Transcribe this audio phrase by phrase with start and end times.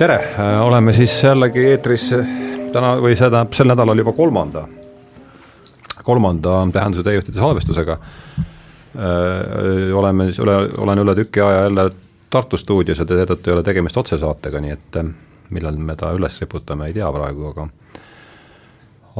[0.00, 0.16] tere,
[0.60, 2.06] oleme siis jällegi eetris
[2.72, 4.62] täna või see tähendab sel nädalal juba kolmanda,
[6.06, 7.96] kolmanda tähenduse täiejuhtide salvestusega.
[9.94, 11.90] oleme siis üle, olen üle tüki aja jälle
[12.30, 14.98] Tartu stuudios ja seetõttu ei ole tegemist otsesaatega, nii et
[15.50, 17.66] millal me ta üles riputame, ei tea praegu, aga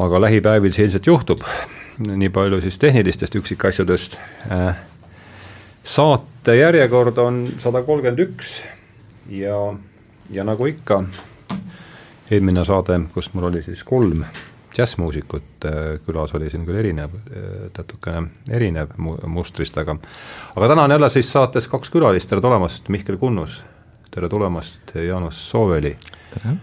[0.06, 1.44] aga lähipäevil see ilmselt juhtub.
[1.98, 4.16] nii palju siis tehnilistest üksikasjadest.
[5.84, 8.62] saate järjekord on sada kolmkümmend üks
[9.28, 9.60] ja
[10.30, 11.02] ja nagu ikka,
[12.30, 14.22] eelmine saade, kus mul oli siis kolm
[14.70, 15.74] džässmuusikut äh,
[16.06, 17.16] külas, oli siin küll erinev,
[17.76, 18.94] natukene äh, erinev
[19.26, 19.96] mustrist, aga
[20.54, 23.64] aga täna on jälle siis saates kaks külalist, tere tulemast, Mihkel Kunnus,
[24.10, 25.96] tere tulemast, Jaanus Sooveli.
[26.34, 26.56] tere!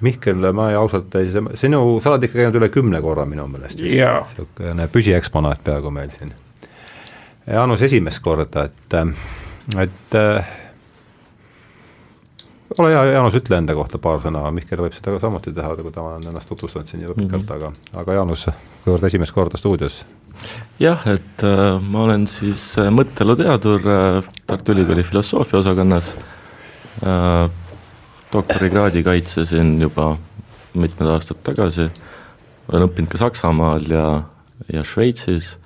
[0.00, 1.28] Mihkel, ma ausalt ei,
[1.60, 3.82] sinu, sa oled ikka käinud üle kümne korra minu meelest.
[3.84, 6.32] niisugune püsieksponaat peaaegu meil siin.
[7.46, 8.96] Jaanus esimest korda, et,
[9.84, 10.16] et
[12.78, 15.92] ole hea, Jaanus, ütle enda kohta paar sõna, Mihkel võib seda ka samuti teha, kui
[15.94, 17.56] ta on ennast tutvustanud siin juba pikalt mm, -hmm.
[17.56, 18.46] aga, aga Jaanus,
[18.84, 20.04] kuivõrd esimest korda stuudios?
[20.80, 26.16] jah, et äh, ma olen siis äh, mõtteeluteadur äh, Tartu Ülikooli filosoofia osakonnas.
[27.06, 27.50] Äh,,
[28.32, 30.16] doktorikraadi kaitsesin juba
[30.74, 31.88] mitmed aastad tagasi,
[32.70, 34.22] olen õppinud ka Saksamaal ja,
[34.72, 35.56] ja Šveitsis.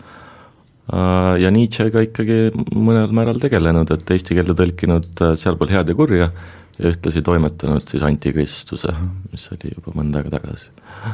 [0.93, 5.95] Äh, ja Nietzschega ikkagi mõnel määral tegelenud, et eesti keelde tõlkinud äh, Sealpool head ja
[5.95, 6.31] kurja
[6.79, 8.95] ja ühtlasi toimetanud siis Antikristuse,
[9.33, 11.13] mis oli juba mõnda aega tagasi mm.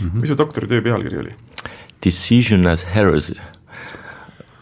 [0.00, 0.20] -hmm.
[0.20, 1.34] mis su doktoritöö pealkiri oli?
[2.04, 3.34] Decision as heresy.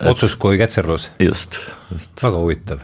[0.01, 1.11] otsus kui ketserlus?
[1.20, 1.59] just,
[1.92, 2.23] just.
[2.23, 2.79] väga huvitav.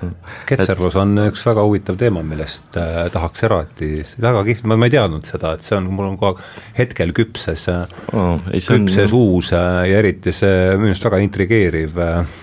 [0.47, 4.95] ketserlus on üks väga huvitav teema, millest äh, tahaks eraldi, väga kihvt, ma, ma ei
[4.97, 9.19] teadnud seda, et see on, mul on kogu aeg hetkel küpses oh,, küpses on...
[9.19, 12.41] uus äh, ja eriti see minu arust väga intrigeeriv äh,,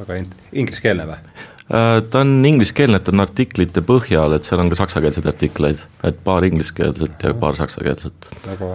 [0.00, 1.36] väga int-, ingliskeelne või?
[1.74, 6.20] Äh, ta on ingliskeelne, et on artiklite põhjal, et seal on ka saksakeelseid artikleid, et
[6.24, 8.28] paar ingliskeelset ja paar saksakeelset.
[8.46, 8.68] väga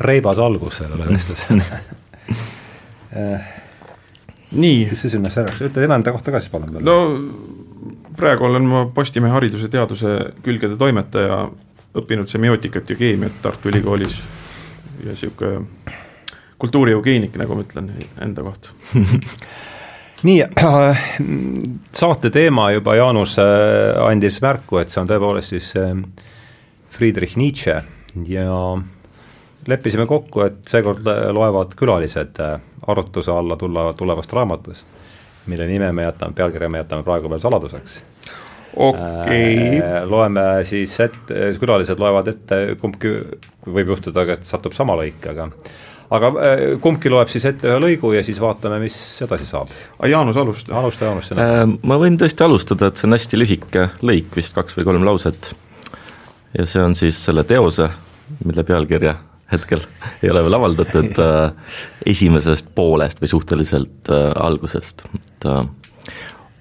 [0.00, 1.62] reibas algus sellele vestlusele
[3.14, 3.46] äh,
[4.50, 4.88] nii.
[4.90, 6.84] kes sinna säraks, ütle enda kohta ka siis palun veel.
[6.84, 6.98] no
[8.18, 11.44] praegu olen ma Postimehe hariduse teaduse külgede toimetaja,
[12.02, 14.18] õppinud semiootikat ja keemiat Tartu Ülikoolis
[15.04, 15.62] ja niisugune
[16.58, 17.92] kultuurieugeenik, nagu ma ütlen
[18.26, 18.74] enda kohta
[20.26, 21.08] nii äh,,
[21.92, 25.92] saate teema juba Jaanus äh, andis märku, et see on tõepoolest siis äh,
[26.94, 27.76] Friedrich Nietzsche
[28.26, 28.58] ja
[29.68, 32.40] leppisime kokku, et seekord loevad külalised
[32.88, 34.86] arutluse alla tulla, tulevast raamatust,
[35.46, 37.98] mille nime me jätame, pealkirja me jätame praegu veel saladuseks.
[38.76, 40.06] okei okay.
[40.08, 43.12] loeme siis ette, külalised loevad ette, kumbki
[43.68, 45.50] võib juhtuda, et satub sama lõik, aga
[46.10, 49.72] aga äh, kumbki loeb siis ette ühe lõigu ja siis vaatame, mis edasi saab.
[50.08, 50.74] Jaanus, alusta.
[50.80, 51.64] alusta, Jaanus, sina äh,.
[51.68, 55.52] ma võin tõesti alustada, et see on hästi lühike lõik, vist kaks või kolm lauset.
[56.56, 57.90] ja see on siis selle teose,
[58.44, 59.16] mille pealkirja
[59.52, 59.84] hetkel
[60.22, 61.74] ei ole veel avaldatud äh,
[62.06, 65.66] esimesest poolest või suhteliselt äh, algusest, et äh,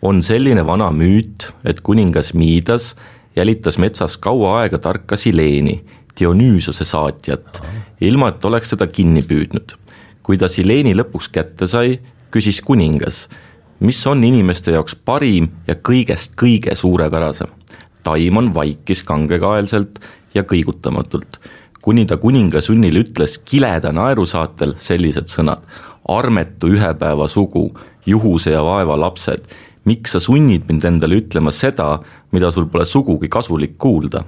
[0.08, 2.96] on selline vana müüt, et kuningas Miidas
[3.38, 5.80] jälitas metsas kaua aega tarka Sileeni
[6.20, 7.62] Dionüüsose saatjat,
[8.02, 9.76] ilma et oleks teda kinni püüdnud.
[10.24, 12.00] kui ta Sileeni lõpuks kätte sai,
[12.32, 13.30] küsis kuningas,
[13.80, 17.48] mis on inimeste jaoks parim ja kõigest kõige suurepärasem.
[18.04, 20.00] taimon vaikis kangekaelselt
[20.34, 21.40] ja kõigutamatult,
[21.82, 25.62] kuni ta kuninga sunnil ütles kileda naerusaatel sellised sõnad.
[26.08, 29.44] armetu ühepäeva sugu, juhuse ja vaeva lapsed,
[29.86, 32.00] miks sa sunnid mind endale ütlema seda,
[32.32, 34.24] mida sul pole sugugi kasulik kuulda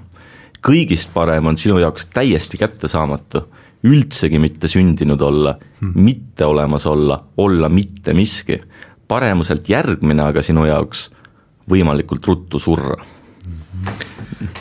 [0.65, 3.45] kõigist parem on sinu jaoks täiesti kättesaamatu,
[3.87, 8.61] üldsegi mitte sündinud olla hmm., mitte olemas olla, olla mitte miski.
[9.07, 11.09] paremuselt järgmine aga sinu jaoks
[11.69, 12.97] võimalikult ruttu surra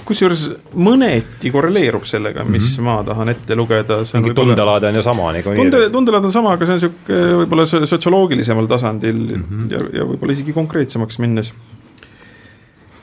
[0.08, 0.44] kusjuures
[0.80, 2.84] mõneti korreleerub sellega, mis mm -hmm.
[2.84, 3.98] ma tahan ette lugeda.
[4.14, 5.62] mingi tundelaad on ju sama niikuinii.
[5.62, 9.72] tunde, tundelaad on sama, aga see on niisugune võib-olla sotsioloogilisemal tasandil mm -hmm.
[9.72, 11.52] ja, ja võib-olla isegi konkreetsemaks minnes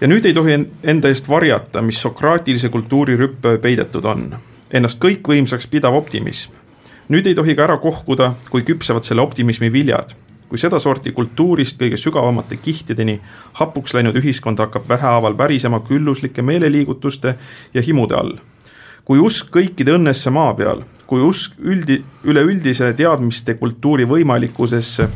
[0.01, 4.27] ja nüüd ei tohi enda eest varjata, mis sokraatilise kultuuri rüppe peidetud on.
[4.71, 6.51] Ennast kõikvõimsaks pidav optimism.
[7.09, 10.15] nüüd ei tohi ka ära kohkuda, kui küpsevad selle optimismi viljad.
[10.49, 13.19] kui sedasorti kultuurist kõige sügavamate kihtideni
[13.53, 17.35] hapuks läinud ühiskond hakkab vähehaaval pärisema külluslike meeleliigutuste
[17.73, 18.37] ja himude all.
[19.05, 25.09] kui usk kõikide õnnesse maa peal, kui usk üldi, üleüldise teadmiste kultuuri võimalikkusesse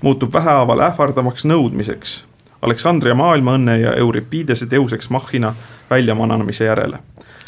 [0.00, 2.33] muutub vähehaaval ähvardavaks nõudmiseks
[2.64, 5.54] Aleksandria maailmaõnne ja Euripidese teuseks Machina
[5.90, 6.98] väljamananemise järele.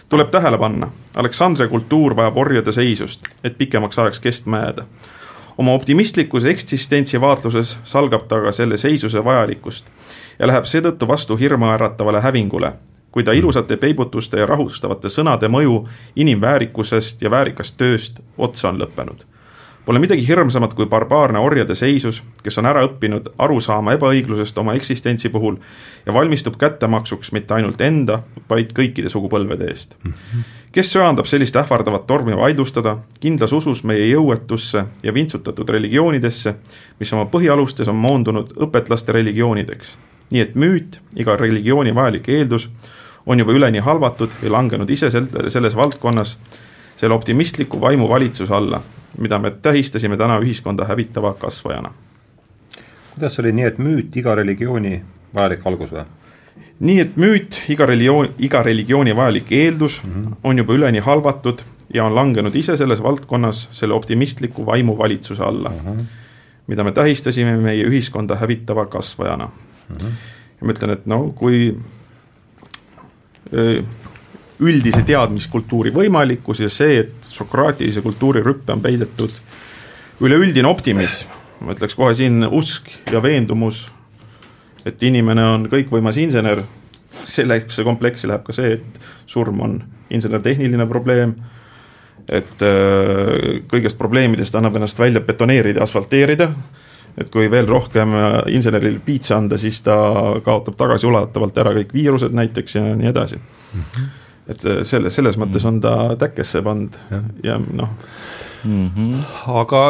[0.08, 4.84] tuleb tähele panna, Aleksandria kultuur vajab orjade seisust, et pikemaks ajaks kestma jääda.
[5.58, 9.86] oma optimistlikus eksistentsi vaatluses salgab ta aga selle seisuse vajalikkust
[10.38, 12.72] ja läheb seetõttu vastu hirmuäratavale hävingule,
[13.10, 19.24] kui ta ilusate peibutuste ja rahustavate sõnade mõju inimväärikusest ja väärikast tööst otsa on lõppenud
[19.86, 24.72] Pole midagi hirmsamat kui barbaarne orjade seisus, kes on ära õppinud aru saama ebaõiglusest oma
[24.74, 25.60] eksistentsi puhul
[26.06, 28.16] ja valmistub kättemaksuks mitte ainult enda,
[28.50, 29.94] vaid kõikide sugupõlvede eest.
[30.74, 36.56] kes söandab sellist ähvardavat tormi vaidlustada, kindlas usus meie jõuetusse ja vintsutatud religioonidesse,
[36.98, 39.96] mis oma põhialustes on moondunud õpetlaste religioonideks.
[40.30, 42.68] nii et müüt, iga religiooni vajalik eeldus,
[43.26, 46.38] on juba üleni halvatud ja langenud ise selles valdkonnas
[46.96, 48.82] selle optimistliku vaimu valitsuse alla,
[49.18, 51.92] mida me tähistasime täna ühiskonda hävitava kasvajana.
[53.14, 55.02] kuidas oli nii, et müüt iga religiooni
[55.34, 56.04] vajalik algus või?
[56.80, 60.36] nii et müüt, iga religioon, iga religiooni vajalik eeldus mm -hmm.
[60.44, 61.62] on juba üleni halvatud
[61.94, 66.04] ja on langenud ise selles valdkonnas selle optimistliku vaimu valitsuse alla mm, -hmm.
[66.66, 69.96] mida me tähistasime meie ühiskonda hävitava kasvajana mm.
[69.96, 70.12] -hmm.
[70.60, 71.76] ja ma ütlen, et no kui
[73.52, 73.82] öö,
[74.64, 79.34] üldise teadmiskultuuri võimalikkus ja see, et sokraatilise kultuuri rüppe on peidetud
[80.24, 81.28] üleüldine optimism,
[81.60, 83.84] ma ütleks kohe siin usk ja veendumus,
[84.88, 86.64] et inimene on kõikvõimas insener,
[87.06, 89.76] sellesse kompleksi läheb ka see, et surm on
[90.14, 91.36] insener-tehniline probleem,
[92.26, 96.48] et äh, kõigest probleemidest annab ennast välja betoneerida, asfalteerida,
[97.16, 99.96] et kui veel rohkem äh, inseneril piitsa anda, siis ta
[100.44, 103.36] kaotab tagasiulatavalt ära kõik viirused näiteks ja nii edasi.
[103.36, 103.82] Mm.
[103.82, 104.14] -hmm
[104.48, 107.90] et selle, selles mõttes on ta täkkesse pannud ja, ja noh
[108.64, 108.90] mm.
[108.96, 109.24] -hmm.
[109.62, 109.82] aga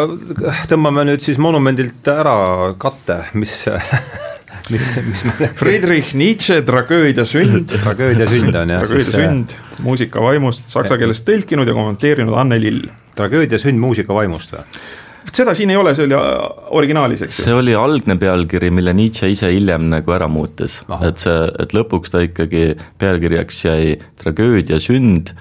[0.71, 3.65] tõmbame nüüd siis monumendilt ära katte, mis
[4.73, 8.83] mis, mis me Friedrich Nietzsche Tragöödia sünd tragöödia sünd on jah.
[8.83, 12.89] tragöödia sünd, muusika vaimust, saksa keelest tõlkinud ja kommenteerinud Anne Lill.
[13.17, 14.65] tragöödia sünd muusika vaimust või?
[15.35, 16.37] Seda siin ei ole, see oli äh,
[16.79, 17.47] originaalis, eks ju.
[17.49, 22.15] see oli algne pealkiri, mille Nietzsche ise hiljem nagu ära muutis, et see, et lõpuks
[22.15, 22.69] ta ikkagi
[23.01, 25.35] pealkirjaks jäi tragöödia sünd,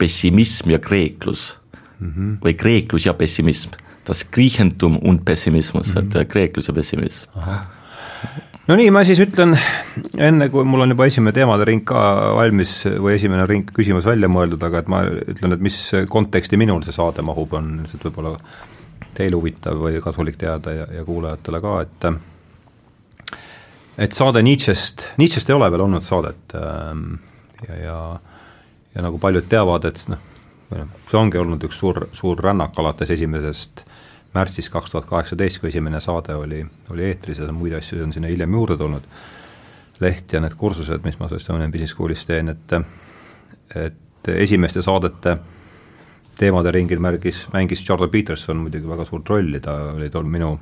[0.00, 1.50] pessimism ja kreeklus
[1.98, 2.10] mm.
[2.10, 2.36] -hmm.
[2.44, 3.76] või kreeklus ja pessimism.
[4.08, 6.20] Das Griechentum und Pessimismus mm, -hmm.
[6.20, 7.28] et kreeklus ja pessimism
[8.70, 9.56] no nii, ma siis ütlen,
[10.18, 12.00] enne kui mul on juba esimene teemade ring ka
[12.38, 15.78] valmis või esimene ring küsimus välja mõeldud, aga et ma ütlen, et mis
[16.08, 18.36] konteksti minul see saade mahub, on lihtsalt võib-olla
[19.14, 22.08] teil huvitav või kasulik teada ja, ja kuulajatele ka, et
[24.00, 27.14] et saade Nietzsche'st, Nietzsche'st ei ole veel olnud saadet ähm,
[27.68, 27.96] ja, ja
[28.94, 30.22] ja nagu paljud teavad, et noh,
[31.06, 33.84] see ongi olnud üks suur, suur rännak alates esimesest
[34.34, 38.30] märtsis kaks tuhat kaheksateist, kui esimene saade oli, oli eetris ja muid asju on sinna
[38.30, 39.06] hiljem juurde tulnud,
[40.02, 42.76] leht ja need kursused, mis ma Estonian Business Schoolis teen, et
[43.70, 45.59] et esimeste saadete äh,
[46.38, 50.54] teemade ringil märgis, mängis Jordan Peterson muidugi väga suurt rolli, ta oli tol minu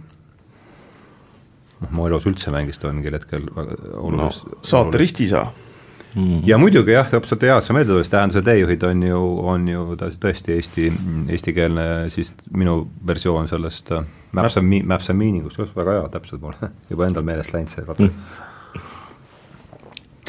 [1.78, 6.22] noh, mu elus üldse mängis ta mingil hetkel olulist no, saate ristiisa mm.
[6.22, 6.40] -hmm.
[6.48, 9.22] ja muidugi jah, täpselt hea, et sa meelde tulesid, tähenduse teejuhid on ju,
[9.54, 10.92] on ju tõesti eesti,
[11.28, 13.92] eestikeelne siis minu versioon sellest
[14.32, 16.52] Maps and, Maps and Meaning'ust, just väga hea, täpselt mul
[16.90, 18.12] juba endal meelest läinud see, vaata mm..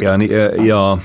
[0.01, 0.97] ja nii, ja, ja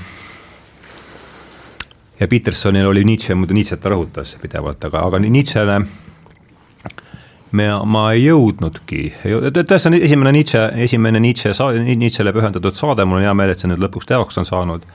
[2.19, 5.79] ja Petersonil oli Nietzsche, muidu Nietzsche't ta rõhutas pidevalt, aga, aga Nietzschele
[7.55, 9.01] me, ma ei jõudnudki,
[9.55, 11.53] tõesti on esimene Nietzsche, esimene Nietzsche,
[11.85, 14.87] Nietzschele pühendatud saade, mul on hea meel, et see nüüd lõpuks teoks on saanud.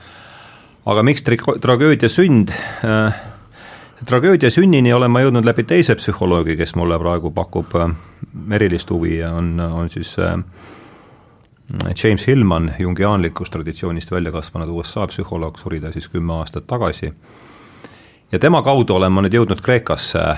[0.85, 2.53] aga miks tra-, tragöödia sünd
[2.85, 3.27] äh,?
[4.05, 7.91] tragöödia sünnini olen ma jõudnud läbi teise psühholoogi, kes mulle praegu pakub äh,
[8.57, 10.39] erilist huvi ja on, on siis äh,
[12.03, 17.13] James Hillman, jungiaanlikust traditsioonist välja kasvanud USA psühholoog, suri ta siis kümme aastat tagasi.
[18.31, 20.37] ja tema kaudu olen ma nüüd jõudnud Kreekasse äh,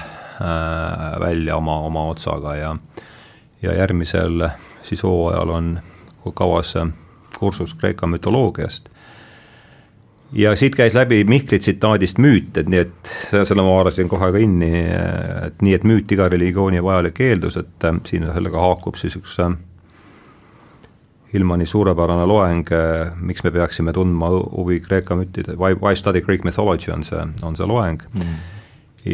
[1.19, 2.75] välja oma, oma otsaga ja
[3.63, 4.49] ja järgmisel
[4.83, 5.79] siis hooajal on
[6.33, 6.75] kavas
[7.39, 8.89] kursus Kreeka mütoloogiast.
[10.31, 14.71] ja siit käis läbi Mihkli tsitaadist müüt, et nii, et selle ma haarasin kohe kinni,
[15.45, 19.37] et nii, et müüt iga religiooni vajalik eeldus, et siin sellega haakub siis üks
[21.33, 22.67] Hillmani suurepärane loeng,
[23.25, 27.55] miks me peaksime tundma huvi Kreeka müttide, why, why study Greek mythology on see, on
[27.57, 28.35] see loeng mm.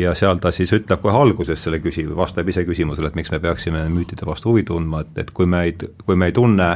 [0.02, 3.40] ja seal ta siis ütleb kohe alguses selle küsi-, vastab ise küsimusele, et miks me
[3.40, 6.70] peaksime müütide vastu huvi tundma, et, et kui me ei, kui me ei tunne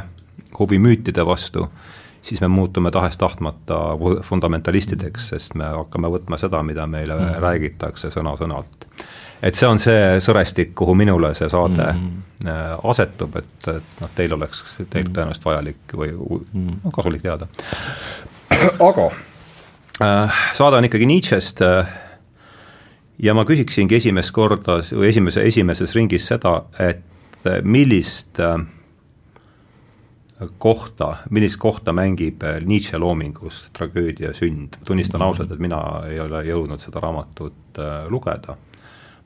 [0.60, 1.68] huvi müütide vastu,
[2.24, 3.82] siis me muutume tahes-tahtmata
[4.24, 7.44] fundamentalistideks, sest me hakkame võtma seda, mida meile mm.
[7.44, 8.83] räägitakse sõna-sõnalt
[9.44, 12.06] et see on see sõrestik, kuhu minule see saade mm
[12.46, 12.88] -hmm.
[12.92, 17.48] asetub, et, et noh, teil oleks, teil mm tõenäoliselt vajalik või noh, kasulik teada.
[18.90, 19.10] aga
[20.02, 21.88] äh, saade on ikkagi Nietzsche'st äh,
[23.20, 27.04] ja ma küsiksingi esimest korda või esimese, esimeses ringis seda, et
[27.64, 28.40] millist
[30.58, 34.78] kohta, millist kohta mängib Nietzsche loomingus tragöödia sünd.
[34.86, 35.28] tunnistan Mhm.
[35.28, 38.58] ausalt, et mina ei ole jõudnud seda raamatut lugeda.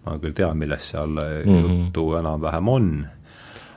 [0.08, 1.64] Ma küll tean, millest seal mm -hmm.
[1.86, 2.92] juttu enam-vähem on,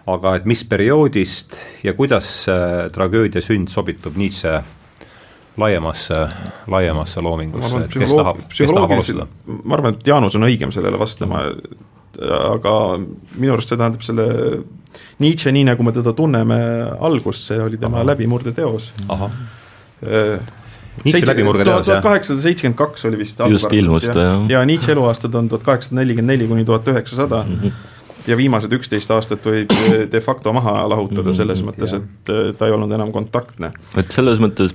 [0.07, 4.63] aga et mis perioodist ja kuidas äh, tragöödia sünd sobitub Nietzsche
[5.57, 6.29] laiemasse,
[6.71, 9.27] laiemasse loomingusse, et kes tahab, kes tahab alustada?
[9.47, 11.43] ma arvan, et Jaanus on õigem sellele vastama,
[12.55, 12.75] aga
[13.37, 14.29] minu arust see tähendab selle
[15.23, 16.59] Nietzsche, nii nagu me teda tunneme
[17.01, 18.93] algust, see oli tema läbimurdeteos.
[21.05, 21.87] Nietzsche läbimurdeteos, jah?
[21.87, 24.45] tuhat kaheksasada seitsekümmend kaks oli vist Just ilmus ta, jah.
[24.53, 27.45] ja Nietzsche eluaastad on tuhat kaheksasada nelikümmend neli kuni tuhat üheksasada
[28.29, 29.73] ja viimased üksteist aastat võib
[30.13, 33.73] de facto maha lahutada selles mõttes, et äh, ta ei olnud enam kontaktne.
[34.01, 34.75] et selles mõttes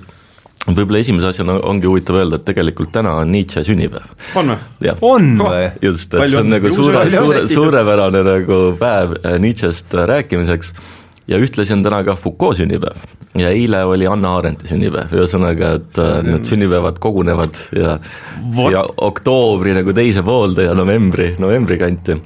[0.66, 4.10] võib-olla esimese asjana ongi huvitav öelda, et tegelikult täna on Nietzsche sünnipäev.
[4.40, 4.92] on või?
[5.06, 5.64] on või?
[5.84, 10.74] just, et Palju see on nagu suure, suure, suurepärane nagu päev äh, Nietzsche'st rääkimiseks
[11.28, 13.02] ja ühtlasi on täna ka Foucault sünnipäev
[13.38, 17.98] ja eile oli Anna Arendti sünnipäev, ühesõnaga, et äh, need sünnipäevad kogunevad ja
[18.56, 22.18] siia oktoobri nagu teise poolde ja novembri, novembri kanti.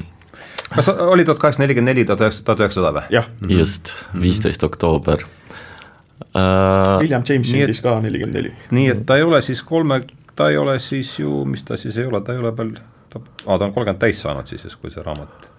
[0.74, 3.04] kas oli tuhat kaheksasada nelikümmend neli, tuhat üheksasada, tuhat üheksasada või?
[3.16, 6.98] jah, just, viisteist oktoober uh,.
[7.00, 8.54] William James sündis ka nelikümmend neli.
[8.76, 10.02] nii et ta ei ole siis kolme,
[10.36, 12.76] ta ei ole siis ju, mis ta siis ei ole, ta ei ole veel,
[13.08, 15.50] ta, aa, ta on kolmkümmend täis saanud siis, kui see raamat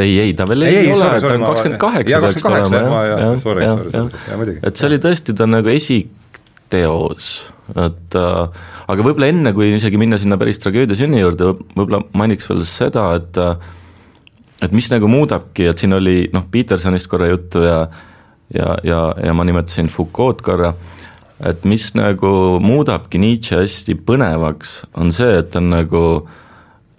[0.00, 3.24] ei, ei ta veel ei, ei ole, ta on kakskümmend kaheksa peaks ta olema, jah,
[3.42, 7.30] sorry, sorry, sorry, et see oli tõesti ta nagu esiteos,
[7.74, 12.50] et äh, aga võib-olla enne, kui isegi minna sinna päris tragöödia sünni juurde, võib-olla mainiks
[12.50, 13.54] veel seda, et äh,
[14.64, 17.84] et mis nagu muudabki, et siin oli noh, Petersonist korra juttu ja
[18.54, 20.72] ja, ja, ja ma nimetasin Foucault korra,
[21.44, 26.04] et mis nagu muudabki Nietzsche hästi põnevaks, on see, et ta on nagu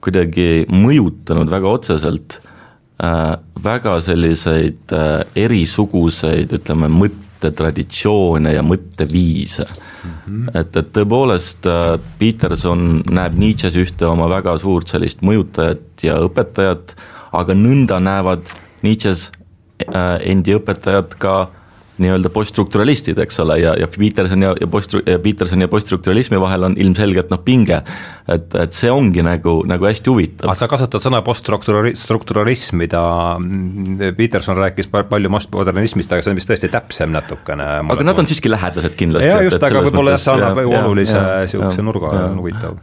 [0.05, 2.39] kuidagi mõjutanud väga otseselt
[3.63, 10.13] väga selliseid äh, erisuguseid, ütleme, mõttetraditsioone ja mõtteviise mm.
[10.27, 10.53] -hmm.
[10.61, 16.95] et, et tõepoolest äh, Peterson näeb Nietzsche's ühte oma väga suurt sellist mõjutajat ja õpetajat,
[17.35, 18.47] aga nõnda näevad
[18.81, 19.31] Nietzsche's
[19.83, 21.35] äh, endi õpetajad ka
[22.01, 26.67] nii-öelda poststrukturalistid, eks ole, ja, ja Peterson ja, ja post, ja Peterson ja poststrukturalismi vahel
[26.67, 27.81] on ilmselgelt noh, pinge.
[28.27, 30.49] et, et see ongi nagu, nagu hästi huvitav.
[30.49, 33.03] aga sa kasutad sõna poststrukturalism, mida
[33.39, 37.69] mm, Peterson rääkis pa- palju postmodernismist, aga see on vist tõesti täpsem natukene.
[37.95, 39.29] aga nad on siiski lähedased kindlasti.
[39.29, 42.79] jaa, just, aga võib-olla jah, see annab ju olulise niisuguse nurga, huvitav.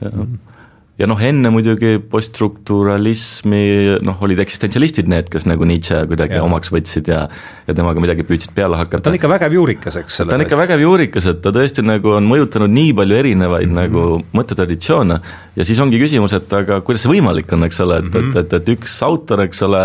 [1.01, 3.63] Ja noh, enne muidugi poststrukturalismi
[4.05, 6.45] noh, olid eksistentsialistid need, kes nagu Nietzsche kuidagi Jah.
[6.45, 7.25] omaks võtsid ja
[7.67, 9.07] ja temaga midagi püüdsid peale hakata.
[9.07, 10.21] ta on ikka vägev juurikas, eks.
[10.21, 13.79] ta on ikka vägev juurikas, et ta tõesti nagu on mõjutanud nii palju erinevaid mm
[13.79, 13.97] -hmm.
[13.97, 15.19] nagu mõttetraditsioone
[15.57, 18.39] ja siis ongi küsimus, et aga kuidas see võimalik on, eks ole, et mm, -hmm.
[18.39, 19.85] et, et, et üks autor, eks ole,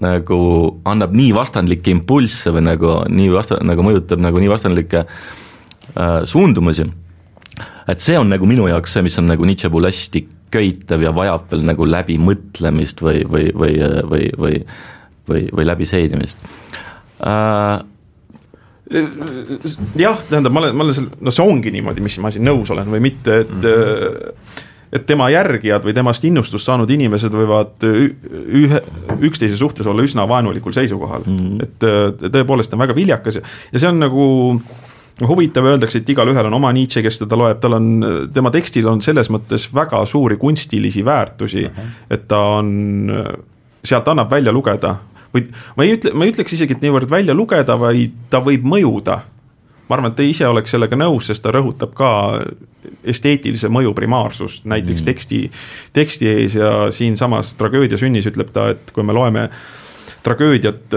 [0.00, 0.38] nagu
[0.84, 6.86] annab nii vastandlikke impulsse või nagu nii vasta-, nagu mõjutab nagu nii vastandlikke äh, suundumusi,
[7.88, 11.14] et see on nagu minu jaoks see, mis on nagu Nietzsche puhul hästi köitev ja
[11.14, 13.74] vajab veel nagu läbimõtlemist või, või, või,
[14.10, 14.60] või, või,
[15.28, 16.46] või, või läbiseedimist
[17.26, 17.82] äh,
[19.96, 22.70] jah, tähendab, ma olen, ma olen seal, no see ongi niimoodi, mis ma siin nõus
[22.74, 24.62] olen või mitte, et mm -hmm.
[24.94, 28.80] et tema järgijad või temast innustust saanud inimesed võivad ühe,
[29.24, 31.38] üksteise suhtes olla üsna vaenulikul seisukohal mm.
[31.38, 31.62] -hmm.
[31.62, 33.42] et tõepoolest on väga viljakas ja,
[33.72, 34.26] ja see on nagu
[35.22, 37.88] huvitav, öeldakse, et igalühel on oma Nietzsche, kes teda loeb, tal on,
[38.34, 42.14] tema tekstil on selles mõttes väga suuri kunstilisi väärtusi mm, -hmm.
[42.16, 43.12] et ta on,
[43.84, 44.96] sealt annab välja lugeda
[45.34, 48.66] või ma ei ütle, ma ei ütleks isegi, et niivõrd välja lugeda, vaid ta võib
[48.66, 49.20] mõjuda.
[49.88, 52.40] ma arvan, et ta ise oleks sellega nõus, sest ta rõhutab ka
[53.04, 55.06] esteetilise mõju primaarsust näiteks mm.
[55.06, 55.40] teksti,
[55.92, 59.50] teksti ees ja siinsamas tragöödia sünnis ütleb ta, et kui me loeme
[60.24, 60.94] tragöödiat,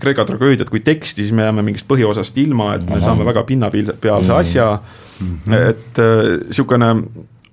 [0.00, 4.32] Kreeka tragöödiat kui teksti, siis me jääme mingist põhiosast ilma, et me saame väga pinnapealse
[4.36, 4.66] asja.
[5.20, 5.70] Mm, -hmm.
[5.70, 6.00] et
[6.46, 6.90] niisugune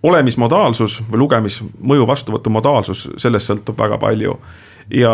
[0.04, 4.38] olemismodaalsus või lugemismõju vastuvõtu modaalsus, sellest sõltub väga palju
[4.90, 5.14] ja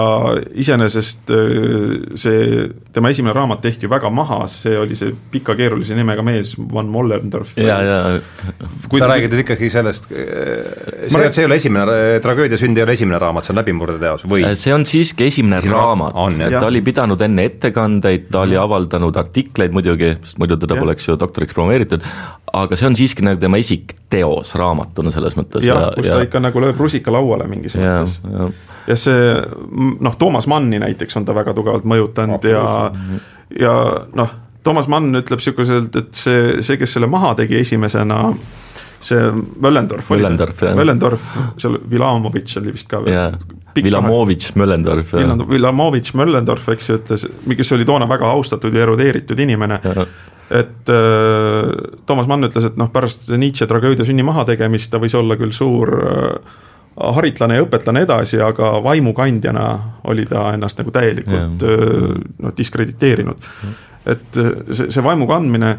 [0.56, 1.32] iseenesest
[2.16, 6.88] see, tema esimene raamat tehti väga maha, see oli see pika keerulise nimega mees, Van
[6.92, 7.52] Mollendorf.
[7.60, 7.98] ja, ja.
[8.90, 11.36] kui sa räägid ikkagi sellest, see, räägin...
[11.36, 14.46] see ei ole esimene, tragöödia sünd ei ole esimene raamat, see on läbimurdeteos või?
[14.56, 16.16] see on siiski esimene Esimene raamat,
[16.60, 20.84] ta oli pidanud enne ettekandeid, ta oli avaldanud artikleid muidugi, sest muidu teda ja.
[20.84, 22.06] poleks ju doktoriks promoveeritud,
[22.56, 25.66] aga see on siiski nagu tema esikteos raamatuna selles mõttes.
[25.68, 26.30] jah, kus ta ja...
[26.30, 28.20] ikka nagu lööb rusika lauale mingis mõttes.
[28.86, 29.20] ja see
[29.74, 32.66] noh, Toomas Manni näiteks on ta väga tugevalt mõjutanud ja,
[33.60, 33.76] ja
[34.16, 38.22] noh, Toomas Mann ütleb niisuguselt, et see, see, kes selle maha tegi esimesena,
[39.06, 39.28] see
[39.62, 40.10] Möllendorf.
[40.10, 40.74] Möllendorf, jah.
[40.78, 41.28] Möllendorf,
[41.62, 43.38] seal Vilamovitš oli vist ka veel.
[43.76, 45.14] Vilamovitš, Möllendorf.
[45.52, 47.28] Vilamovitš, Möllendorf, eks ju, ütles,
[47.60, 49.82] kes oli toona väga austatud ja erudeeritud inimene
[50.50, 51.72] et äh,
[52.06, 55.94] Toomas Mann ütles, et noh, pärast Nietzsche tragöödia sünni mahategemist ta võis olla küll suur
[56.06, 56.58] äh,
[56.96, 59.66] haritlane ja õpetlane edasi, aga vaimukandjana
[60.12, 62.08] oli ta ennast nagu täielikult äh,
[62.40, 63.52] noh, diskrediteerinud.
[64.06, 65.78] et see, see vaimu kandmine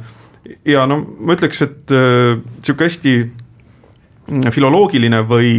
[0.66, 3.16] ja no ma ütleks, et äh, hästi
[4.52, 5.52] filoloogiline või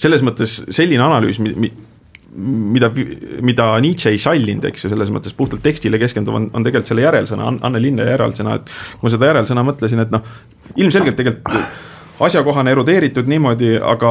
[0.00, 2.90] selles mõttes selline analüüs, mida,
[3.44, 7.04] mida Nietzsche ei sallinud, eks ju, selles mõttes puhtalt tekstile keskenduv on, on tegelikult selle
[7.04, 10.26] järelsõna, Anne Linne järelsõna, et kui ma seda järelsõna mõtlesin, et noh,
[10.76, 11.88] ilmselgelt tegelikult
[12.20, 14.10] asjakohane, erudeeritud niimoodi, aga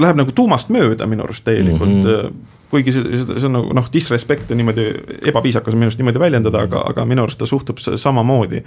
[0.00, 2.08] läheb nagu tuumast mööda minu arust täielikult mm.
[2.08, 4.84] -hmm kuigi see, see, on nagu noh, disrespect on niimoodi,
[5.26, 8.62] ebaviisakas on minu arust niimoodi väljendada, aga, aga minu arust ta suhtub samamoodi.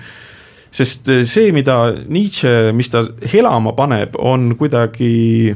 [0.73, 5.55] sest see, mida Nietzsche, mis ta elama paneb, on kuidagi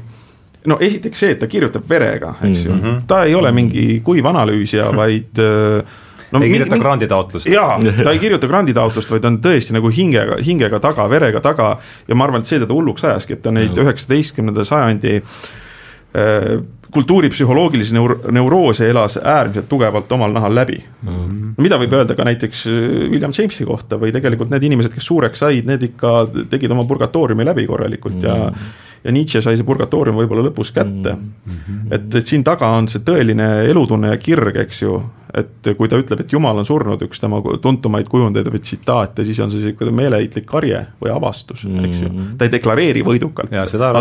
[0.67, 4.01] no esiteks see, et ta kirjutab verega, eks ju mm -hmm., ta ei ole mingi
[4.03, 5.83] kuiv analüüsija, vaid äh,
[6.31, 7.49] no, ei kirjuta granditaotlust.
[7.51, 11.75] jaa, ta ei kirjuta granditaotlust, vaid on tõesti nagu hingega, hingega taga, verega taga
[12.07, 16.57] ja ma arvan, et see teda hulluks ajaski, et ta neid üheksateistkümnenda sajandi äh,
[16.91, 21.09] kultuuripsühholoogilisi neur-, neuroose elas äärmiselt tugevalt omal nahal läbi mm.
[21.13, 21.53] -hmm.
[21.61, 22.81] mida võib öelda ka näiteks äh,
[23.11, 26.17] William Jamesi kohta või tegelikult need inimesed, kes suureks said, need ikka
[26.49, 28.37] tegid oma purgatooriumi läbi korralikult mm -hmm.
[28.37, 31.29] ja ja Nietzsche sai see purgatoorium võib-olla lõpus kätte mm.
[31.53, 31.93] -hmm.
[31.95, 35.01] et, et siin taga on see tõeline elutunne ja kirg, eks ju,
[35.35, 39.39] et kui ta ütleb, et Jumal on surnud, üks tema tuntumaid kujundeid või tsitaate, siis
[39.43, 41.87] on see niisugune meeleheitlik karje või avastus mm, -hmm.
[41.89, 42.27] eks ju.
[42.39, 43.51] ta ei deklareeri võidukalt.
[43.51, 43.91] ja seda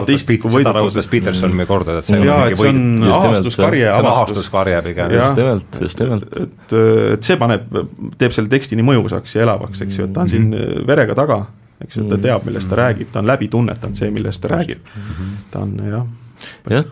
[0.77, 3.13] rõhutas Peterson mitu korda, et see ei ole mingi võiduk.
[3.19, 5.15] ahastuskarje, ahastuskarje pigem.
[5.19, 6.41] just nimelt, just nimelt.
[6.41, 6.77] et,
[7.19, 7.69] et see paneb,
[8.19, 10.51] teeb selle teksti nii mõjusaks ja elavaks, eks ju, et ta on siin
[10.87, 11.45] verega taga
[11.83, 14.87] eks ju, ta teab, millest ta räägib, ta on läbi tunnetanud see, millest ta räägib.
[15.51, 16.07] ta on jah.
[16.71, 16.87] jah,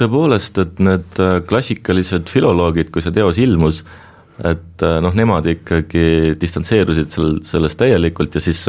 [0.00, 3.82] tõepoolest, et need äh, klassikalised filoloogid, kui see teos ilmus,
[4.38, 8.64] et äh, noh, nemad ikkagi distantseerusid sel, sellest täielikult ja siis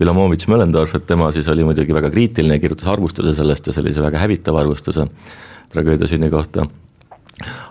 [0.00, 4.22] Vilamovitš Möllendorf, et tema siis oli muidugi väga kriitiline, kirjutas arvustuse sellest ja sellise väga
[4.24, 5.08] hävitava arvustuse
[5.72, 6.66] tragöödia sünni kohta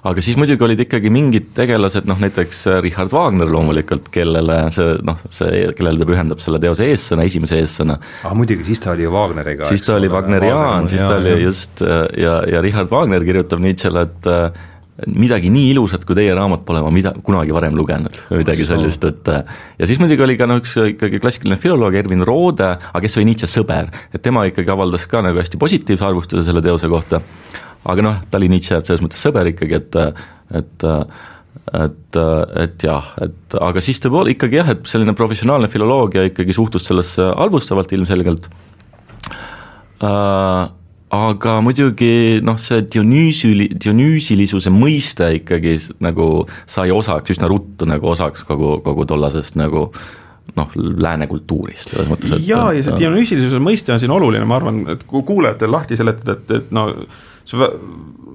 [0.07, 4.97] aga siis muidugi olid ikkagi mingid tegelased, noh näiteks äh, Richard Wagner loomulikult, kellele see
[5.07, 7.99] noh, see, kellele ta pühendab selle teose eessõna, esimese eessõna.
[8.27, 9.69] ah muidugi, siis ta oli ju Wagneriga.
[9.69, 14.05] siis ta oli Wagneriaan, siis ta oli just äh, ja, ja Richard Wagner kirjutab Nietzschele,
[14.09, 14.67] et äh,
[15.07, 19.05] midagi nii ilusat kui teie raamat pole ma mida, kunagi varem lugenud või midagi sellist,
[19.07, 23.17] et ja siis muidugi oli ka noh, üks ikkagi klassikaline filoloog Ervin Roode, aga kes
[23.17, 27.21] oli Nietzsche sõber, et tema ikkagi avaldas ka nagu hästi positiivse arvustuse selle teose kohta
[27.89, 30.01] aga noh, Tallinitš jääb selles mõttes sõber ikkagi, et,
[30.61, 30.89] et
[31.71, 32.17] et,
[32.63, 37.27] et jah, et aga siis tõepoolest ikkagi jah, et selline professionaalne filoloogia ikkagi suhtus sellesse
[37.37, 38.47] halvustavalt ilmselgelt.
[40.01, 40.69] Äh,,
[41.11, 46.27] aga muidugi noh, see Dionüüsili, Dionüüsilisuse mõiste ikkagi nagu
[46.69, 49.89] sai osaks, üsna ruttu nagu osaks kogu, kogu tollasest nagu
[50.57, 54.57] noh, lääne kultuurist selles mõttes, et jaa, ja see Dionüüsilisuse mõiste on siin oluline, ma
[54.59, 56.89] arvan, et kui kuulajatele lahti seletada, et, et no
[57.51, 57.69] see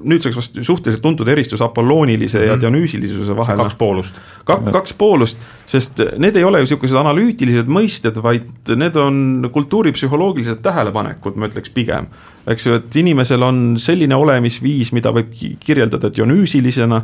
[0.07, 2.49] nüüdseks vast suhteliselt tuntud eristus apolloonilise mm -hmm.
[2.49, 2.61] ja mhm.
[2.61, 3.57] dionüüsilisuse vahel.
[3.57, 4.15] kaks poolust.
[4.45, 10.63] Kak-, kaks poolust, sest need ei ole ju niisugused analüütilised mõisted, vaid need on kultuuripsühholoogilised
[10.63, 12.07] tähelepanekud, ma ütleks pigem.
[12.47, 17.03] eks ju, et inimesel on selline olemisviis, mida võib kirjeldada dionüüsilisena,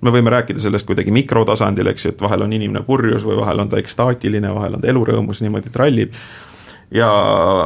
[0.00, 3.58] me võime rääkida sellest kuidagi mikrotasandil, eks ju, et vahel on inimene purjus või vahel
[3.58, 6.12] on ta ekstaatiline, vahel on ta elurõõmus, niimoodi trallib
[6.94, 7.10] ja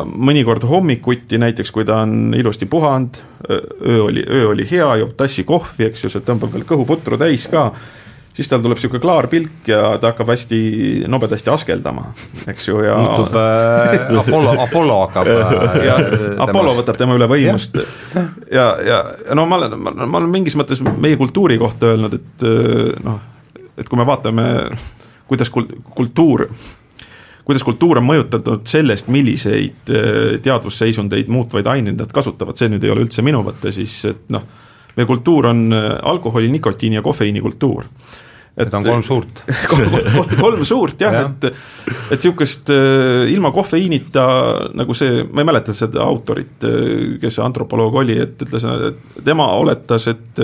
[0.09, 5.45] mõnikord hommikuti näiteks, kui ta on ilusti puhanud, öö oli, öö oli hea, joob tassi
[5.49, 7.69] kohvi, eks ju, see tõmbab veel kõhuputru täis ka,
[8.33, 10.61] siis tal tuleb niisugune klaar pilk ja ta hakkab hästi
[11.13, 12.07] nobedasti askeldama,
[12.49, 16.01] eks ju, ja muutub äh, Apollo, Apollo hakkab äh, ja
[16.47, 17.77] Apollo võtab tema üle võimust.
[18.17, 22.49] Ja, ja, ja no ma olen, ma olen mingis mõttes meie kultuuri kohta öelnud, et
[23.05, 23.21] noh,
[23.77, 24.49] et kui me vaatame,
[25.29, 26.49] kuidas kultuur
[27.49, 32.93] kuidas kultuur on mõjutatud sellest, milliseid äh, teadvusseisundeid muutvaid aineid nad kasutavad, see nüüd ei
[32.93, 34.45] ole üldse minu mõte, siis et noh,
[34.99, 37.89] meie kultuur on äh, alkoholi, nikotiini ja kofeiini kultuur
[38.59, 41.49] et on kolm suurt kolm, kolm, kolm suurt jah ja., et,
[42.15, 44.27] et sihukest äh, ilma kofeiinita
[44.79, 46.65] nagu see, ma ei mäleta seda autorit,
[47.21, 50.43] kes see antropoloog oli, et ütles, et tema oletas, et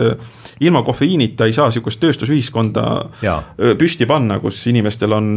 [0.64, 2.84] ilma kofeiinita ei saa sihukest tööstusühiskonda
[3.24, 3.36] ja.
[3.78, 5.30] püsti panna, kus inimestel on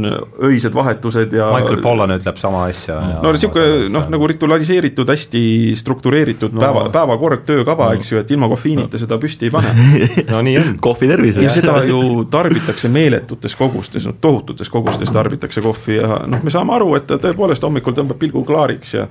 [0.46, 1.50] öised vahetused ja.
[1.56, 3.00] Michael Pollan ütleb sama asja.
[3.24, 5.42] no sihuke noh, nagu ritualiseeritud, hästi
[5.80, 6.62] struktureeritud no.
[6.64, 9.74] päeva, päevakord, töökava no., eks ju, et ilma kofeiinita seda püsti ei pane
[10.34, 10.74] no nii on.
[10.84, 11.44] kohvi tervise.
[11.44, 16.76] ja seda ju tarbitakse meeletutes kogustes, no tohututes kogustes tarbitakse kohvi ja noh, me saame
[16.76, 19.08] aru, et ta tõepoolest hommikul tõmbab pilgu klaariks ja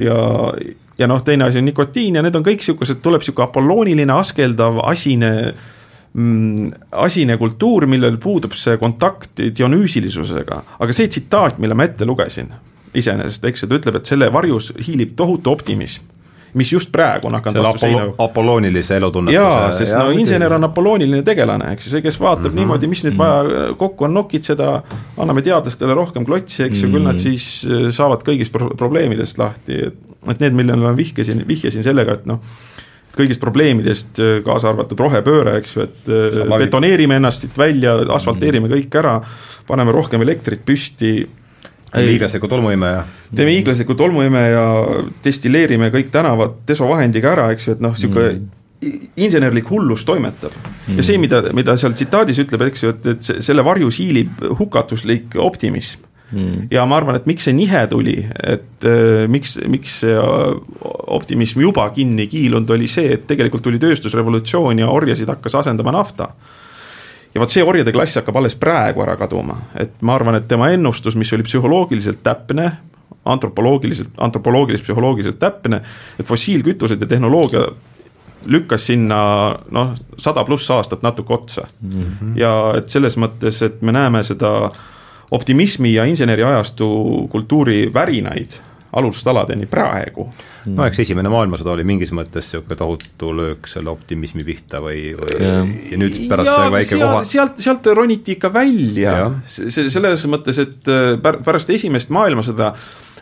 [0.00, 0.16] ja,
[0.98, 4.80] ja noh, teine asi on nikotiin ja need on kõik niisugused, tuleb niisugune apollooniline, askeldav,
[4.88, 5.30] asine
[6.12, 6.72] mm,
[7.04, 12.50] asine kultuur, millel puudub see kontakt dionüüsilisusega, aga see tsitaat, mille ma ette lugesin,
[12.94, 16.13] iseenesest, eks ju, ta ütleb, et selle varjus hiilib tohutu optimism
[16.54, 18.06] mis just praegu on hakanud vastu seina.
[18.18, 19.40] apolloonilise elutunnetuse.
[19.40, 22.60] jaa, sest no insener on apollooniline tegelane, eks ju, see, kes vaatab mm -hmm.
[22.62, 23.76] niimoodi, mis nüüd vaja mhm.
[23.80, 24.70] kokku on nokitseda,
[25.18, 27.22] anname teadlastele rohkem klotsi, eks ju mm -hmm., küll nad mhm.
[27.22, 32.18] siis äh, saavad kõigist pro probleemidest lahti, et et need, millele ma vihjasin, vihjasin sellega,
[32.18, 32.40] et noh,
[33.14, 38.68] kõigist probleemidest, äh, kaasa arvatud rohepööre, eks ju, et äh, betoneerime ennast siit välja, asfalteerime
[38.68, 38.74] -hmm.
[38.80, 39.20] kõik ära,
[39.66, 41.26] paneme rohkem elektrit püsti
[42.00, 43.04] hiiglasliku tolmuimeja.
[43.34, 44.64] teeme hiiglasliku tolmuimeja,
[45.24, 49.12] destilleerime kõik tänavad desovahendiga ära, eks ju, et noh, niisugune mm.
[49.26, 50.56] insenerlik hullus toimetab.
[50.86, 50.96] Mm..
[50.98, 55.38] ja see, mida, mida seal tsitaadis ütleb, eks ju, et, et selle varjus hiilib hukatuslik
[55.40, 56.06] optimism.
[56.34, 56.66] Mm..
[56.72, 60.18] ja ma arvan, et miks see nihe tuli, et äh, miks, miks see
[61.14, 66.32] optimism juba kinni kiilunud, oli see, et tegelikult tuli tööstusrevolutsioon ja orjasid hakkas asendama nafta
[67.34, 70.70] ja vot see orjade klass hakkab alles praegu ära kaduma, et ma arvan, et tema
[70.74, 72.70] ennustus, mis oli psühholoogiliselt täpne,
[73.24, 75.80] antropoloogiliselt, antropoloogiliselt, psühholoogiliselt täpne,
[76.18, 77.66] et fossiilkütused ja tehnoloogia
[78.46, 79.18] lükkas sinna
[79.72, 81.90] noh, sada pluss aastat natuke otsa mm.
[81.90, 82.34] -hmm.
[82.36, 84.70] ja et selles mõttes, et me näeme seda
[85.30, 88.60] optimismi ja inseneriajastu kultuuri värinaid
[88.94, 90.26] alustaladeni praegu.
[90.70, 95.38] no eks esimene maailmasõda oli mingis mõttes niisugune tohutu löök selle optimismi pihta või, või
[95.40, 95.56] ja,
[95.92, 97.24] ja nüüd pärast ja, see väike koha.
[97.28, 102.72] sealt, sealt roniti ikka välja, see selles mõttes, et äh, pärast esimest maailmasõda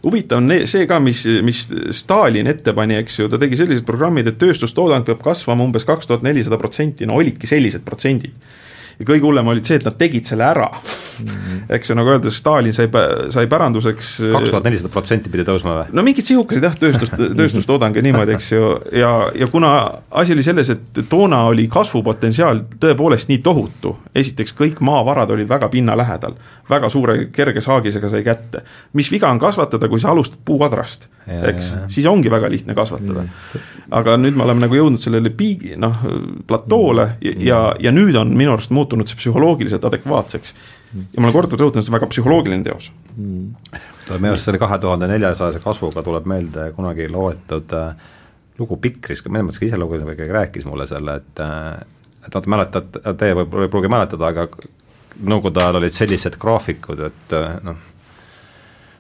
[0.02, 1.62] huvitav on see ka, mis, mis
[1.94, 6.10] Stalin ette pani, eks ju, ta tegi sellised programmid, et tööstustoodang peab kasvama umbes kaks
[6.10, 8.34] tuhat nelisada protsenti, no olidki sellised protsendid
[8.98, 10.68] ja kõige hullem oli see, et nad tegid selle ära
[11.24, 11.62] mm.
[11.68, 12.88] eks ju, nagu öeldakse, Stalin sai,
[13.32, 14.12] sai päranduseks.
[14.20, 15.96] Äh, kaks tuhat nelisada protsenti pidi tõusma või?
[15.96, 19.72] no mingid sihukesed jah, tööstus, tööstustoodang ja niimoodi, eks ju, ja, ja kuna
[20.22, 25.70] asi oli selles, et toona oli kasvupotentsiaal tõepoolest nii tohutu, esiteks kõik maavarad olid väga
[25.72, 26.36] pinna lähedal,
[26.70, 28.62] väga suure kerge saagisega sai kätte.
[28.92, 33.26] mis viga on kasvatada, kui sa alustad puuadrast, eks, siis ongi väga lihtne kasvatada.
[33.90, 36.04] aga nüüd me oleme nagu jõudnud sellele piigi, noh,
[36.46, 40.54] platoole ja, ja, ja nüüd on minu arust muutunud muutunud see psühholoogiliselt adekvaatseks.
[40.92, 43.78] ja ma olen korduvalt rõhutanud, see on väga psühholoogiline teos mm..
[44.18, 47.94] minu arust selle kahe tuhande neljasajase kasvuga tuleb meelde kunagi loetud äh,
[48.60, 51.80] lugu Pikris, mõnes mõttes ka ise lugesin, keegi rääkis mulle selle, et äh,
[52.22, 54.46] et vaata, mäletad, teie võib-olla ei pruugi mäletada, aga
[55.22, 57.80] nõukogude ajal olid sellised graafikud, et äh, noh,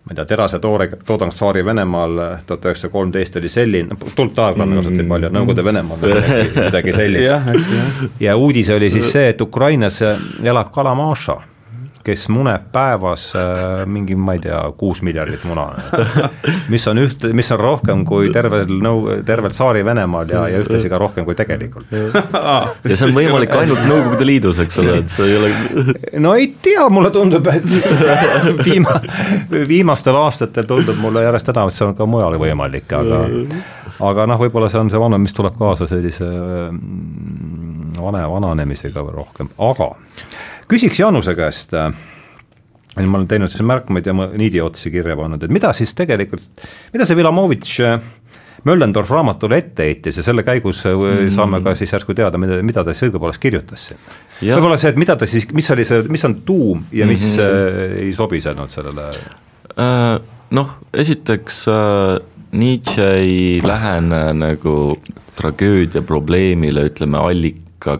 [0.02, 5.06] ma ei tea, terase toore, toodang Tsaari-Venemaal tuhat üheksasada kolmteist oli selline, tuld diagramme kasutati
[5.14, 8.04] palju, Nõukogude Venemaal midagi, midagi sellist.
[8.20, 10.02] ja uudis oli siis see, et Ukrainas
[10.42, 11.38] elab Kalamaša
[12.04, 15.68] kes muneb päevas äh, mingi, ma ei tea, kuus miljardit muna.
[16.72, 21.00] mis on üht, mis on rohkem kui tervel nõu-, tervel Tsaari-Venemaal ja, ja ühtlasi ka
[21.02, 21.92] rohkem kui tegelikult.
[22.90, 25.52] ja see on võimalik ainult Nõukogude Liidus, eks ole, et see ei ole
[26.22, 27.66] no ei tea, mulle tundub, et
[28.66, 28.98] viima-,
[29.68, 33.22] viimastel aastatel tundub mulle järjest enam, et see on ka mujal võimalik, aga
[34.02, 39.50] aga noh, võib-olla see on see vana, mis tuleb kaasa sellise mm, vane, vananemisega rohkem,
[39.62, 39.92] aga
[40.72, 41.92] küsiks Jaanuse käest äh,
[42.96, 47.08] ma olen teinud siis märkmeid ja niidi otsi kirja pannud, et mida siis tegelikult, mida
[47.08, 48.10] see Vilamovitš äh,
[48.68, 51.32] Möllendorf raamatule ette heitis ja selle käigus äh, mm.
[51.34, 54.04] saame ka siis järsku teada, mida, mida ta siis õigupoolest kirjutas siin.
[54.42, 57.48] võib-olla see, et mida ta siis, mis oli see, mis on tuum ja mis mm
[57.48, 57.96] -hmm.
[58.06, 59.08] ei sobisenud sellele
[59.76, 60.20] uh,?
[60.52, 62.18] Noh, esiteks uh,
[62.52, 64.98] Nietzsche ei lähene nagu
[65.36, 67.94] tragöödia probleemile, ütleme, allika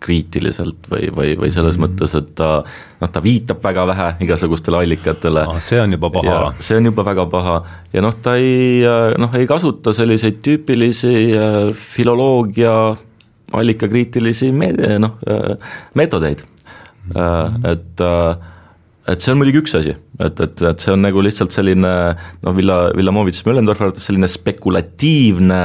[0.00, 1.96] kriitiliselt või, või, või selles mm -hmm.
[2.00, 5.60] mõttes, et ta noh, ta viitab väga vähe igasugustele allikatele ah,.
[5.60, 6.54] see on juba paha.
[6.58, 7.56] see on juba väga paha
[7.92, 8.80] ja noh, ta ei
[9.18, 12.76] noh, ei kasuta selliseid tüüpilisi äh, filoloogia
[13.52, 17.70] allikakriitilisi meed-, noh, äh, meetodeid mm, -hmm.
[17.72, 18.06] et
[19.10, 21.92] et see on muidugi üks asi, et, et, et see on nagu lihtsalt selline
[22.42, 25.62] noh, Villa, Villamovitš Möllendorfi arvates selline spekulatiivne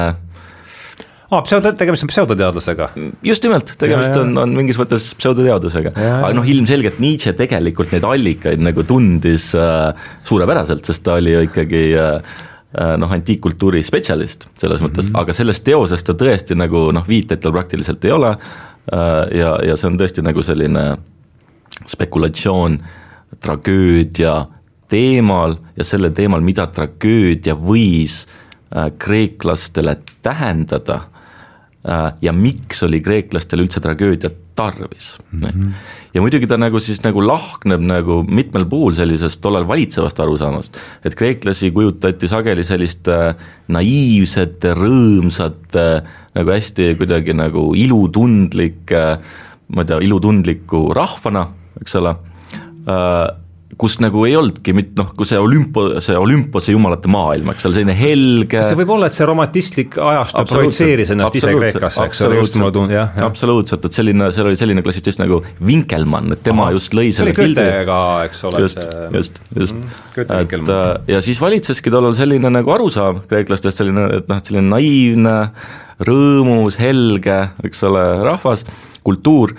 [1.36, 2.90] aa, pseudo, tegemist on pseudoteadlasega?
[3.26, 8.06] just nimelt, tegemist ja, on, on mingis mõttes pseudoteadusega, aga noh, ilmselgelt Nietzsche tegelikult neid
[8.08, 12.36] allikaid nagu tundis äh, suurepäraselt, sest ta oli ju ikkagi äh,
[12.76, 14.96] äh noh, antiikkultuuri spetsialist selles mm -hmm.
[14.96, 19.58] mõttes, aga selles teoses ta tõesti nagu noh, viiteid tal praktiliselt ei ole äh, ja,
[19.64, 20.98] ja see on tõesti nagu selline
[21.86, 22.80] spekulatsioon
[23.40, 24.46] tragöödia
[24.88, 28.28] teemal ja selle teemal, mida tragöödia võis
[28.76, 31.15] äh, kreeklastele tähendada Äh,
[32.22, 35.44] ja miks oli kreeklastel üldse tragöödia tarvis mm.
[35.44, 35.72] -hmm.
[36.14, 41.16] ja muidugi ta nagu siis nagu lahkneb nagu mitmel puhul sellisest tollal valitsevast arusaamast, et
[41.16, 43.36] kreeklasi kujutati sageli selliste
[43.68, 45.88] naiivsete, rõõmsate,
[46.36, 49.06] nagu hästi kuidagi nagu ilutundlike,
[49.68, 51.48] ma ei tea, ilutundliku rahvana,
[51.82, 52.16] eks ole
[52.90, 53.45] äh,,
[53.80, 57.76] kus nagu ei olnudki mit-, noh, kui see olümpo, see Olümpose jumalate maailm, eks ole,
[57.78, 62.24] selline helge kas see võib olla, et see romantistlik ajastu projitseeris ennast ise Kreekasse, eks
[62.28, 63.28] ole, just mulle tundub, jah, jah.
[63.28, 67.36] absoluutselt, et selline, seal oli selline klassitsist nagu Winkelmann, et tema Aha, just lõi selle
[67.36, 67.68] pildi.
[68.26, 68.64] eks ole.
[68.64, 68.82] just,
[69.14, 74.32] just, just mm,, et äh, ja siis valitseski tollal selline nagu arusaam kreeklastest, selline, et
[74.32, 75.38] noh, et selline naiivne,
[76.08, 78.64] rõõmus, helge, eks ole, rahvas,
[79.04, 79.58] kultuur,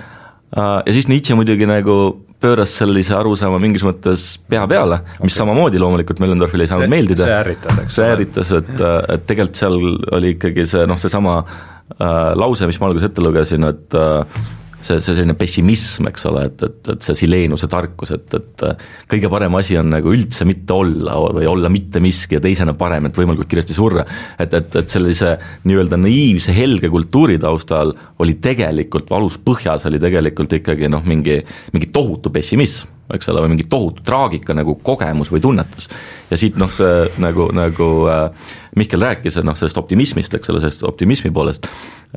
[0.56, 5.36] äh, ja siis Nietzsche muidugi nagu pööras sellise arusaama mingis mõttes pea peale, mis okay.
[5.38, 7.24] samamoodi loomulikult Mellendorfile ei saanud see, meeldida.
[7.24, 8.74] see ärritas, eks see ärritas, et,
[9.14, 9.78] et tegelikult seal
[10.18, 14.44] oli ikkagi see noh, seesama äh, lause, mis ma alguses ette lugesin, et äh,
[14.86, 18.64] see, see selline pessimism, eks ole, et, et, et see Sileenuse tarkus, et, et
[19.10, 23.08] kõige parem asi on nagu üldse mitte olla või olla mitte miski ja teisena parem,
[23.08, 24.06] et võimalikult kiiresti surra.
[24.38, 30.90] et, et, et sellise nii-öelda naiivse helge kultuuri taustal oli tegelikult, aluspõhjas oli tegelikult ikkagi
[30.92, 31.40] noh, mingi,
[31.74, 35.88] mingi tohutu pessimism eks ole, või mingi tohutu traagika nagu kogemus või tunnetus.
[36.30, 40.82] ja siit noh, see nagu, nagu äh, Mihkel rääkis, noh, sellest optimismist, eks ole, sellest
[40.84, 41.68] optimismi poolest,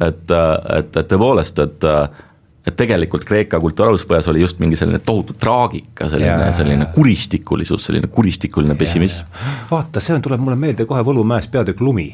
[0.01, 2.25] et, äh, et, et tõepoolest, et äh,
[2.69, 8.77] et tegelikult Kreeka kultuuraluspõjas oli just mingi selline tohutu traagika, selline, selline kuristikulisus, selline kuristikuline
[8.79, 9.29] pessimism.
[9.71, 12.10] vaata, see on, tuleb mulle meelde kohe Võlumäes peatükk Lumi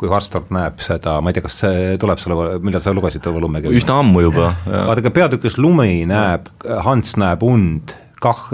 [0.00, 3.72] kui Harstad näeb seda, ma ei tea, kas see tuleb sulle, millal sa lugesid Võlumäge?
[3.76, 4.54] üsna ammu juba.
[4.64, 6.48] vaata, aga peatükis Lumi näeb,
[6.86, 8.46] Hans näeb und, kah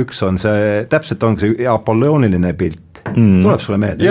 [0.00, 2.82] üks on see, täpselt ongi see apollooniline pilt,
[3.16, 3.40] mm.
[3.42, 4.04] tuleb sulle meelde?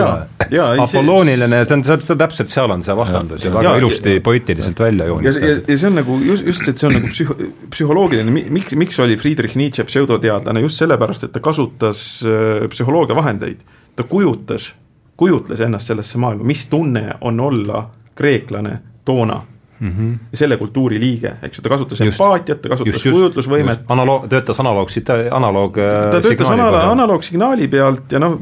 [0.83, 4.15] Apollooniline, see on, see on täpselt, seal on see vastandus ja, ja väga ja, ilusti
[4.23, 5.49] poeetiliselt välja joonistatud.
[5.49, 8.99] ja, ja see on nagu just, just, et see on nagu psühho-, psühholoogiline, miks, miks
[9.03, 13.63] oli Friedrich Nietzsche pseudoteadlane, just sellepärast, et ta kasutas äh, psühholoogia vahendeid.
[13.95, 14.71] ta kujutas,
[15.17, 19.41] kujutles ennast sellesse maailma, mis tunne on olla kreeklane toona
[19.84, 20.38] mm -hmm.
[20.39, 23.86] selle kultuuri liige, eks ju, ta kasutas just, empaatiat, ta kasutas just, kujutlusvõimet.
[23.89, 24.89] analoog, töötas analoog,
[25.32, 28.39] analoog ta töötas analoog, analoogsignaali pealt ja noh,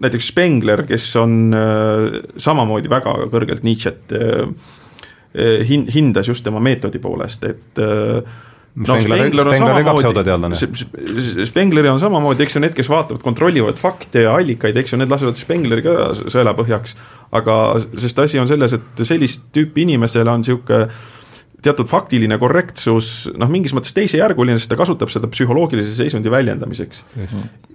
[0.00, 4.48] näiteks Spengler, kes on äh, samamoodi väga kõrgelt Nietzsche't äh,
[5.34, 8.22] äh hin-, hindas just tema meetodi poolest, et äh,
[8.74, 14.34] no Spengler on samamoodi, Spengleri on samamoodi, eks ju, need, kes vaatavad, kontrollivad fakte ja
[14.38, 16.94] allikaid, eks ju, need lasevad Spengleri ka sõela põhjaks.
[17.36, 17.56] aga,
[18.02, 20.86] sest asi on selles, et sellist tüüpi inimesele on niisugune
[21.60, 27.04] teatud faktiline korrektsus noh, mingis mõttes teisejärguline, sest ta kasutab seda psühholoogilise seisundi väljendamiseks.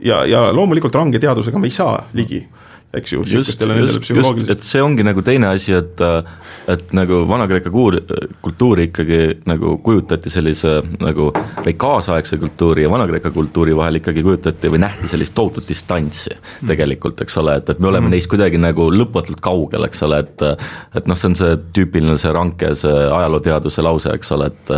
[0.01, 2.41] ja, ja loomulikult range teadusega me ei saa ligi
[2.99, 4.60] eks ju, niisugustele nendele psühholoogiliselt.
[4.60, 6.03] et see ongi nagu teine asi, et
[6.71, 7.97] et nagu Vana-Kreeka kuur,
[8.41, 14.71] kultuuri ikkagi nagu kujutati sellise nagu või kaasaegse kultuuri ja Vana-Kreeka kultuuri vahel ikkagi kujutati
[14.73, 16.71] või nähti sellist tohutut distantsi mm.
[16.71, 18.15] tegelikult, eks ole, et, et me oleme mm.
[18.15, 20.47] neist kuidagi nagu lõpmatult kaugel, eks ole, et
[20.95, 24.75] et noh, see on see tüüpiline see ranke, see ajalooteaduse lause, eks ole, et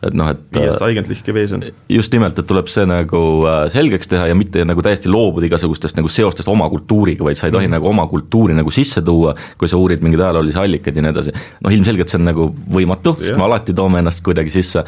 [0.00, 1.64] et noh, et viiest eigentlich gewesen.
[1.88, 5.98] just nimelt, et tuleb see nagu äh, selgeks teha ja mitte nagu täiesti loobuda igasugustest
[5.98, 7.76] nagu seostest oma kultuuriga, vaid sa ei tohi mm.
[7.76, 11.36] nagu oma kultuuri nagu sisse tuua, kui sa uurid mingeid ajaloolisi allikaid ja nii edasi.
[11.66, 14.84] noh, ilmselgelt see on nagu võimatu, sest me alati toome ennast kuidagi sisse,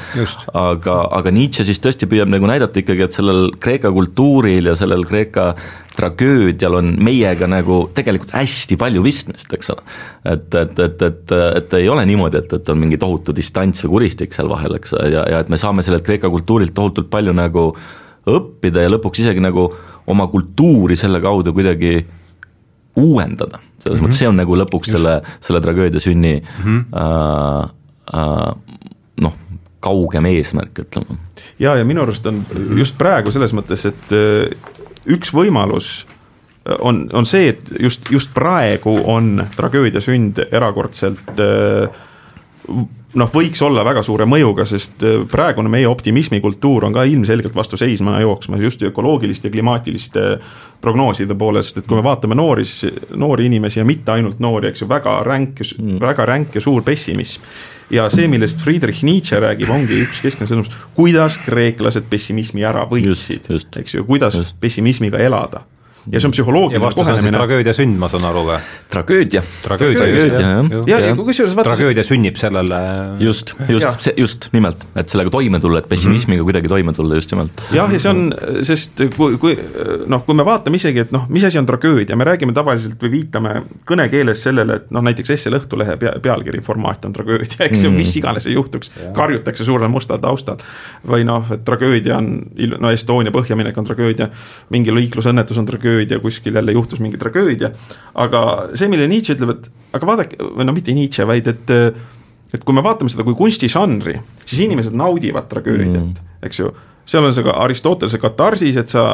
[0.58, 5.04] aga, aga Nietzsche siis tõesti püüab nagu näidata ikkagi, et sellel Kreeka kultuuril ja sellel
[5.08, 5.52] Kreeka
[5.96, 9.82] tragöödial on meiega nagu tegelikult hästi palju pistmist, eks ole.
[10.24, 13.98] et, et, et, et, et ei ole niimoodi, et, et on mingi tohutu distants või
[13.98, 17.72] kuristik seal vahel, eks, ja, ja et me saame sellelt Kreeka kultuurilt tohutult palju nagu
[18.32, 19.68] õppida ja lõpuks isegi nagu
[20.10, 22.00] oma kultuuri selle kaudu kuidagi
[22.96, 23.58] uuendada.
[23.78, 24.08] selles mm -hmm.
[24.08, 24.98] mõttes see on nagu lõpuks Just.
[24.98, 26.84] selle, selle tragöödia sünni mm -hmm.
[26.96, 27.70] äh,
[28.14, 28.54] äh,
[29.20, 29.34] noh,
[29.80, 31.18] kaugem eesmärk, ütleme.
[31.58, 32.44] ja, ja minu arust on
[32.76, 34.12] just praegu selles mõttes, et
[35.06, 36.06] üks võimalus
[36.68, 42.02] äh, on, on see, et just, just praegu on tragöödia sünd erakordselt äh,
[43.18, 47.78] noh, võiks olla väga suure mõjuga, sest äh, praegune meie optimismikultuur on ka ilmselgelt vastu
[47.80, 50.26] seisma jooksmas just ökoloogiliste ja klimaatiliste
[50.82, 52.64] prognooside poolest, et kui me vaatame noori,
[53.16, 56.82] noori inimesi ja mitte ainult noori, eks ju, väga ränk mm., väga ränk ja suur
[56.86, 57.44] pessimism
[57.92, 63.50] ja see, millest Friedrich Nietzsche räägib, ongi üks keskne sõnum, kuidas kreeklased pessimismi ära võitsid,
[63.52, 64.56] eks ju, kuidas just.
[64.60, 65.66] pessimismiga elada
[66.10, 67.36] ja see on psühholoogiline kohenemine.
[67.36, 68.58] tragöödia sünd, ma saan aru või?
[68.92, 69.42] tragöödia.
[69.62, 70.88] tragöödia, Tragöödia, jah.
[70.88, 72.80] ja, ja kusjuures vaata, tragöödia sünnib sellele
[73.22, 77.32] just, just, see just nimelt, et sellega toime tulla, et pessimismiga kuidagi toime tulla just
[77.34, 77.62] nimelt.
[77.74, 78.32] jah, ja see on,
[78.66, 79.54] sest kui, kui
[80.10, 83.14] noh, kui me vaatame isegi, et noh, mis asi on tragöödia, me räägime tavaliselt või
[83.18, 83.54] viitame
[83.88, 87.94] kõnekeeles sellele, et noh, näiteks Essel Õhtulehe pea, pealkiri formaat on tragöödia, eks ju mm,
[87.94, 88.02] -hmm.
[88.02, 90.58] mis iganes ei juhtuks, karjutakse suurel mustal taustal.
[91.06, 92.42] või noh, et tragöödia on,
[92.78, 94.28] no Estonia põhjaminek on tragöödia,
[94.70, 95.91] mingi liiklusõnnetus on tragöödia,
[96.22, 97.72] kuskil jälle juhtus mingi tragöödia,
[98.14, 98.42] aga
[98.74, 101.74] see, mille Nietzsche ütleb, et aga vaadake, või no mitte Nietzsche, vaid et
[102.52, 106.72] et kui me vaatame seda kui kunstižanri, siis inimesed naudivad tragöödiat mm., eks ju
[107.06, 109.04] seal on see ka Aristotelese katarsis, et sa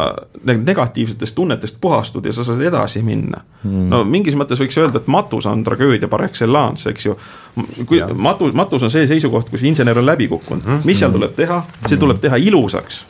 [0.44, 3.88] negatiivsetest tunnetest puhastud ja sa saad edasi minna mm..
[3.92, 7.16] no mingis mõttes võiks öelda, et matus on tragöödia par excellence, eks ju.
[7.86, 8.12] kui Jah.
[8.12, 10.84] matus, matus on see seisukoht, kus insener on läbi kukkunud -hmm.
[10.84, 13.04] mis seal tuleb teha, see tuleb teha ilusaks,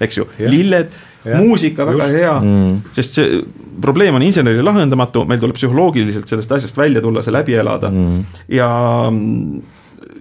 [0.00, 0.92] eks ju, lilled,
[1.34, 2.18] muusika väga Just.
[2.18, 3.40] hea mm., sest see
[3.82, 8.20] probleem on inseneri lahendamatu, meil tuleb psühholoogiliselt sellest asjast välja tulla, see läbi elada mm.
[8.56, 8.68] ja
[9.10, 9.72] mm,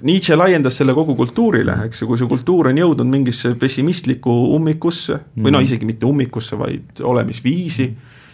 [0.06, 5.18] Nietzsche laiendas selle kogu kultuurile, eks ju, kui see kultuur on jõudnud mingisse pessimistlikku ummikusse
[5.40, 7.88] või no isegi mitte ummikusse, vaid olemisviisi,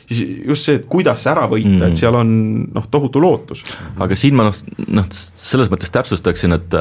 [0.10, 2.34] siis just see, et kuidas see ära võita, et seal on
[2.76, 3.64] noh, tohutu lootus.
[4.00, 4.58] aga siin ma noh,
[4.92, 6.80] noh selles mõttes täpsustaksin, et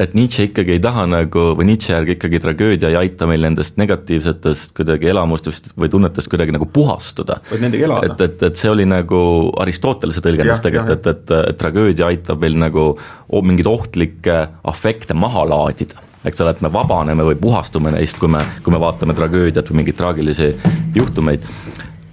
[0.00, 3.76] et Nietzsche ikkagi ei taha nagu või Nietzsche järgi ikkagi tragöödia ei aita meil nendest
[3.80, 7.40] negatiivsetest kuidagi elamustest või tunnetest kuidagi nagu puhastuda.
[7.50, 8.12] vaid nendega elada.
[8.12, 9.20] et, et, et see oli nagu
[9.60, 14.40] Aristotelese tõlgendus tegelikult, et, et, et tragöödia aitab meil nagu o- mingeid ohtlikke
[14.72, 18.80] afekte maha laadida eks ole, et me vabaneme või puhastume neist, kui me, kui me
[18.80, 20.50] vaatame tragöödiat või mingeid traagilisi
[20.96, 21.46] juhtumeid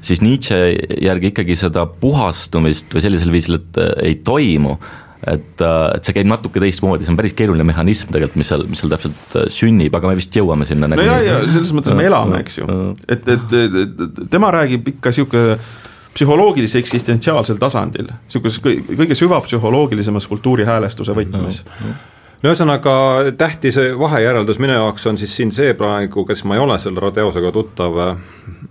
[0.08, 0.58] siis Nietzsche
[1.04, 4.78] järgi ikkagi seda puhastumist või sellisel viisil, et ei toimu,
[5.25, 8.82] et, et see käib natuke teistmoodi, see on päris keeruline mehhanism tegelikult, mis seal, mis
[8.84, 12.06] seal täpselt äh, sünnib, aga me vist jõuame sinna no ja, ja selles mõttes me
[12.06, 12.67] elame, eks ju,
[13.08, 15.45] et, et, et, et tema räägib ikka sihuke
[16.17, 21.63] psühholoogilise eksistentsiaalsel tasandil, niisuguses kõige, süvapsühholoogilisemas kultuurihäälestuse võtmes.
[22.41, 22.93] no ühesõnaga,
[23.38, 27.51] tähtis vahejäreldus minu jaoks on siis siin see praegu, kes ma ei ole selle Rodeosega
[27.53, 27.99] tuttav,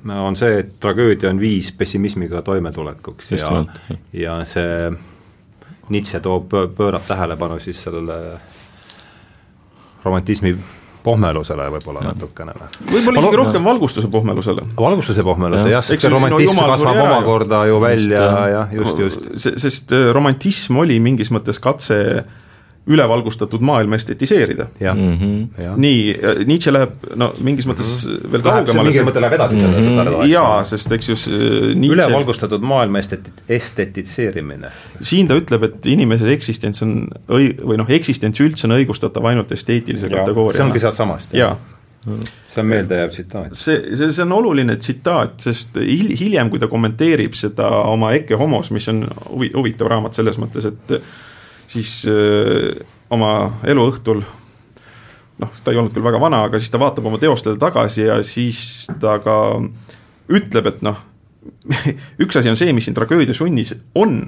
[0.06, 4.90] on see, et tragöödia on viis pessimismiga toimetulekuks Just ja ja see
[5.88, 8.38] Nietzsche toob, pöörab tähelepanu siis sellele
[10.04, 10.56] romantismi
[11.06, 12.70] pohmelusele võib-olla natukene või?
[12.90, 14.64] võib-olla isegi rohkem valgustuse pohmelusele.
[14.78, 15.84] valgustuse pohmeluse Jah.
[15.86, 18.74] sest no romantism jumal kasvab omakorda ju välja jah.
[18.74, 19.28] just, just.
[19.62, 22.00] sest äh, romantism oli mingis mõttes katse
[22.86, 24.66] ülevalgustatud maailma estetiseerida.
[24.80, 25.32] Mhm.
[25.58, 25.76] jah.
[25.76, 28.90] nii, Nietzsche läheb no mingis mõttes veel kaugemale.
[28.90, 30.28] mingil mõttel läheb edasi selle, seda rada.
[30.30, 34.70] jaa, sest eks ju see Nietzsche, ülevalgustatud maailma esteti-, estetitseerimine.
[35.00, 39.52] siin ta ütleb, et inimese eksistents on õi-, või noh, eksistents üldse on õigustatav ainult
[39.56, 40.80] esteetilise see ongi kategooriana.
[40.86, 41.34] sealtsamast.
[41.34, 41.56] jaa,
[42.06, 43.54] see on meeldejääv tsitaat.
[43.58, 48.38] see, see, see on oluline tsitaat, sest hil-, hiljem, kui ta kommenteerib seda oma Ecce
[48.38, 51.00] Homos, mis on huvi-, huvitav raamat selles mõttes, et
[51.70, 52.72] siis öö,
[53.10, 53.30] oma
[53.66, 54.22] eluõhtul
[55.42, 58.18] noh, ta ei olnud küll väga vana, aga siis ta vaatab oma teostele tagasi ja
[58.26, 59.36] siis ta ka
[60.32, 61.00] ütleb, et noh,
[62.22, 64.20] üks asi on see, mis siin tragöödia sunnis on,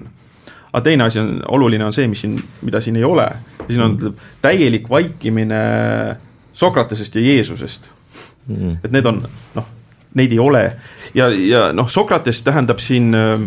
[0.70, 3.28] aga teine asi on, oluline on see, mis siin, mida siin ei ole.
[3.66, 4.00] siin on
[4.42, 5.62] täielik vaikimine
[6.58, 7.88] Sokratesest ja Jeesusest
[8.48, 8.78] Mm.
[8.80, 9.18] et need on
[9.58, 9.64] noh,
[10.16, 10.62] neid ei ole
[11.12, 13.42] ja, ja noh, Sokrates tähendab siin äh,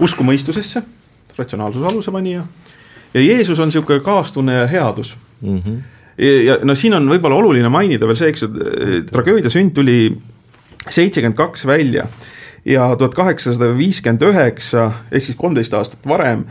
[0.00, 0.80] usku mõistusesse,
[1.36, 2.46] ratsionaalsuse alusepanija
[3.14, 5.78] ja Jeesus on niisugune kaastunne ja headus Mhm.
[6.18, 8.50] ja, ja no siin on võib-olla oluline mainida veel see, eks ju,
[9.10, 9.98] tragöödia sünd tuli
[10.84, 12.06] seitsekümmend kaks välja
[12.64, 16.46] ja tuhat kaheksasada viiskümmend üheksa ehk siis kolmteist aastat varem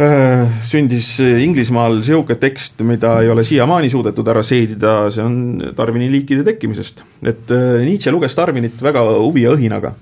[0.00, 5.36] äh, sündis Inglismaal niisugune tekst, mida ei ole siiamaani suudetud ära seedida, see on
[5.76, 7.04] Darwini liikide tekkimisest.
[7.22, 9.94] et äh, Nietzsche luges Darwinit väga huvi ja õhinaga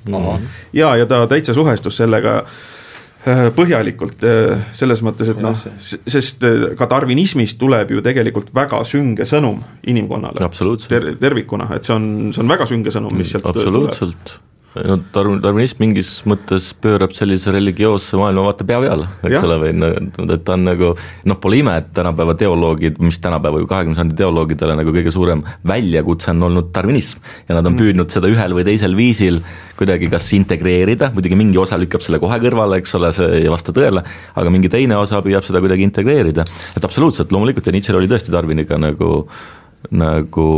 [0.73, 2.61] ja, ja ta täitsa suhestus sellega äh,
[3.55, 9.27] põhjalikult äh, selles mõttes, et noh, sest äh, ka darwinismist tuleb ju tegelikult väga sünge
[9.29, 10.43] sõnum inimkonnale
[10.91, 13.63] ter tervikuna, et see on, see on väga sünge sõnum, mis sealt tuleb.
[13.63, 14.35] absoluutselt.
[14.75, 19.45] No darwin, darwinism mingis mõttes pöörab sellise religioosse maailmavaate pea peale, eks Jah.
[19.47, 19.73] ole, või
[20.33, 20.93] et ta on nagu
[21.29, 25.45] noh, pole ime, et tänapäeva teoloogid, mis tänapäeva ju kahekümne sajandi teoloogidele nagu kõige suurem
[25.69, 27.21] väljakutse on olnud darwinism.
[27.49, 29.43] Ja nad on püüdnud seda ühel või teisel viisil
[29.77, 33.75] kuidagi kas integreerida, muidugi mingi osa lükkab selle kohe kõrvale, eks ole, see ei vasta
[33.77, 34.05] tõele,
[34.39, 38.33] aga mingi teine osa püüab seda kuidagi integreerida, et absoluutselt, loomulikult ja Nietzsche'l oli tõesti
[38.33, 39.25] Darwiniga nagu
[39.91, 40.49] nagu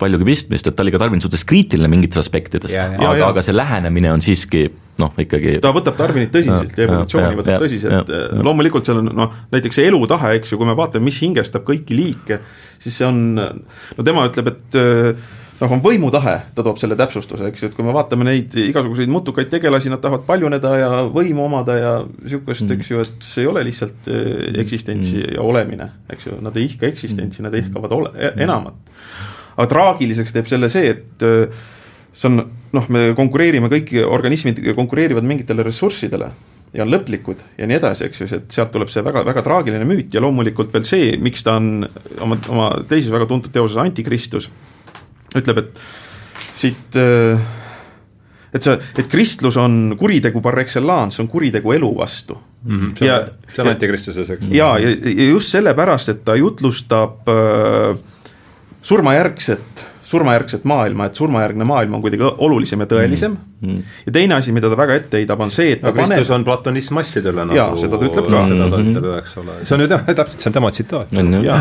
[0.00, 4.10] paljugi pistmist, et ta oli ka Darwini suhtes kriitiline mingites aspektides, aga aga see lähenemine
[4.14, 4.66] on siiski
[5.00, 8.12] noh, ikkagi ta võtab Darwinit tõsiselt Ja, evolutsiooni võtab ja, tõsiselt
[8.44, 11.96] loomulikult seal on noh, näiteks see elutahe, eks ju, kui me vaatame, mis hingestab kõiki
[11.98, 12.40] liike,
[12.82, 15.24] siis see on, no tema ütleb, et äh,
[15.60, 19.12] noh, on võimutahe, ta toob selle täpsustuse, eks ju, et kui me vaatame neid igasuguseid
[19.12, 23.44] mutukaid tegelasi, nad tahavad paljuneda ja võimu omada ja niisugust mm., eks ju, et see
[23.44, 25.36] ei ole lihtsalt eh, eksistentsi mm.
[25.36, 28.98] ja olemine, eks ju, nad ei ihka eksistentsi, nad ihkavad ole-, e-, enamat.
[29.54, 31.64] Aga traagiliseks teeb selle see, et eh,
[32.14, 32.42] see on
[32.74, 36.30] noh, me konkureerime, kõik organismid konkureerivad mingitele ressurssidele
[36.74, 39.86] ja on lõplikud ja nii edasi, eks ju, et sealt tuleb see väga, väga traagiline
[39.88, 41.86] müüt ja loomulikult veel see, miks ta on
[42.24, 44.50] oma, oma teises väga tuntud teoses Antikristus,
[45.38, 45.84] ütleb, et
[46.58, 46.98] siit
[48.54, 52.80] et see, et kristlus on kuritegu par excellence, on kuritegu elu vastu mm.
[52.80, 52.98] -hmm.
[52.98, 54.50] see on, ja, see on antikristuses, eks?
[54.50, 57.98] jaa, ja, ja just sellepärast, et ta jutlustab äh,
[58.84, 63.68] surmajärgset surmajärgset maailma, et surmajärgne maailm on kuidagi olulisem ja tõelisem mm.
[63.68, 63.94] -hmm.
[64.06, 66.34] ja teine asi, mida ta väga ette heidab, on see, et no, Kristus paneb...
[66.36, 68.42] on platonism asjadele nagu jaa, seda ta ütleb ka.
[68.50, 71.16] seda ta ütleb, eks ole, see on ju tema, täpselt, see on tema tsitaat.
[71.46, 71.58] ja,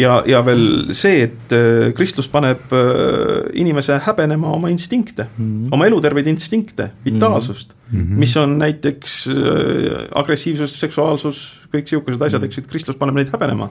[0.00, 0.64] ja, ja veel
[0.96, 5.76] see, et äh, Kristus paneb äh, inimese häbenema oma instinkte mm, -hmm.
[5.76, 8.18] oma eluterveid instinkte, vitaalsust mm, -hmm.
[8.24, 11.44] mis on näiteks äh, agressiivsus, seksuaalsus,
[11.74, 13.68] kõik sihukesed asjad, eks ju, et Kristus paneb neid häbenema,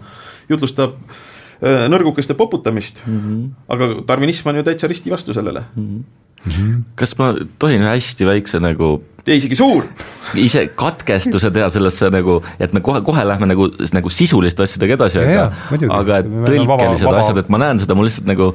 [0.49, 3.19] jutlustab Äh, nõrgukeste poputamist mm.
[3.19, 3.47] -hmm.
[3.69, 6.03] aga darwinism on ju täitsa risti vastu sellele mm.
[6.47, 6.83] -hmm.
[6.95, 9.85] kas ma tohin hästi väikse nagu tee isegi suur.
[10.39, 15.21] ise katkestuse teha sellesse nagu, et me kohe, kohe lähme nagu, nagu sisuliste asjadega edasi,
[15.21, 15.47] aga,
[15.97, 18.51] aga et tõlkelised asjad, et ma näen seda, mul lihtsalt nagu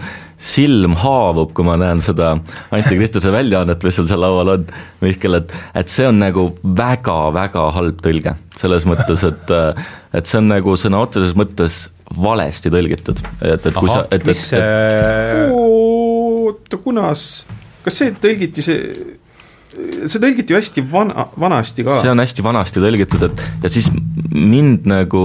[0.52, 2.34] silm haavub, kui ma näen seda
[2.74, 4.66] Antikristuse väljaannet, mis sul seal laual on,
[5.04, 8.34] Mihkel, et, et see on nagu väga-väga halb tõlge.
[8.56, 9.52] selles mõttes, et,
[10.16, 11.84] et see on nagu sõna otseses mõttes
[12.14, 14.62] valesti tõlgitud, et, et kui Aha, sa, et, mis see
[15.52, 17.22] oota, kunas,
[17.84, 18.80] kas see tõlgiti, see
[20.08, 21.98] see tõlgiti ju hästi vana, vanasti ka.
[22.04, 23.90] see on hästi vanasti tõlgitud, et ja siis
[24.32, 25.24] mind nagu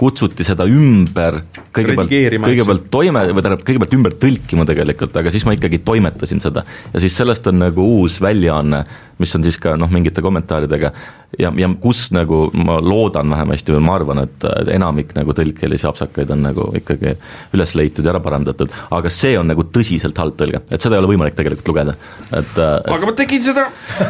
[0.00, 1.42] kutsuti seda ümber
[1.76, 2.10] kõigepealt,
[2.44, 6.64] kõigepealt toime, või tähendab, kõigepealt ümber tõlkima tegelikult, aga siis ma ikkagi toimetasin seda.
[6.94, 8.84] ja siis sellest on nagu uus väljaanne,
[9.20, 10.92] mis on siis ka noh, mingite kommentaaridega.
[11.38, 16.32] Ja, ja kus nagu ma loodan vähemasti või ma arvan, et enamik nagu tõlkelisi apsakaid
[16.34, 17.12] on nagu ikkagi
[17.54, 21.04] üles leitud ja ära parandatud, aga see on nagu tõsiselt halb tõlge, et seda ei
[21.04, 21.94] ole võimalik tegelikult lugeda,
[22.32, 23.68] et, et aga ma tegin seda,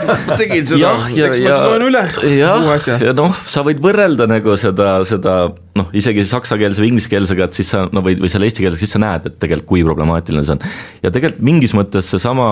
[0.08, 2.96] ma tegin seda, eks ma siis loen üle uue asja.
[3.10, 5.36] ja noh, sa võid võrrelda nagu seda, seda
[5.80, 9.02] noh, isegi saksakeelse või ingliskeelsega, et siis sa no või, või selle eestikeelsega, siis sa
[9.02, 10.64] näed, et tegelikult kui problemaatiline see on.
[11.02, 12.46] ja tegelikult mingis mõttes seesama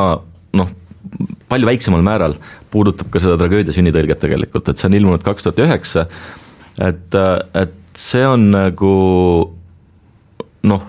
[0.59, 0.73] noh,
[1.49, 2.37] palju väiksemal määral
[2.73, 6.07] puudutab ka seda tragöödia sünnitõlget tegelikult, et see on ilmunud kaks tuhat üheksa,
[6.85, 7.19] et,
[7.59, 8.95] et see on nagu
[10.69, 10.89] noh,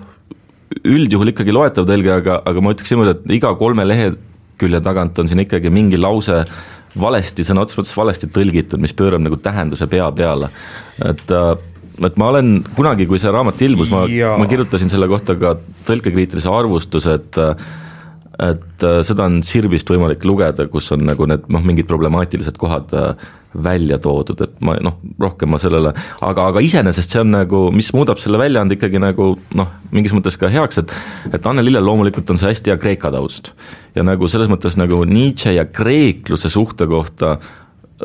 [0.85, 5.31] üldjuhul ikkagi loetav tõlge, aga, aga ma ütleks niimoodi, et iga kolme lehekülje tagant on
[5.31, 6.43] siin ikkagi mingi lause
[6.99, 10.49] valesti, sõna otseses mõttes valesti tõlgitud, mis pöörab nagu tähenduse pea peale.
[11.05, 11.25] et,
[12.07, 14.05] et ma olen kunagi, kui see raamat ilmus, ma,
[14.39, 15.55] ma kirjutasin selle kohta ka
[15.89, 17.43] tõlkekriitilise arvustuse, et
[18.39, 22.93] et äh, seda on Sirbist võimalik lugeda, kus on nagu need noh, mingid problemaatilised kohad
[22.95, 23.25] äh,
[23.63, 25.91] välja toodud, et ma noh, rohkem ma sellele,
[26.21, 30.37] aga, aga iseenesest see on nagu, mis muudab selle väljaande ikkagi nagu noh, mingis mõttes
[30.39, 30.93] ka heaks, et
[31.33, 33.53] et Anne Lillel loomulikult on see hästi hea Kreeka taust.
[33.97, 37.39] ja nagu selles mõttes nagu Nietzsche ja kreekluse suhte kohta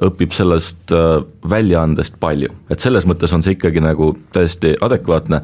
[0.02, 5.42] õpib sellest äh, väljaandest palju, et selles mõttes on see ikkagi nagu täiesti adekvaatne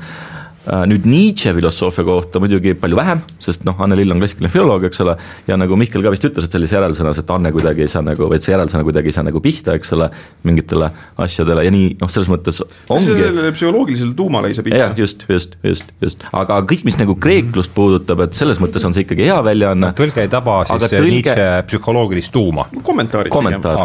[0.68, 5.00] nüüd Nietzsche filosoofia kohta muidugi palju vähem, sest noh, Anne Lill on klassikaline filoloog, eks
[5.04, 5.14] ole,
[5.48, 8.26] ja nagu Mihkel ka vist ütles, et sellise järelsõnas, et Anne kuidagi ei saa nagu,
[8.28, 10.10] või et see järelsõna kuidagi ei saa nagu pihta, eks ole,
[10.44, 10.90] mingitele
[11.24, 12.60] asjadele ja nii noh, selles mõttes
[12.92, 14.82] ongi sellele psühholoogilisele tuumale ei saa pihta.
[14.84, 18.96] jah, just, just, just, just, aga kõik, mis nagu kreeklust puudutab, et selles mõttes on
[18.96, 19.94] see ikkagi hea väljaanne.
[19.96, 21.14] tõlge ei taba siis tõlge...
[21.16, 22.68] Nietzsche psühholoogilist tuuma.
[22.84, 23.32] kommentaarid.
[23.32, 23.80] kommentaar,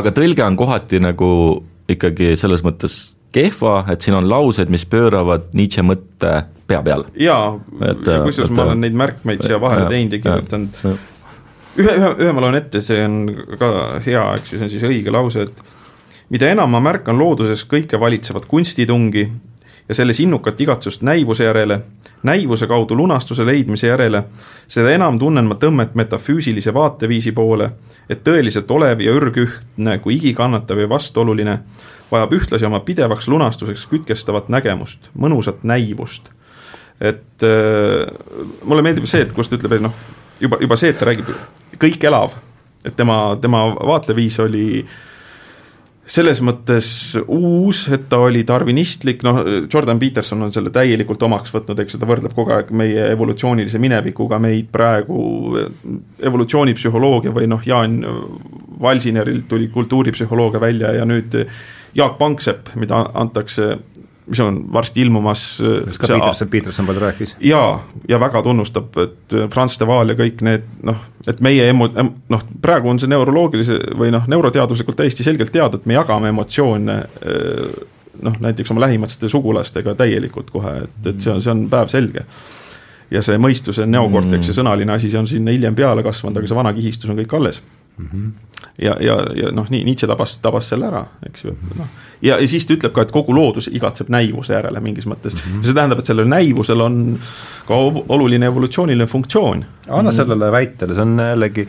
[0.00, 1.28] aga tõlge on kohati nagu
[1.92, 6.32] ikkagi selles mõttes kehva, et siin on laused, mis pööravad Nietzsche mõtte
[6.66, 7.10] pea peale.
[7.20, 10.80] jaa, ja kusjuures ma olen neid märkmeid siia vahele teinud ja kirjutanud,
[11.76, 13.18] ühe, ühe, ühe ma loen ette, see on
[13.60, 13.72] ka
[14.06, 15.62] hea, eks ju, see on siis õige lause, et
[16.32, 19.28] mida enam ma märkan looduses kõike valitsevat kunstitungi
[19.88, 21.80] ja selles innukat igatsust näivuse järele,
[22.26, 24.24] näivuse kaudu lunastuse leidmise järele,
[24.68, 27.70] seda enam tunnen ma tõmmet metafüüsilise vaateviisi poole,
[28.10, 31.60] et tõeliselt olev ja ürgühtne kui igikannatav ja vastuoluline
[32.10, 36.30] vajab ühtlasi oma pidevaks lunastuseks kütkestavat nägemust, mõnusat näivust.
[37.00, 38.06] et äh,
[38.64, 39.92] mulle meeldib see, et kus ta ütleb, et noh,
[40.40, 41.28] juba, juba see, et ta räägib
[41.82, 42.38] kõik elav,
[42.84, 44.66] et tema, tema vaateviis oli
[46.06, 46.88] selles mõttes
[47.26, 49.40] uus, et ta oli darwinistlik, noh,
[49.72, 53.80] Jordan Peterson on selle täielikult omaks võtnud, eks ju, ta võrdleb kogu aeg meie evolutsioonilise
[53.82, 55.18] minevikuga meid praegu,
[56.30, 57.98] evolutsioonipsühholoogia või noh, Jaan
[58.80, 61.34] Valsinerilt tuli kultuuripsühholoogia välja ja nüüd
[61.96, 63.76] Jaak Panksepp, mida antakse
[64.26, 65.62] mis on varsti ilmumas.
[65.86, 67.36] kas ka Peterson, Peterson palju rääkis?
[67.40, 71.90] jaa, ja väga tunnustab, et Franz de Waal ja kõik need noh, et meie emo-,
[72.28, 76.98] noh, praegu on see neuroloogilise või noh, neuroteaduslikult täiesti selgelt teada, et me jagame emotsioone
[78.22, 82.26] noh, näiteks oma lähimaste sugulastega täielikult kohe, et, et see on, see on päevselge
[83.10, 84.50] ja see mõistuse neokorteks mm.
[84.50, 87.38] ja sõnaline asi, see on sinna hiljem peale kasvanud, aga see vana kihistus on kõik
[87.38, 87.62] alles
[87.98, 88.06] mm.
[88.06, 88.32] -hmm.
[88.78, 91.88] ja, ja, ja noh, nii Nietzsche tabas, tabas selle ära, eks ju, noh.
[92.22, 95.40] ja, ja siis ta ütleb ka, et kogu loodus igatseb näivuse järele mingis mõttes mm.
[95.40, 95.64] -hmm.
[95.64, 97.18] see tähendab, et sellel näivusel on
[97.66, 97.74] ka
[98.08, 99.64] oluline evolutsiooniline funktsioon.
[99.88, 101.68] anna sellele väitele, see on jällegi,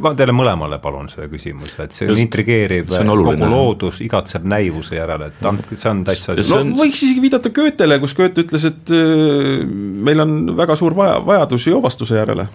[0.00, 5.26] ma teile mõlemale palun see küsimus, et see on intrigeeriv, kogu loodus igatseb näivuse järele,
[5.26, 9.66] et andke, see on täitsa no võiks isegi viidata Goethele, kus Goethe ütles, et äh,
[10.08, 12.48] meil on väga suur vaja, vajadus joovastuse järele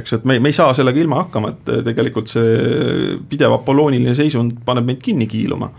[0.00, 4.58] eks, et me, me ei saa sellega ilma hakkama, et tegelikult see pidev apollooniline seisund
[4.66, 5.70] paneb meid kinni kiiluma.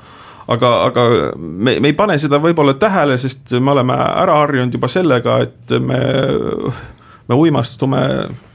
[0.49, 1.03] aga, aga
[1.37, 5.77] me, me ei pane seda võib-olla tähele, sest me oleme ära harjunud juba sellega, et
[5.81, 5.99] me
[7.29, 7.99] me uimastume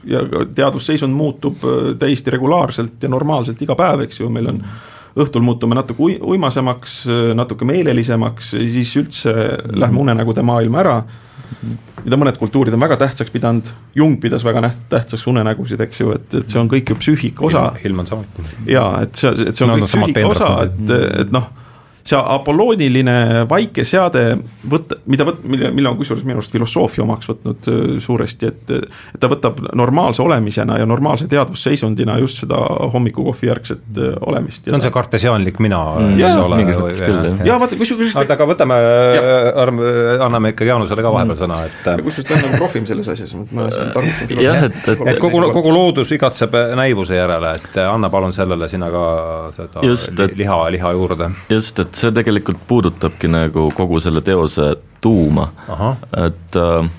[0.03, 0.19] ja
[0.55, 1.63] teadvusseisund muutub
[1.99, 4.57] täiesti regulaarselt ja normaalselt iga päev, eks ju, meil on
[5.15, 7.05] õhtul muutume natuke uimasemaks,
[7.39, 9.35] natuke meelelisemaks, siis üldse
[9.71, 10.97] lähme unenägude maailma ära
[12.03, 16.39] mida mõned kultuurid on väga tähtsaks pidanud, Jung pidas väga tähtsaks unenägusid, eks ju, et,
[16.41, 17.67] et see on kõik ju psüühika osa.
[17.83, 18.47] Hilman samuti.
[18.69, 21.51] jaa, et see, et see on no, kõik psüühika osa, et, et noh
[22.05, 24.35] see apollooniline vaike seade
[24.69, 28.73] võtta, mida võt-, mille, mille on kusjuures minu arust filosoofia omaks võtnud äh, suuresti, et
[28.75, 32.59] et ta võtab normaalse olemisena ja normaalse teadvusseisundina just seda
[32.93, 34.67] hommikukohvi järgset äh, olemist.
[34.67, 36.61] see on see kartesiaanlik mina mm., ole.
[37.47, 38.77] jaa, vaata kusjuures oota, aga võtame,
[39.65, 39.81] arm-,
[40.27, 43.67] anname ikkagi Jaanusele ka vahepeal sõna, et kusjuures ta on nagu profim selles asjas, ma
[43.73, 44.93] siin targutan jah, et,
[45.23, 49.05] kogu, kogu loodus igatseb näivuse järele, et anna palun sellele sina ka
[49.57, 51.33] seda just, liha, liha juurde.
[51.49, 54.73] just, et see tegelikult puudutabki nagu kogu selle teose
[55.03, 55.49] tuuma,
[56.25, 56.93] et äh,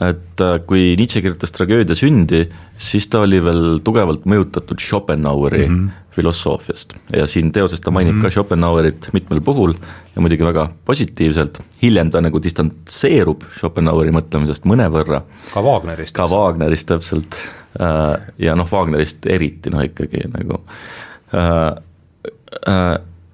[0.00, 2.46] et äh, kui Nietzsche kirjutas tragöödia sündi,
[2.80, 6.14] siis ta oli veel tugevalt mõjutatud Schopenhaueri mm -hmm.
[6.16, 8.24] filosoofiast ja siin teoses ta mainib mm -hmm.
[8.24, 9.74] ka Schopenhauerit mitmel puhul
[10.16, 15.22] ja muidugi väga positiivselt, hiljem ta nagu distantseerub Schopenhaueri mõtlemisest mõnevõrra.
[15.54, 16.14] ka Wagnerist.
[16.14, 17.34] ka Wagnerist täpselt
[17.80, 20.60] äh, ja noh, Wagnerist eriti noh ikkagi nagu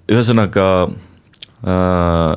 [0.09, 2.37] ühesõnaga äh,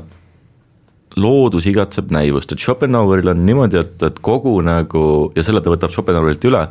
[1.16, 5.04] loodus igatseb näivust, et Schopenhaueril on niimoodi, et, et kogu nagu,
[5.36, 6.66] ja selle ta võtab Schopenhauerilt üle,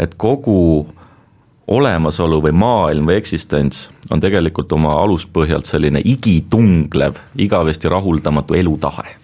[0.00, 0.86] et kogu
[1.72, 9.18] olemasolu või maailm või eksistents on tegelikult oma aluspõhjalt selline igitunglev, igavesti rahuldamatu elutahe.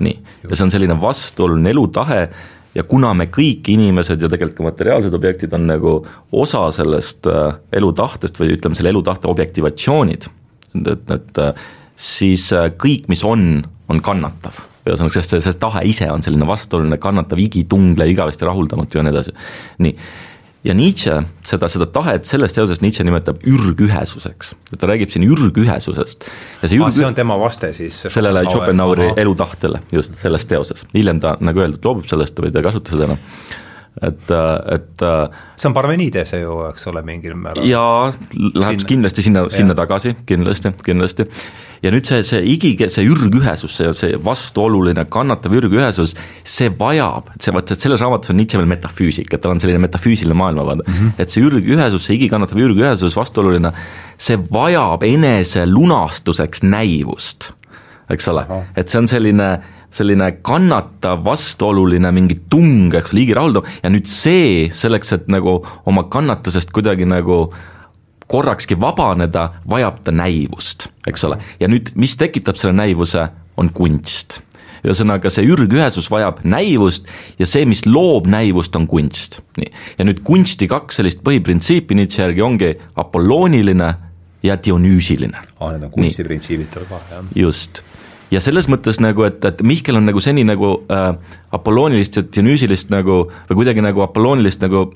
[0.00, 0.16] nii,
[0.48, 2.20] ja see on selline vastuoluline elutahe
[2.74, 5.94] ja kuna me kõik inimesed ja tegelikult ka materiaalsed objektid on nagu
[6.32, 10.28] osa sellest äh, elutahtest või ütleme, selle elutahte objektivatsioonid
[10.74, 11.40] et, et
[12.00, 14.64] siis äh, kõik, mis on, on kannatav.
[14.88, 19.12] ühesõnaga, sest see, see tahe ise on selline vastuoluline, kannatav, igitunglev, igavesti rahuldamatu ja nii
[19.12, 19.34] edasi.
[19.84, 19.96] nii,
[20.64, 26.28] ja Nietzsche seda, seda tahet selles teoses Nietzsche nimetab ürgühesuseks, ta räägib siin ürgühesusest.
[26.62, 26.88] ja see ürg...
[26.88, 28.02] ah, see on tema vaste siis?
[28.08, 32.70] sellele Schopenhaueri elutahtele, just, selles teoses, hiljem ta nagu öeldud, loobub sellest või ta ei
[32.70, 33.20] kasuta seda enam
[33.98, 34.30] et,
[34.74, 35.02] et
[35.58, 37.66] see on Parmenidese ju, eks ole, mingil määral.
[37.68, 38.88] jaa, läheb sinna.
[38.88, 41.26] kindlasti sinna, sinna tagasi, kindlasti, kindlasti.
[41.82, 46.14] ja nüüd see, see igi, see ürgühesus, see, see vastuoluline kannatav ürgühesus,
[46.44, 49.82] see vajab, see vaat, et selles raamatus on Nietzsche veel metafüüsik, et tal on selline
[49.82, 51.18] metafüüsiline maailmavaade mm, -hmm.
[51.18, 53.74] et see ürgühesus, see igi kannatav ürgühesus, vastuoluline,
[54.16, 57.52] see vajab enese lunastuseks näivust,
[58.10, 59.50] eks ole, et see on selline
[59.90, 65.58] selline kannatav, vastuoluline mingi tung, eks liigi rahuldav ja nüüd see, selleks, et nagu
[65.90, 67.48] oma kannatusest kuidagi nagu
[68.30, 71.40] korrakski vabaneda, vajab ta näivust, eks ole.
[71.60, 73.26] ja nüüd, mis tekitab selle näivuse,
[73.58, 74.40] on kunst.
[74.80, 79.40] ühesõnaga, see ürgühesus vajab näivust ja see, mis loob näivust, on kunst.
[79.58, 83.90] nii, ja nüüd kunsti kaks sellist põhiprintsiipi Nietzsche järgi ongi apollooniline
[84.46, 85.46] ja dionüüsiline.
[85.58, 87.24] aa, need on kunstiprintsiibid tal ka, jah.
[87.34, 87.82] just
[88.30, 91.12] ja selles mõttes nagu, et, et Mihkel on nagu seni nagu äh,
[91.56, 94.88] apolloonilist ja dionüüsilist nagu või kuidagi nagu apolloonilist nagu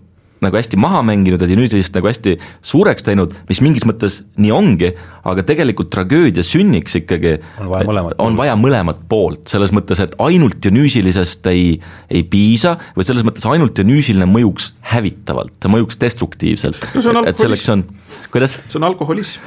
[0.44, 4.90] nagu hästi maha mänginud ja dionüüsilist nagu hästi suureks teinud, mis mingis mõttes nii ongi,
[5.24, 10.16] aga tegelikult tragöödia sünniks ikkagi on vaja mõlemat, on vaja mõlemat poolt, selles mõttes, et
[10.22, 11.78] ainult dionüüsilisest ei,
[12.12, 17.24] ei piisa, või selles mõttes ainult dionüüsiline mõjuks hävitavalt, ta mõjuks destruktiivselt no,.
[17.24, 17.86] et selleks on,
[18.34, 18.58] kuidas?
[18.68, 19.40] see on alkoholism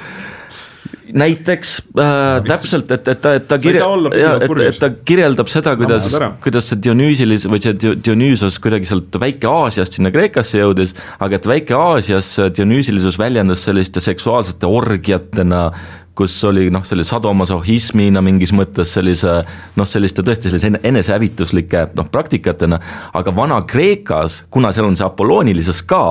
[1.13, 6.09] näiteks äh, täpselt, et, et ta, et ta kirja-, et, et ta kirjeldab seda, kuidas,
[6.43, 12.33] kuidas see Dionüüsilis või see Dionüüsos kuidagi sealt Väike-Aasiast sinna Kreekasse jõudis, aga et Väike-Aasias
[12.57, 15.69] Dionüüsilisus väljendus selliste seksuaalsete orgiatena,
[16.17, 19.39] kus oli noh, selle sadomasohhismina mingis mõttes sellise
[19.77, 22.81] noh, selliste tõesti sellise enesehävituslike noh, praktikatena,
[23.17, 26.03] aga Vana-Kreekas, kuna seal on see apolloonilisus ka,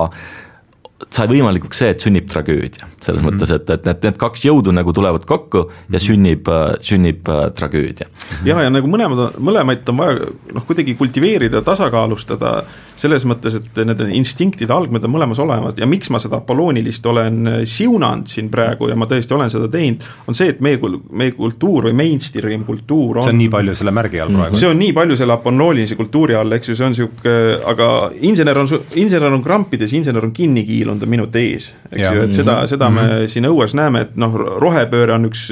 [0.97, 3.35] sai võimalikuks see, et sünnib tragöödia, selles mm -hmm.
[3.37, 6.49] mõttes, et, et need, need kaks jõudu nagu tulevad kokku ja sünnib,
[6.81, 8.07] sünnib äh, tragöödia.
[8.45, 12.63] ja, ja nagu mõlemad, mõlemaid on vaja noh, kuidagi kultiveerida, tasakaalustada
[12.97, 17.47] selles mõttes, et need instinktide algmed on mõlemas olemas ja miks ma seda apolloonilist olen
[17.47, 20.81] äh, siunanud siin praegu ja ma tõesti olen seda teinud, on see, et meie,
[21.11, 24.57] meie kultuur või mainstream kultuur on see on nii palju selle märgi all praegu.
[24.57, 27.37] see on nii palju selle apolloonilise kultuuri all, eks ju, see on niisugune,
[27.69, 32.07] aga insener on, insener on krampides, insener on kinni kiilunud kiilund on minut ees, eks
[32.07, 32.67] ju, et seda, mhm.
[32.67, 33.19] seda mm -hmm.
[33.19, 35.47] me siin õues näeme, et noh, rohepööre on üks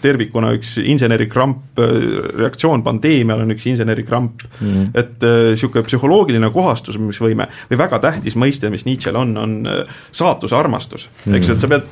[0.00, 1.78] tervikuna üks insenerikramp,
[2.38, 4.90] reaktsioon pandeemiale on üks insenerikramp mm, -hmm.
[4.94, 10.56] et niisugune äh, psühholoogiline kohastusmisvõime või väga tähtis mõiste, mis Nietzsche'l on, on äh, saatuse
[10.56, 11.36] armastus mm, -hmm.
[11.36, 11.82] eks ju, et sa pead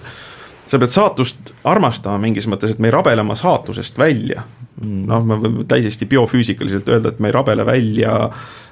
[0.67, 4.43] sa pead saatust armastama mingis mõttes, et me ei rabele oma saatusest välja.
[4.83, 5.07] Mhm.
[5.07, 8.66] noh, me võime täiesti biofüüsikaliselt öelda, et me ei rabele välja Äh,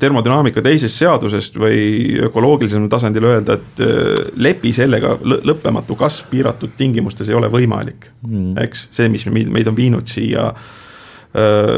[0.00, 7.30] termodünaamika teisest seadusest või ökoloogilisel tasandil öelda, et äh, lepi sellega, lõppematu kasv piiratud tingimustes
[7.30, 11.76] ei ole võimalik mm., eks, see, mis meid on viinud siia äh,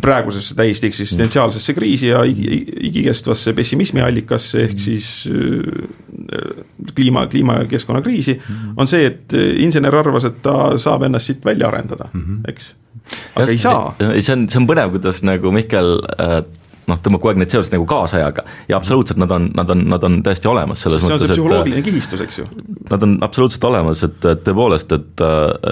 [0.00, 4.80] praegusesse täiesti eksistentsiaalsesse kriisi ja igikestvasse pessimismi allikasse, ehk mm.
[4.80, 5.08] siis
[6.94, 8.70] kliima, kliima ja keskkonnakriisi, mm.
[8.80, 12.40] on see, et insener arvas, et ta saab ennast siit välja arendada, mm-hmm.
[12.48, 12.70] eks.
[13.34, 13.92] Aga ja, ei saa.
[13.98, 16.40] see on, see on põnev, kuidas nagu Mihkel äh,
[16.90, 20.06] noh, tõmbab kogu aeg neid seoseid nagu kaasajaga ja absoluutselt nad on, nad on, nad
[20.06, 22.46] on täiesti olemas selles see mõttes, et see on see psühholoogiline kihistus, eks ju.
[22.90, 25.24] Nad on absoluutselt olemas, et, tõepoolest, et,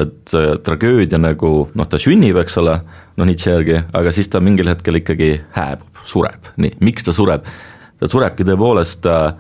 [0.03, 2.79] et see tragöödia nagu noh, ta sünnib, eks ole,
[3.19, 7.49] noh Nietzsche järgi, aga siis ta mingil hetkel ikkagi hääbub, sureb, nii, miks ta sureb?
[7.99, 9.33] ta surebki tõepoolest äh,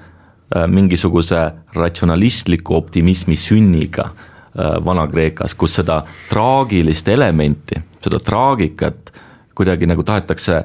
[0.66, 1.44] mingisuguse
[1.76, 4.37] ratsionalistliku optimismi sünniga äh,
[4.84, 9.12] Vana-Kreekas, kus seda traagilist elementi, seda traagikat
[9.58, 10.62] kuidagi nagu tahetakse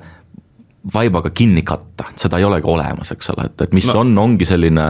[0.93, 4.01] vaibaga kinni katta, seda ei olegi olemas, eks ole, et, et mis no.
[4.01, 4.89] on, ongi selline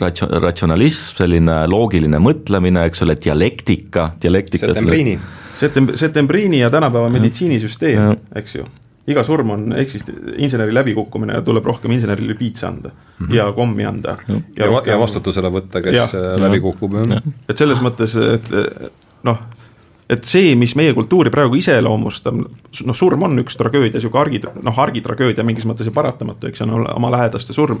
[0.00, 7.10] ratio-, ratsionalism, selline loogiline mõtlemine, eks ole, dialektika, dialektika septembriini selle..., septem-, septembriini ja tänapäeva
[7.14, 8.68] meditsiinisüsteem, eks ju.
[9.06, 13.34] Iga surm on eksist-, inseneri läbikukkumine ja tuleb rohkem insenerile piitsa anda mm -hmm.
[13.34, 14.16] ja kommi anda.
[14.28, 14.92] ja, ja, rohkem...
[14.92, 16.94] ja vastutusele võtta, kes ja, äh, läbi kukub.
[17.48, 18.48] et selles mõttes, et
[19.22, 19.38] noh
[20.10, 22.40] et see, mis meie kultuuri praegu iseloomustab,
[22.84, 26.74] noh, surm on üks tragöödia, niisugune argi, noh, argitragöödia mingis mõttes ja paratamatu, eks on
[26.82, 27.80] oma lähedaste surm.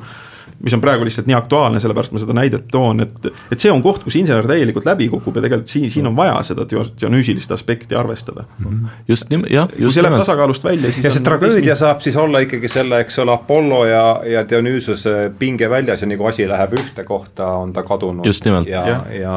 [0.62, 3.82] Mis on praegu lihtsalt nii aktuaalne, sellepärast ma seda näidet toon, et, et see on
[3.84, 7.96] koht, kus insener täielikult läbi kukub ja tegelikult siin, siin on vaja seda dionüüsilist aspekti
[7.98, 8.44] arvestada.
[8.60, 8.88] -hmm.
[9.08, 9.68] just nii, jah.
[9.68, 13.18] kui see läheb tasakaalust välja, siis ja see tragöödia saab siis olla ikkagi selle, eks
[13.18, 17.72] ole, Apollo ja, ja Dionüüsuse pinge väljas ja nii kui asi läheb ühte kohta, on
[17.72, 18.26] ta kadunud.
[18.26, 18.68] just nimelt,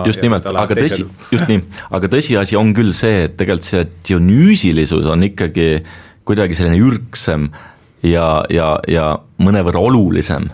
[0.05, 5.05] just nimelt, aga tõsi, just nii, aga tõsiasi on küll see, et tegelikult see dionüüsilisus
[5.05, 5.83] on ikkagi
[6.27, 7.49] kuidagi selline ürgsem
[8.03, 9.11] ja, ja, ja
[9.41, 10.49] mõnevõrra olulisem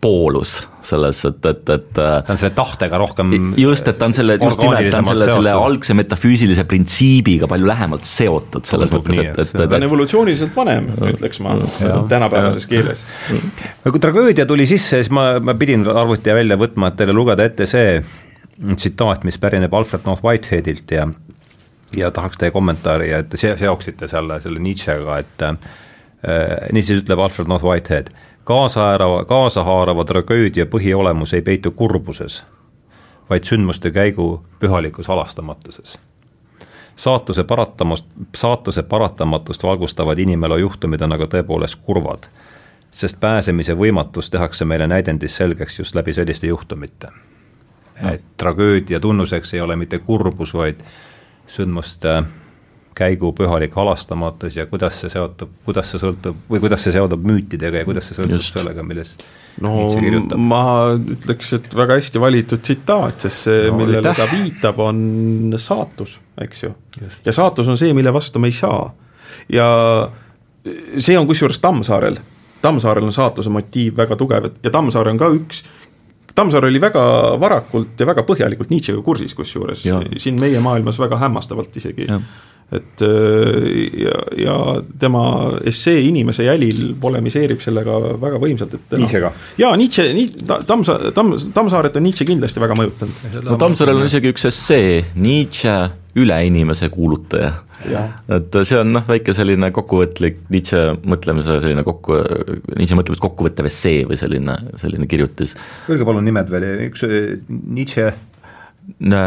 [0.00, 0.52] poolus
[0.86, 4.62] selles, et, et, et ta on selle tahtega rohkem just, et ta on selle, just
[4.62, 9.54] nimelt, ta on selle, selle algse metafüüsilise printsiibiga palju lähemalt seotud, selles mõttes, et, et,
[9.56, 11.56] et ta on evolutsiooniliselt vanem, ütleks ma
[12.10, 13.02] tänapäevases keeles.
[13.88, 17.66] kui tragöödia tuli sisse, siis ma, ma pidin arvuti välja võtma, et teile lugeda ette
[17.68, 17.98] see
[18.74, 21.08] tsitaat, mis pärineb Alfred North Whiteheadilt ja
[21.96, 25.58] ja tahaks teie kommentaari, et se-, seoksite selle, selle Nietzschega, et äh,
[26.76, 28.12] niisiis ütleb Alfred North Whitehead,
[28.48, 32.44] kaasahaarava, kaasahaarava tragöödia põhiolemus ei peitu kurbuses,
[33.30, 35.98] vaid sündmuste käigu pühalikus halastamatuses.
[36.96, 38.04] saatuse paratamust,
[38.36, 42.24] saatuse paratamatust valgustavad inimelu juhtumid on aga tõepoolest kurvad,
[42.90, 47.08] sest pääsemise võimatus tehakse meile näidendis selgeks just läbi selliste juhtumite.
[48.12, 50.80] et tragöödia tunnuseks ei ole mitte kurbus, vaid
[51.46, 52.22] sündmuste
[52.98, 57.82] käigu pühalik halastamatus ja kuidas see seotub, kuidas see sõltub või kuidas see seondub müütidega
[57.82, 58.56] ja kuidas see sõltub Just.
[58.56, 59.24] sellega, millest
[59.62, 59.74] no
[60.36, 60.62] ma
[60.98, 66.64] ütleks, et väga hästi valitud tsitaat, sest see no,, millele ta viitab, on saatus, eks
[66.66, 66.72] ju.
[67.26, 68.90] ja saatus on see, mille vastu me ei saa.
[69.52, 69.68] ja
[70.98, 72.18] see on kusjuures Tammsaarel,
[72.62, 75.64] Tammsaarel on saatuse motiiv väga tugev ja Tammsaare on ka üks
[76.38, 77.00] Tammsaar oli väga
[77.40, 82.06] varakult ja väga põhjalikult Nietzschega kursis, kusjuures siin meie maailmas väga hämmastavalt isegi.
[82.72, 83.68] Et äh,
[84.02, 84.56] ja, ja
[85.00, 85.22] tema
[85.66, 89.32] essee Inimese jälil polemiseerib sellega väga võimsalt, et noh, Nietzschega?
[89.60, 90.08] jaa, Nietzsche,
[90.68, 93.30] Tammsaar, Tamm, Tammsaaret on Nietzsche kindlasti väga mõjutanud.
[93.48, 95.78] no Tammsaarel on isegi üks essee, Nietzsche
[96.18, 97.54] üleinimese kuulutaja
[97.86, 102.16] et see on noh, väike selline kokkuvõtlik Nietzsche mõtlemise selline kokku,
[102.74, 105.54] Nietzsche mõtlemist kokkuvõttev essee või selline, selline kirjutis.
[105.88, 107.06] Öelge palun nimed veel, üks
[107.48, 108.10] Nietzsche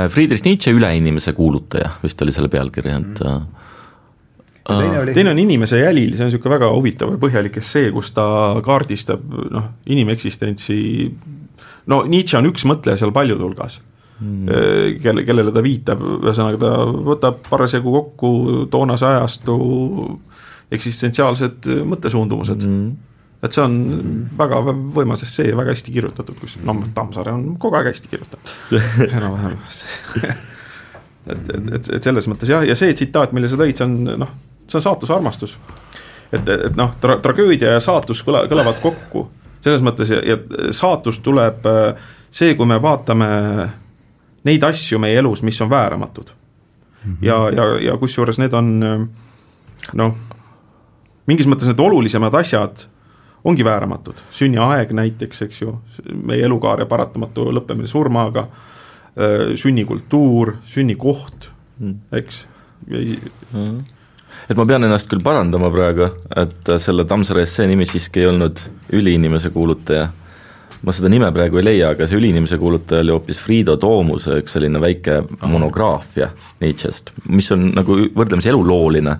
[0.09, 3.43] Friedrich Nietzsche üleinimese kuulutaja vist oli selle pealkiri, et mm.
[4.67, 5.13] teine, oli...
[5.13, 8.25] teine on Inimese jälil, see on niisugune väga huvitav ja põhjalik essee, kus ta
[8.65, 10.79] kaardistab noh, inimeksistentsi,
[11.93, 13.77] no Nietzsche on üks mõtleja seal paljude hulgas
[14.17, 16.73] mm., kelle, kellele ta viitab, ühesõnaga ta
[17.11, 18.33] võtab parasjagu kokku
[18.73, 19.61] toonase ajastu
[20.71, 22.91] eksistentsiaalsed mõttesuundumused mm
[23.41, 23.75] et see on
[24.37, 29.57] väga võimas essee, väga hästi kirjutatud, kus noh, Tammsaare on kogu aeg hästi kirjutanud enam-vähem
[31.31, 33.97] et, et, et, et selles mõttes jah, ja see tsitaat, mille sa tõid, see on
[34.25, 34.33] noh,
[34.67, 35.57] see on saatuse armastus.
[36.31, 39.27] et, et noh tra, tragöödia ja saatus kõla, kõlavad kokku
[39.61, 40.37] selles mõttes ja, ja
[40.73, 41.65] saatus tuleb
[42.31, 43.31] see, kui me vaatame
[44.47, 47.11] neid asju meie elus, mis on vääramatud mm.
[47.11, 47.17] -hmm.
[47.25, 48.71] ja, ja, ja kusjuures need on
[49.93, 50.15] noh,
[51.25, 52.85] mingis mõttes need olulisemad asjad
[53.43, 55.73] ongi vääramatud, sünniaeg näiteks, eks ju,
[56.27, 58.45] meie elukaare paratamatu lõppemine surmaga,
[59.59, 61.97] sünnikultuur, sünnikoht, mm.
[62.21, 62.45] eks
[62.87, 63.81] mm..
[64.47, 68.61] et ma pean ennast küll parandama praegu, et selle Tammsaare essee nimi siiski ei olnud
[68.93, 70.07] Üliinimese kuulutaja.
[70.81, 74.55] ma seda nime praegu ei leia, aga see Üliinimese kuulutaja oli hoopis Friido Toomuse üks
[74.55, 76.31] selline väike monograafia
[76.61, 79.17] Nietzsche'st, mis on nagu võrdlemisi elulooline.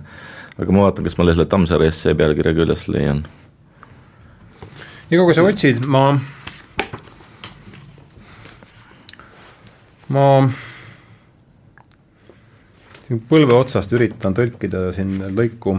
[0.56, 3.24] aga ma vaatan, kas ma selle Tammsaare essee pealkirja ka üles leian
[5.12, 6.06] niikaua kui sa otsid, ma,
[10.08, 10.22] ma
[13.04, 15.74] siin põlve otsast üritan tõlkida siin lõiku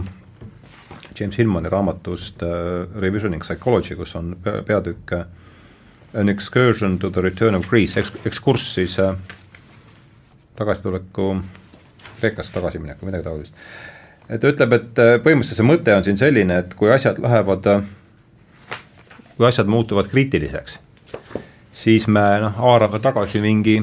[1.18, 5.26] James Hillmani raamatust uh, Revisioning Psychology, kus on peatükk uh,
[6.14, 9.16] An excursion to the return of Greece, eks-, ekskurss siis uh,
[10.54, 11.32] tagasituleku,
[12.20, 13.58] Kreekast tagasimineku, midagi taolist.
[14.28, 17.82] et ta ütleb, et põhimõtteliselt see mõte on siin selline, et kui asjad lähevad uh,
[19.36, 20.78] kui asjad muutuvad kriitiliseks,
[21.72, 23.82] siis me noh, haarame tagasi mingi,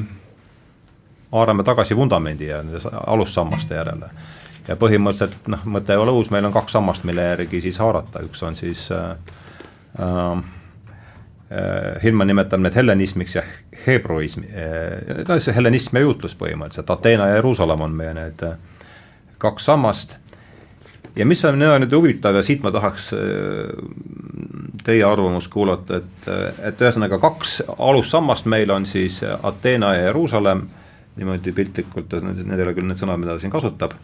[1.32, 4.10] haarame tagasi vundamendi ja nende alussammaste järele.
[4.68, 8.22] ja põhimõtteliselt noh, mõte ei ole uus, meil on kaks sammast, mille järgi siis haarata,
[8.22, 9.16] üks on siis äh,
[10.00, 10.42] äh,
[12.02, 13.42] Hillman nimetab need hellenismiks ja
[13.86, 18.56] hebroismi äh,, no see hellenism ja juutlus põhimõtteliselt, Ateena ja Jeruusalemm on meie need äh,
[19.42, 20.16] kaks sammast
[21.16, 23.20] ja mis on nüüd huvitav ja siit ma tahaks äh,
[24.84, 26.30] teie arvamust kuulata, et,
[26.68, 30.64] et ühesõnaga kaks alussammast meil on siis Ateena ja Jeruusalemm,
[31.16, 33.94] niimoodi piltlikult, need ei ole küll need sõnad, mida ta siin kasutab,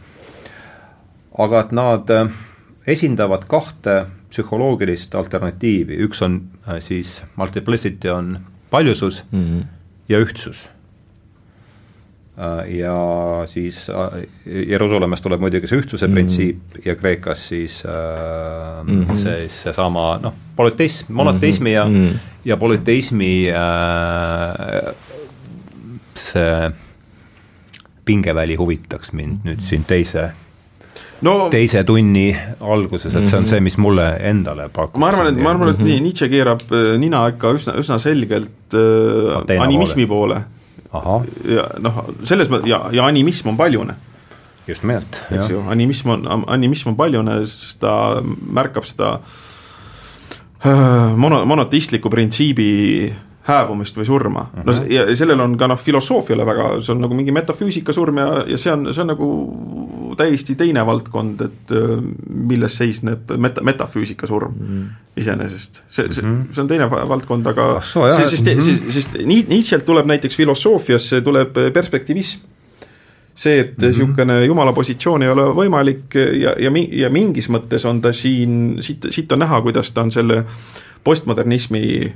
[1.39, 2.39] aga et nad äh,
[2.87, 8.39] esindavad kahte psühholoogilist alternatiivi, üks on äh, siis multiplicity on
[8.71, 9.65] paljusus mm -hmm.
[10.09, 10.67] ja ühtsus.
[10.67, 10.78] Äh,
[12.79, 16.15] ja siis äh, Jeruusalemmas tuleb muidugi see ühtsuse mm.
[16.15, 19.17] printsiip ja Kreekas siis äh, mm -hmm.
[19.17, 22.19] see, seesama noh, polüteism, monoteismi ja mm, -hmm.
[22.45, 24.95] ja polüteismi äh,
[26.15, 26.71] see
[28.05, 30.31] pingeväli huvitaks mind nüüd siin teise
[31.21, 33.51] no, teise tunni alguses, et see on mhm.
[33.51, 35.01] see, mis mulle endale pakub.
[35.01, 36.63] ma arvan, et ma arvan, et nii, Nietzsche keerab
[36.99, 40.58] nina ikka üsna, üsna selgelt äh, animismi poole, poole
[41.85, 43.97] noh, selles mõttes ja, ja animism on paljune.
[44.69, 45.21] just nimelt.
[45.31, 49.19] eks ju, animism on, animism on paljune, sest ta märkab seda
[50.65, 52.69] äh, mono, monoteistliku printsiibi
[53.49, 54.61] hääbumist või surma mm.
[54.61, 54.67] -hmm.
[54.67, 58.29] no ja sellel on ka noh, filosoofiale väga, see on nagu mingi metafüüsika surm ja,
[58.47, 59.29] ja see on, see on nagu
[60.19, 61.95] täiesti teine valdkond, et äh,
[62.29, 65.01] milles seisneb meta, metafüüsika surm mm -hmm.
[65.17, 65.83] iseenesest.
[65.91, 66.53] see, see, mhm.
[66.53, 68.91] see on teine valdkond, aga ah, so, jah, sest mm, -hmm.
[68.91, 72.41] sest Nietzsche'lt tuleb näiteks filosoofiasse tuleb perspektivism
[73.35, 74.47] see, et niisugune mm -hmm.
[74.47, 79.33] jumala positsioon ei ole võimalik ja, ja, ja mingis mõttes on ta siin, siit, siit
[79.33, 80.45] on näha, kuidas ta on selle
[81.05, 82.13] postmodernismi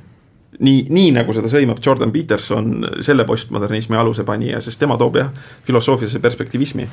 [0.60, 2.74] nii, nii nagu seda sõimab Jordan Peterson,
[3.04, 5.32] selle postmodernismi alusepanija, sest tema toob jah,
[5.66, 6.88] filosoofiasse perspektivismi.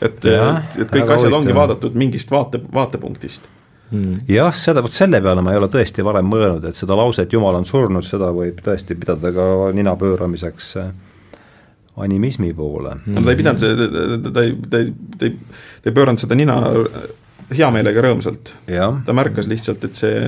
[0.00, 3.48] et, et, et kõik asjad ongi vaadatud mingist vaate, vaatepunktist.
[3.90, 4.24] Mm..
[4.28, 7.60] jah, seda, vot selle peale ma ei ole tõesti varem mõelnud, et seda lauset Jumal
[7.60, 9.44] on surnud, seda võib tõesti pidada ka
[9.76, 10.88] nina pööramiseks äh,
[12.02, 12.96] animismi poole.
[13.04, 13.14] Mm..
[13.14, 14.90] no ta ei pidanud, ta, ta ei, ta ei,
[15.20, 15.36] ta ei,
[15.84, 16.58] ta ei pööranud seda nina
[17.54, 18.52] hea meelega rõõmsalt.
[19.06, 20.18] ta märkas lihtsalt, et see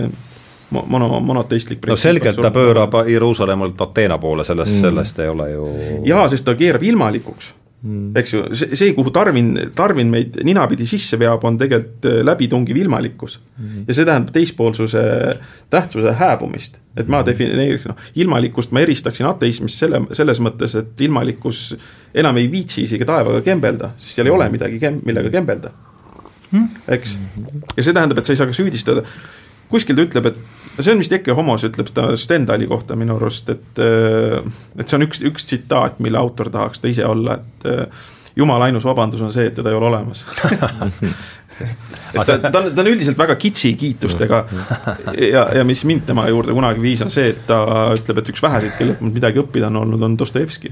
[0.71, 5.71] mono, monoteistlik no selgelt ta pöörab Jeruusalemmalt Ateena poole, sellest mm., sellest ei ole ju
[6.09, 7.55] jaa, sest ta keerab ilmalikuks.
[7.83, 12.19] Mm., eks ju, see, see, kuhu Tarvin, Tarvin meid ninapidi sisse veab, on tegelikult äh,
[12.27, 13.39] läbitungiv ilmalikkus.
[13.57, 13.87] Mm..
[13.87, 15.03] ja see tähendab teispoolsuse
[15.71, 16.81] tähtsuse hääbumist.
[16.99, 21.77] et ma defineeriks, noh, ilmalikkust ma eristaksin ateismist selle, selles mõttes, et ilmalikkus
[22.19, 25.71] enam ei viitsi isegi taevaga kembelda, sest seal ei ole midagi kem-, millega kembelda.
[26.51, 26.81] Mm..
[26.91, 27.15] eks,
[27.77, 29.07] ja see tähendab, et sa ei saa ka süüdistada
[29.71, 33.51] kuskil ta ütleb, et see on vist Ecce Homos ütleb ta Stendhali kohta minu arust,
[33.53, 37.69] et et see on üks, üks tsitaat, mille autor tahaks ta ise olla, et
[38.39, 40.25] jumala ainus vabandus on see, et teda ei ole olemas.
[41.59, 44.45] Et ta, ta on, ta on üldiselt väga kitsi kiitustega.
[45.19, 47.59] Ja, ja mis mind tema juurde kunagi viis, on see, et ta
[47.97, 50.71] ütleb, et üks väheseid, kellelt mul midagi õppida on olnud, on Dostojevski.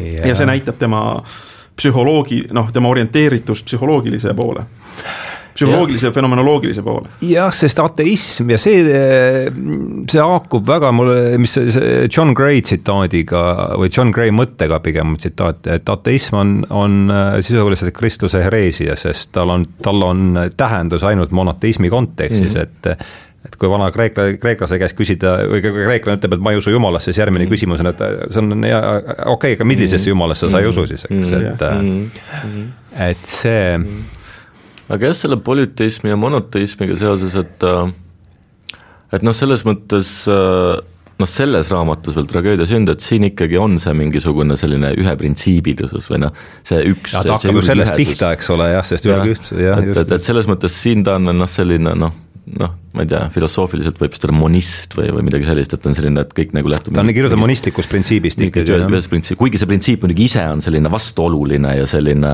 [0.00, 1.02] ja see näitab tema
[1.76, 4.64] psühholoogi, noh, tema orienteeritust psühholoogilise poole
[5.54, 7.10] psühholoogilise ja fenomenoloogilise poole.
[7.26, 8.82] jah, sest ateism ja see,
[10.10, 13.42] see haakub väga mulle, mis see John Gray tsitaadiga
[13.80, 17.02] või John Gray mõttega pigem tsitaat, et ateism on, on
[17.40, 22.96] sisuliselt kristluse hereesia, sest tal on, tal on tähendus ainult monoteismi kontekstis mm, -hmm.
[22.96, 26.70] et et kui vana kreekla, kreeklase käest küsida või kreeklane ütleb, et ma ei usu
[26.70, 27.50] jumalasse, siis järgmine mm.
[27.50, 30.12] küsimus on, et see on hea, okei okay,, aga millisesse mm.
[30.14, 31.46] jumalasse sa ei usu siis, eks, mm.
[31.50, 32.66] et mm.
[33.10, 34.21] et see mm
[34.92, 37.84] aga jah, selle polüteismi ja monoteismiga seoses, et äh,
[39.12, 40.80] et noh, selles mõttes äh,
[41.22, 46.24] noh, selles raamatus veel Tragöödia sünd, et siin ikkagi on see mingisugune selline üheprintsiibilisus või
[46.26, 46.34] noh,
[46.66, 50.02] see üks ja ta hakkab ju sellest pihta, eks ole, jah, sest ülgüht-, jah, just.
[50.04, 52.18] et, et selles mõttes siin ta on noh, selline noh,
[52.58, 56.26] noh, ma ei tea, filosoofiliselt võib olla monist või, või midagi sellist, et on selline,
[56.26, 58.78] et kõik nagu lähtub ta on kirjutatud monistlikust printsiibist ikkagi.
[58.82, 62.32] ühest printsiip, kuigi see printsiip muidugi ise on selline vastuoluline ja selline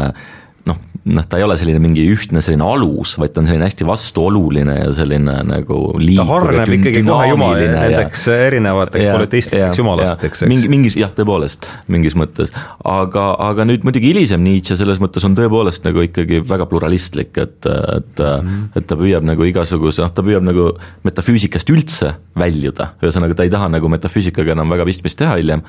[1.08, 4.76] noh, ta ei ole selline mingi ühtne selline alus, vaid ta on selline hästi vastuoluline
[4.78, 10.50] ja selline nagu ta hargneb ikkagi kohe jumal, nendeks ja, erinevateks polüteistlikeks jumalasteks, eks.
[10.50, 12.52] mingi, mingis jah, tõepoolest, mingis mõttes,
[12.88, 17.60] aga, aga nüüd muidugi hilisem Nietzsche selles mõttes on tõepoolest nagu ikkagi väga pluralistlik, et,
[17.68, 20.70] et mm., et ta püüab nagu igasuguse, noh, ta püüab nagu
[21.06, 25.64] metafüüsikast üldse väljuda, ühesõnaga ta ei taha nagu metafüüsikaga enam väga pistmist teha hiljem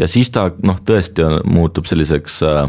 [0.00, 2.64] ja siis ta noh, tõesti on, muutub selliseks äh,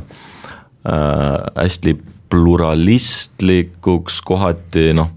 [0.85, 1.93] hästi
[2.31, 5.11] pluralistlikuks, kohati noh,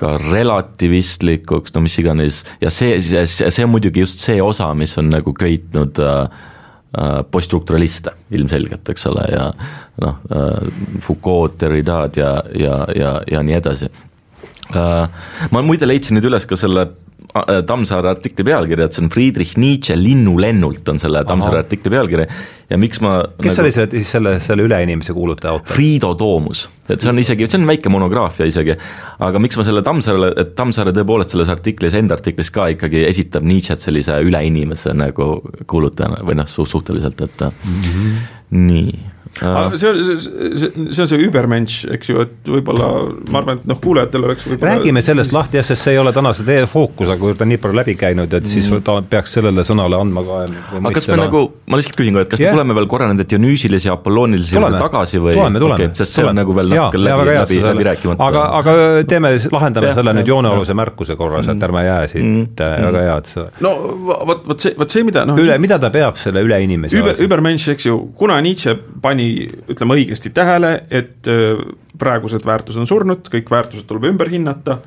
[0.00, 4.96] ka relativistlikuks, no mis iganes, ja see, see, see on muidugi just see osa, mis
[5.00, 6.46] on nagu köitnud äh,
[6.90, 9.50] äh poststrukturaliste ilmselgelt, eks ole, ja
[10.02, 10.72] noh, äh,
[11.04, 13.90] Foucault, Derrida'd ja, ja, ja, ja nii edasi.
[14.70, 15.06] Äh,
[15.50, 17.09] ma muide leidsin nüüd üles ka selle Äh,
[17.66, 22.26] Tammsaare artikli pealkiri, et see on Friedrich Nietzsche linnulennult on selle Tammsaare artikli pealkiri.
[22.70, 25.74] Ja miks ma kes nagu, oli selle, siis selle, selle üleinimese kuulutaja autor?
[25.74, 28.76] Friido Toomus, et see on isegi, see on väike monograafia isegi,
[29.26, 33.46] aga miks ma selle Tammsaarele, et Tammsaare tõepoolest selles artiklis, enda artiklis ka ikkagi esitab
[33.46, 35.32] Nietzsche't sellise üleinimese nagu
[35.70, 38.20] kuulutajana või noh, suhteliselt, et mm -hmm.
[38.66, 38.98] nii
[39.38, 40.20] see on,
[40.92, 42.88] see, on see übermensch, eks ju, et võib-olla
[43.30, 46.12] ma arvan, et noh, kuulajatel oleks võib-olla räägime sellest lahti jah, sest see ei ole
[46.14, 48.82] tänase teie fookus, aga kui ta nii palju läbi käinud, et siis mm.
[48.86, 50.40] ta peaks sellele sõnale andma ka
[50.80, 52.52] aga kas me nagu, ma lihtsalt küsin ka, et kas yeah.
[52.52, 55.36] me tuleme veel korra nende dionüüsilise ja apolloonilise juurde tagasi või?
[55.38, 55.78] Tuleme, tuleme.
[55.78, 58.28] Okay,, sest see on nagu veel natuke läbi, läbi, läbi rääkimata.
[58.30, 58.76] aga, aga
[59.14, 62.76] teeme, lahendame ja, selle ja, nüüd joonealuse märkuse korras, et ärme jää siit mm, äh,
[62.88, 63.74] väga hea, et see no
[64.10, 67.70] vot, vot see, vot see, mida noh üle, mida ta peab selle üleinimese Über, übermensch,
[67.72, 69.19] eks ju, kuna Nietzsche pani
[69.70, 71.60] ütleme õigesti tähele, et äh,
[72.00, 74.78] praegused väärtused on surnud, kõik väärtused tuleb ümber hinnata,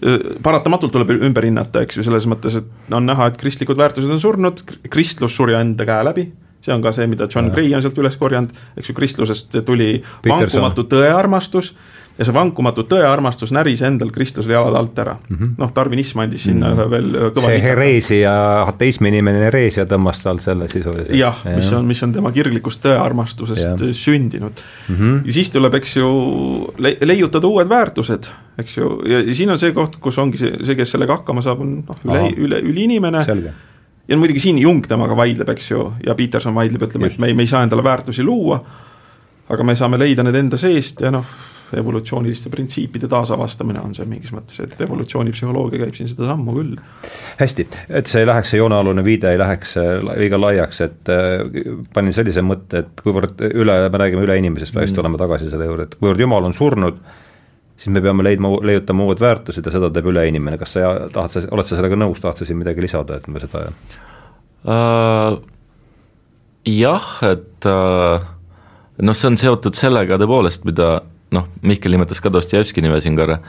[0.00, 4.10] äh, paratamatult tuleb ümber hinnata, eks ju, selles mõttes, et on näha, et kristlikud väärtused
[4.10, 6.28] on surnud, kristlus suri enda käe läbi,
[6.64, 9.98] see on ka see, mida John Gray on sealt üles korjanud, eks ju, kristlusest tuli
[10.24, 11.74] vankumatu tõearmastus
[12.14, 15.54] ja see vankumatu tõearmastus näris endal Kristusele jalad alt ära mm -hmm..
[15.58, 16.90] noh, tarvinism andis sinna mm -hmm.
[16.90, 18.34] veel kõva see hereesia,
[18.70, 21.16] ateismi nimene hereesia tõmbas tal selle sisuliselt.
[21.18, 23.92] jah ja, mis on, mis on tema kirglikust tõearmastusest ja.
[23.92, 24.52] sündinud
[24.88, 24.96] mm.
[24.96, 25.26] -hmm.
[25.26, 26.10] ja siis tuleb, eks ju,
[26.78, 30.74] le-, leiutada uued väärtused, eks ju, ja siin on see koht, kus ongi see, see,
[30.74, 33.24] kes sellega hakkama saab, on noh, üle, üle, üliinimene.
[34.08, 37.34] ja muidugi siin Jung temaga vaidleb, eks ju, ja Peterson vaidleb, ütleme, et me ei,
[37.34, 38.60] me ei saa endale väärtusi luua,
[39.48, 41.26] aga me saame leida need enda seest ja noh
[41.80, 46.76] evolutsiooniliste printsiipide taasavastamine on see mingis mõttes, et evolutsioonipsühholoogia käib siin seda sammu küll.
[47.40, 51.44] hästi, et see ei läheks, see joonealune viide ei läheks äh, liiga laiaks, et äh,
[51.94, 55.00] panin sellise mõtte, et kuivõrd üle, me räägime üleinimesest, hästi mm.
[55.00, 57.00] tuleme tagasi selle juurde, et kuivõrd Jumal on surnud,
[57.76, 61.46] siis me peame leidma, leiutama uued väärtused ja seda teeb üleinimene, kas sa tahad, sa,
[61.54, 63.66] oled sa sellega nõus, tahad sa siin midagi lisada, et me seda
[64.70, 65.40] uh,
[66.68, 68.30] jah, et uh,
[69.02, 70.88] noh, see on seotud sellega tõepoolest, mida
[71.34, 73.40] noh, Mihkel nimetas ka Dostojevski nime siin korra,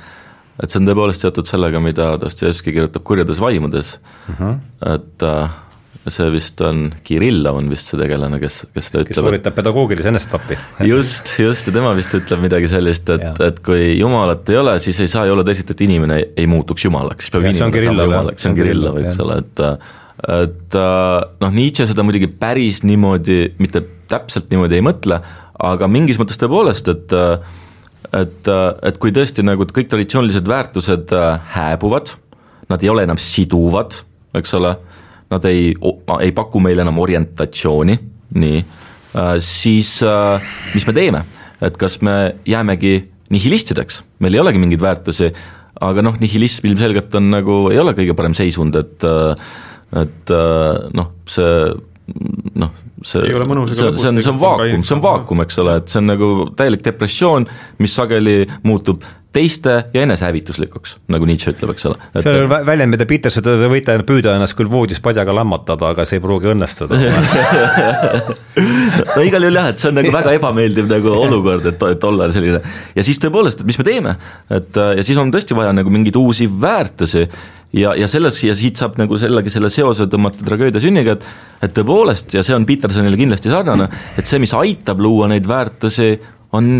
[0.61, 3.97] et see on tõepoolest seotud sellega, mida Dostojevski kirjutab Kurjades vaimudes.
[4.29, 4.57] Uh, -huh.
[4.95, 5.61] et äh,
[6.13, 9.11] see vist on, Kirillov on vist see tegelane, kes, kes seda ütleb.
[9.13, 10.57] kes sooritab pedagoogilise enestetappi
[10.93, 14.99] just, just, ja tema vist ütleb midagi sellist, et, et kui Jumalat ei ole, siis
[15.01, 18.45] ei saa ju olla teisiti, et inimene ei, muutuks Jumalaks, peab ja, inimene saama Jumalaks,
[18.45, 19.65] see on Kirillov, eks ole, et
[20.25, 20.77] et
[21.41, 25.19] noh, Nietzsche seda muidugi päris niimoodi, mitte täpselt niimoodi ei mõtle,
[25.65, 27.15] aga mingis mõttes tõepoolest, et
[28.13, 28.49] et,
[28.85, 32.13] et kui tõesti nagu kõik traditsioonilised väärtused äh, hääbuvad,
[32.69, 33.97] nad ei ole enam siduvad,
[34.35, 34.73] eks ole,
[35.31, 35.71] nad ei,
[36.21, 37.97] ei paku meile enam orientatsiooni,
[38.35, 38.63] nii,
[39.41, 39.89] siis
[40.73, 41.21] mis me teeme,
[41.63, 42.95] et kas me jäämegi
[43.33, 45.29] nihilistideks, meil ei olegi mingeid väärtusi,
[45.85, 49.07] aga noh, nihilism ilmselgelt on nagu, ei ole kõige parem seisund, et
[49.95, 50.33] et
[50.97, 51.53] noh, see
[52.59, 52.73] noh,
[53.05, 56.01] see, see, on, see on, see on vaakum, see on vaakum, eks ole, et see
[56.01, 57.45] on nagu täielik depressioon,
[57.83, 61.97] mis sageli muutub teiste ja enesehävituslikuks, nagu Nietzsche ütleb, eks ole.
[62.23, 66.21] see on väljend, mida Peterson, te võite püüda ennast küll voodis padjaga lammatada, aga see
[66.21, 66.99] ei pruugi õnnestuda.
[68.55, 72.29] No igal juhul jah, et see on nagu väga ebameeldiv nagu olukord, et, et olla
[72.31, 72.61] selline.
[72.95, 74.13] Ja siis tõepoolest, et mis me teeme,
[74.55, 77.25] et ja siis on tõesti vaja nagu mingeid uusi väärtusi.
[77.75, 81.25] Ja, ja selles ja siit saab nagu sellegi selle seose tõmmata tragöödia sünniga, et
[81.65, 82.65] et tõepoolest, ja see on
[82.95, 86.13] Petersonile kindlasti sarnane, et see, mis aitab luua neid väärtusi,
[86.55, 86.77] on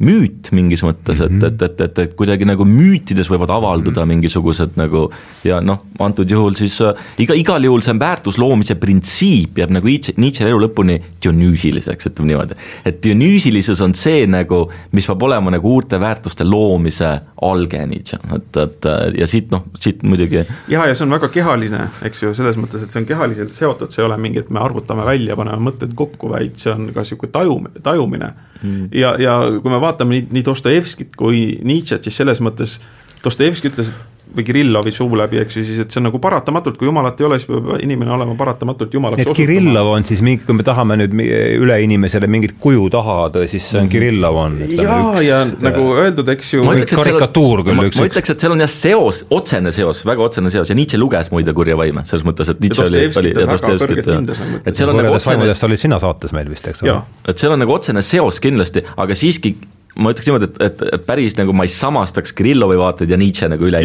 [0.00, 1.44] müüt mingis mõttes, et, mhm.
[1.50, 4.14] et, et, et, et kuidagi nagu müütides võivad avalduda mhm.
[4.14, 5.06] mingisugused nagu
[5.44, 10.46] ja noh, antud juhul siis äh, iga, igal juhul see väärtusloomise printsiip jääb nagu Nietzsche
[10.46, 12.56] elu lõpuni dionüüsiliseks, ütleme niimoodi.
[12.88, 14.62] et dionüüsilisus on see nagu,
[14.96, 17.10] mis peab olema nagu uute väärtuste loomise
[17.44, 18.90] alge Nietzsche, et, et
[19.20, 20.44] ja siit noh, siit muidugi.
[20.72, 23.92] ja, ja see on väga kehaline, eks ju, selles mõttes, et see on kehaliselt seotud,
[23.92, 27.04] see ei ole mingi, et me arvutame välja, paneme mõtted kokku, vaid see on ka
[27.04, 28.32] niisugune taju, tajumine
[28.62, 28.88] mm..
[28.92, 32.78] ja, ja kui me vaatame nii, nii Dostojevskit kui Nietzsche't, siis selles mõttes
[33.24, 36.78] Dostojevski ütles, et või Kirillovi suu läbi, eks ju, siis et see on nagu paratamatult,
[36.78, 39.36] kui jumalat ei ole, siis peab inimene olema paratamatult jumalaks osutama.
[39.38, 43.66] Kirillov on siis mingi, kui me tahame nüüd üle inimesele mingit kuju taha anda, siis
[43.66, 43.92] see on mhm.
[43.94, 44.58] Kirillov on.
[44.70, 46.66] ja üks, nagu öeldud, eks ju.
[46.94, 47.98] karikatuur küll üks.
[48.00, 51.32] ma ütleks, et seal on jah seos, otsene seos, väga otsene seos ja Nietzsche luges
[51.34, 54.20] muide Kurja vaime, selles mõttes, et Nietzsche oli, oli ja Dostojevskit ja
[54.64, 55.50] et seal on nagu otsene.
[55.70, 57.00] olid sina saates meil vist, eks ole.
[57.28, 59.56] et seal on nagu otsene seos kindlasti, aga siiski
[60.00, 63.48] ma ütleks niimoodi, et, et, et päris nagu ma ei samastaks Kirillovi vaateid ja Nietzsche
[63.52, 63.82] nagu üle.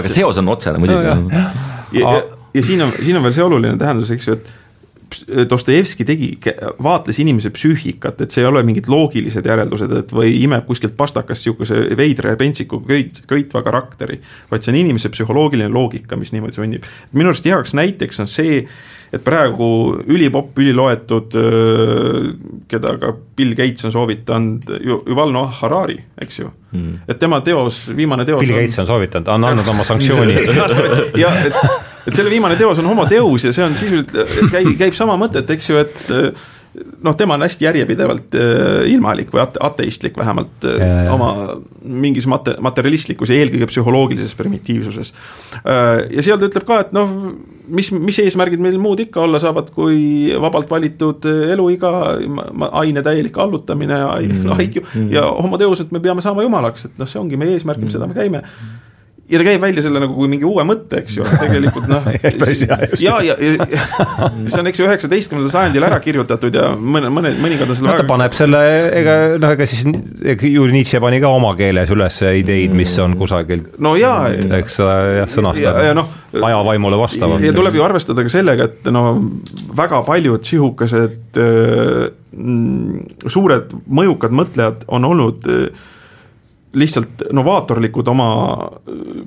[0.00, 1.06] aga seos on otsene muidugi.
[1.06, 1.44] ja,
[1.94, 4.59] ja, ja, ja siin on, siin on veel see oluline tähendus, eks ju, et
[5.50, 6.28] Dostojevski tegi,
[6.82, 11.42] vaatles inimese psüühikat, et see ei ole mingid loogilised järeldused, et või imeb kuskilt pastakast
[11.42, 16.58] niisuguse veidra ja pentsiku köit, köitva karakteri, vaid see on inimese psühholoogiline loogika, mis niimoodi
[16.60, 16.88] sunnib.
[17.12, 18.62] minu arust heaks näiteks on see,
[19.10, 19.70] et praegu
[20.06, 21.34] ülipopp, üliloetud,
[22.70, 26.50] keda ka Bill Gates on soovitanud, Yuval Noah Harari, eks ju.
[26.70, 27.00] Mm..
[27.10, 28.60] et tema teos, viimane teos Bill on...
[28.62, 30.36] Gates on soovitanud, on andnud oma sanktsiooni.
[31.22, 31.56] Ja et,
[32.06, 35.50] et selle viimane teos on homo deus ja see on sisuliselt, käib, käib sama mõtet,
[35.56, 36.10] eks ju, et
[37.02, 41.14] noh, tema on hästi järjepidevalt äh, ilmalik või ate-, ateistlik vähemalt äh, ja, ja.
[41.14, 41.30] oma
[41.82, 45.12] mingis mate-, materialistlikus ja eelkõige psühholoogilises primitiivsuses
[45.64, 47.10] ja seal ta ütleb ka, et noh,
[47.74, 51.92] mis, mis eesmärgid meil muud ikka olla saavad, kui vabalt valitud eluiga,
[52.82, 54.52] aine täielik allutamine ja mm,
[54.94, 55.08] mm.
[55.14, 57.96] ja homo deus, et me peame saama jumalaks, et noh, see ongi meie eesmärk, mm.
[57.96, 58.44] seda me käime
[59.30, 62.06] ja ta käib välja selle nagu kui mingi uue mõtte, eks ju, tegelikult noh
[63.06, 63.58] ja, ja, ja
[64.50, 67.94] see on, eks ju, üheksateistkümnendal sajandil ära kirjutatud ja mõne, mõne, mõnikord on selle no,
[67.94, 68.06] väga...
[68.06, 68.62] ta paneb selle,
[69.00, 69.84] ega noh, ega siis
[70.50, 75.30] ju Nietzsche pani ka oma keeles üles ideid, mis on kusagil no jaa, eks jah,
[75.30, 77.46] sõnastada no, ajavaimule vastavalt.
[77.46, 79.04] ja tuleb ju arvestada ka sellega, et no
[79.78, 82.10] väga paljud sihukesed äh,
[83.30, 85.88] suured mõjukad mõtlejad on olnud äh,
[86.74, 88.30] lihtsalt novaatorlikud oma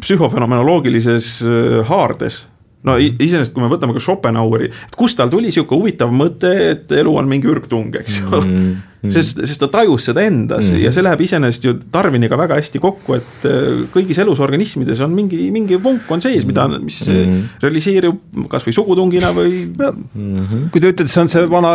[0.04, 2.44] psühhofenomenoloogilises äh, haardes
[2.84, 6.92] no iseenesest, kui me võtame ka Schopenhaueri, et kust tal tuli sihuke huvitav mõte, et
[6.92, 8.74] elu on mingi ürgtung, eks ju mm.
[9.04, 9.12] -hmm.
[9.12, 10.84] sest, sest ta tajus seda endas mm -hmm.
[10.86, 15.52] ja see läheb iseenesest ju Darwiniga väga hästi kokku, et äh, kõigis elusorganismides on mingi,
[15.52, 17.42] mingi vunk on sees, mida, mis mm -hmm.
[17.62, 20.40] realiseerub kasvõi sugutungina või mm.
[20.40, 20.70] -hmm.
[20.72, 21.74] kui te ütlete, see on see vana,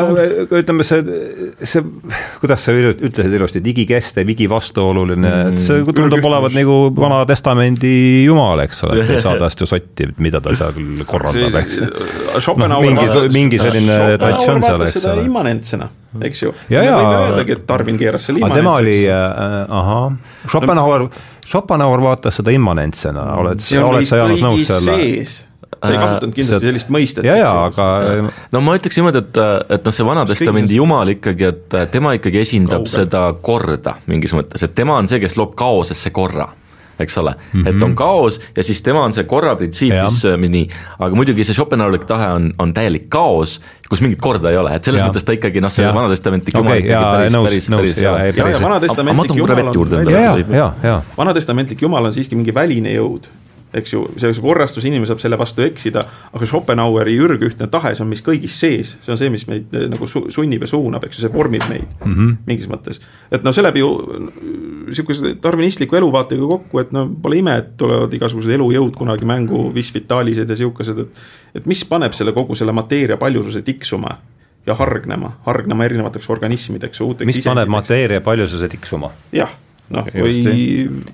[0.51, 1.05] ütleme see,
[1.63, 1.83] see,
[2.41, 8.63] kuidas sa ütlesid ilusti, digikestev, igivastuoluline mm, et see tundub olevat nagu Vana Testamendi jumal,
[8.65, 11.81] eks ole, et ei saa tast ju sotti, mida ta seal korraldab, eks.
[12.39, 15.27] Schopenhauer no, mingi, mingi selline traditsioon seal, eks ole.
[15.29, 15.89] immanentsena,
[16.29, 16.53] eks ju.
[16.73, 16.95] ja, ja.
[16.97, 18.65] võime öeldagi, et Darwin keeras selle immanentseks.
[18.65, 20.13] tema oli äh,, ahah,
[20.47, 24.99] Schopenhauer no,, Schopenhauer vaatas seda immanentsena, oled, oled sa Jaanus nõus selle?
[25.79, 27.27] ta ei kasutanud kindlasti see, sellist mõistet.
[27.29, 27.89] ja, ja aga.
[28.55, 29.43] no ma ütleks niimoodi, et,
[29.77, 32.95] et noh, see Vana-testamendi jumal ikkagi, et tema ikkagi esindab Kauge.
[32.97, 36.49] seda korda mingis mõttes, et tema on see, kes loob kaosesse korra
[36.99, 37.35] eks ole?
[37.35, 37.69] Mm, -hmm.
[37.69, 40.69] et on kaos ja siis tema on see korra printsiip, mis, mis nii,
[40.99, 44.85] aga muidugi see Schopenhauerlik tahe on, on täielik kaos, kus mingit korda ei ole, et
[44.85, 45.09] selles ja.
[45.09, 49.37] mõttes ta ikkagi noh, see Vana-testamentlik jumal okay, ikkagi päris, päris, päris ja, ja Vana-testamentlik
[49.37, 49.75] jumal on,
[50.83, 51.03] ja.
[51.19, 53.29] Vana-testamentlik jumal on siiski mingi väline jõud
[53.75, 56.03] eks ju, see, see korrastus, inimene saab selle vastu eksida,
[56.33, 59.89] aga Schopenhaueri ürgühtne tahe, see on meis kõigis sees, see on see, mis meid eh,
[59.93, 62.37] nagu su sunnib ja suunab, eks ju, see vormib meid mm -hmm.
[62.47, 63.03] mingis mõttes.
[63.31, 63.91] et noh, see läheb ju
[64.89, 69.93] niisuguse tarvinistliku eluvaatega kokku, et no pole ime, et tulevad igasugused elujõud kunagi mängu, vis
[69.95, 71.09] vitalised ja sihukesed, et
[71.55, 74.19] et mis paneb selle kogu selle mateeria paljususe tiksuma
[74.67, 79.11] ja hargnema, hargnema erinevateks organismideks, uuteks mis paneb mateeria paljususe tiksuma?
[79.33, 79.51] jah,
[79.95, 80.43] noh, või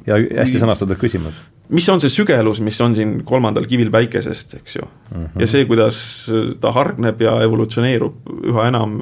[0.07, 4.77] ja hästi sõnastatud küsimus mis on see sügelus, mis on siin kolmandal kivil päikesest, eks
[4.77, 5.25] ju mm.
[5.25, 5.41] -hmm.
[5.41, 6.27] ja see, kuidas
[6.61, 8.15] ta hargneb ja evolutsioneerub
[8.45, 8.99] üha enam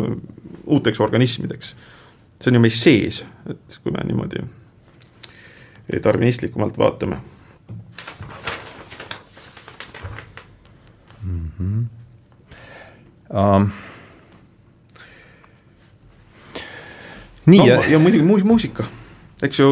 [0.66, 1.76] uuteks organismideks.
[2.40, 4.42] see on ju meis sees, et kui me niimoodi
[6.02, 7.16] tarvinistlikumalt vaatame
[11.24, 11.50] mm.
[11.60, 11.84] -hmm.
[13.32, 13.70] Um.
[17.46, 18.84] nii no, ja, ja muidugi mu muusika
[19.47, 19.70] eks ju,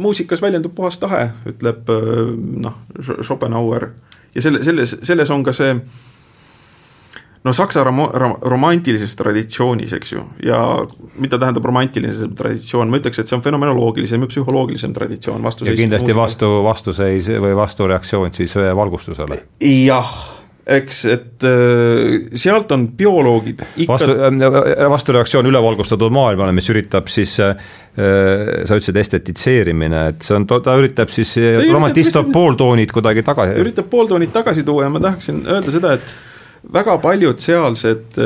[0.00, 1.90] muusikas väljendub puhas tahe, ütleb
[2.64, 3.90] noh, Schopenhauer
[4.34, 5.74] ja selle, selles, selles on ka see
[7.44, 10.60] no saksa rom-, romantilises traditsioonis, eks ju, ja
[11.20, 15.78] mida tähendab romantiline traditsioon, ma ütleks, et see on fenomenoloogilisem ja psühholoogilisem traditsioon vastuseis.
[15.78, 19.42] ja kindlasti vastu, vastuseis või vastureaktsioon siis valgustusele.
[19.60, 20.12] jah
[20.66, 27.36] eks, et äh, sealt on bioloogid ikka vastu, äh, vastureaktsioon ülevalgustatud maailmale, mis üritab siis
[27.40, 27.54] äh,
[27.96, 31.34] sa ütlesid estetitseerimine, et see on, ta üritab siis
[31.70, 33.58] romantistab pooltoonid kuidagi tagasi.
[33.62, 38.18] üritab pooltoonid tagasi tuua ja ma tahaksin öelda seda, et väga paljud sealsed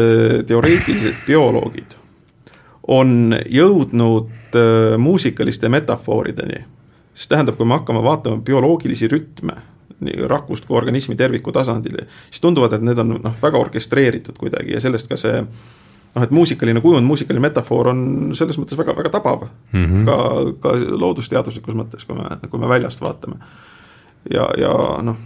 [0.49, 2.01] teoreetilised bioloogid
[2.95, 4.57] on jõudnud
[5.01, 6.65] muusikaliste metafoorideni.
[7.15, 9.55] see tähendab, kui me hakkame vaatama bioloogilisi rütme
[10.05, 14.77] nii rakust kui organismi terviku tasandil, siis tunduvad, et need on noh, väga orkestreeritud kuidagi
[14.77, 15.43] ja sellest ka see
[16.15, 18.01] noh, et muusikaline kujund, muusikaline metafoor on
[18.39, 19.85] selles mõttes väga-väga tabav mm.
[19.85, 20.05] -hmm.
[20.09, 20.17] ka,
[20.63, 20.75] ka
[21.05, 23.41] loodusteaduslikus mõttes, kui me, kui me väljast vaatame.
[24.31, 25.17] ja, ja noh,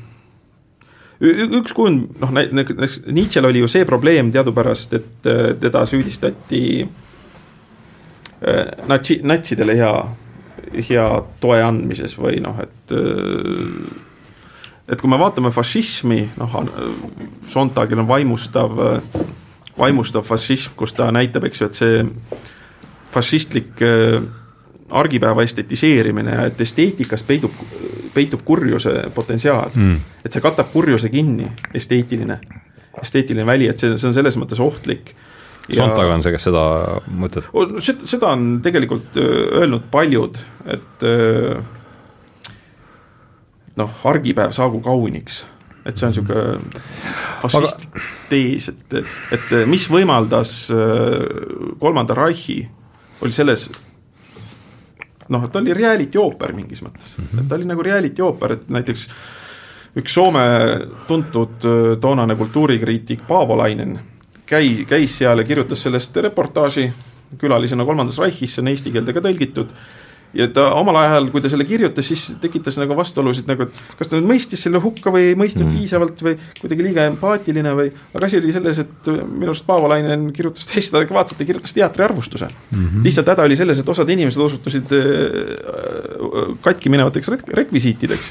[1.20, 5.28] üks kujund, noh näiteks Nietzsche'l oli ju see probleem teadupärast, et
[5.60, 6.88] teda süüdistati
[8.46, 9.94] äh, natsi, natsidele hea,
[10.90, 11.08] hea
[11.40, 14.06] toe andmises või noh, et äh,
[14.88, 16.58] et kui me vaatame fašismi, noh,
[17.48, 18.72] Sontagil on vaimustav,
[19.78, 22.02] vaimustav fašism, kus ta näitab, eks ju, et see
[23.12, 24.22] fašistlik äh,
[24.90, 27.54] argipäeva estetiseerimine ja et esteetikas peidub,
[28.14, 29.96] peitub kurjuse potentsiaal mm..
[30.24, 32.38] et see katab kurjuse kinni, esteetiline,
[33.02, 35.14] esteetiline väli, et see, see on selles mõttes ohtlik.
[35.68, 36.62] Sontag on see, kes seda
[37.12, 37.48] mõtleb?
[37.84, 41.58] seda on tegelikult äh, öelnud paljud, et äh,
[43.78, 45.44] noh, argipäev saagu kauniks.
[45.86, 46.58] et see on niisugune
[47.40, 48.06] fašistlik Aga...
[48.28, 48.96] tees, et,
[49.32, 52.60] et mis võimaldas äh, kolmanda Reichi,
[53.24, 53.68] oli selles
[55.32, 57.40] noh, ta oli reality ooper mingis mõttes mm, -hmm.
[57.40, 59.08] et ta oli nagu reality ooper, et näiteks
[59.98, 60.44] üks Soome
[61.08, 63.98] tuntud äh, toonane kultuurikriitik Paavo Lainen
[64.46, 66.90] käi-, käis seal ja kirjutas sellest reportaaži
[67.38, 69.72] külalisena kolmandas Reichis, see on eesti keelde ka tõlgitud
[70.36, 74.10] ja ta omal ajal, kui ta selle kirjutas, siis tekitas nagu vastuolusid nagu, et kas
[74.10, 75.78] ta nüüd mõistis selle hukka või ei mõistnud mm.
[75.78, 77.92] piisavalt või kuidagi liiga empaatiline või.
[78.14, 82.48] aga asi oli selles, et minu arust Paavo Lainen kirjutas täiesti adekvaatselt ja kirjutas teatriarvustuse
[82.50, 82.76] mm.
[82.76, 83.06] -hmm.
[83.08, 88.30] lihtsalt häda oli selles, et osad inimesed osutusid äh, katki minevateks rekvisiitideks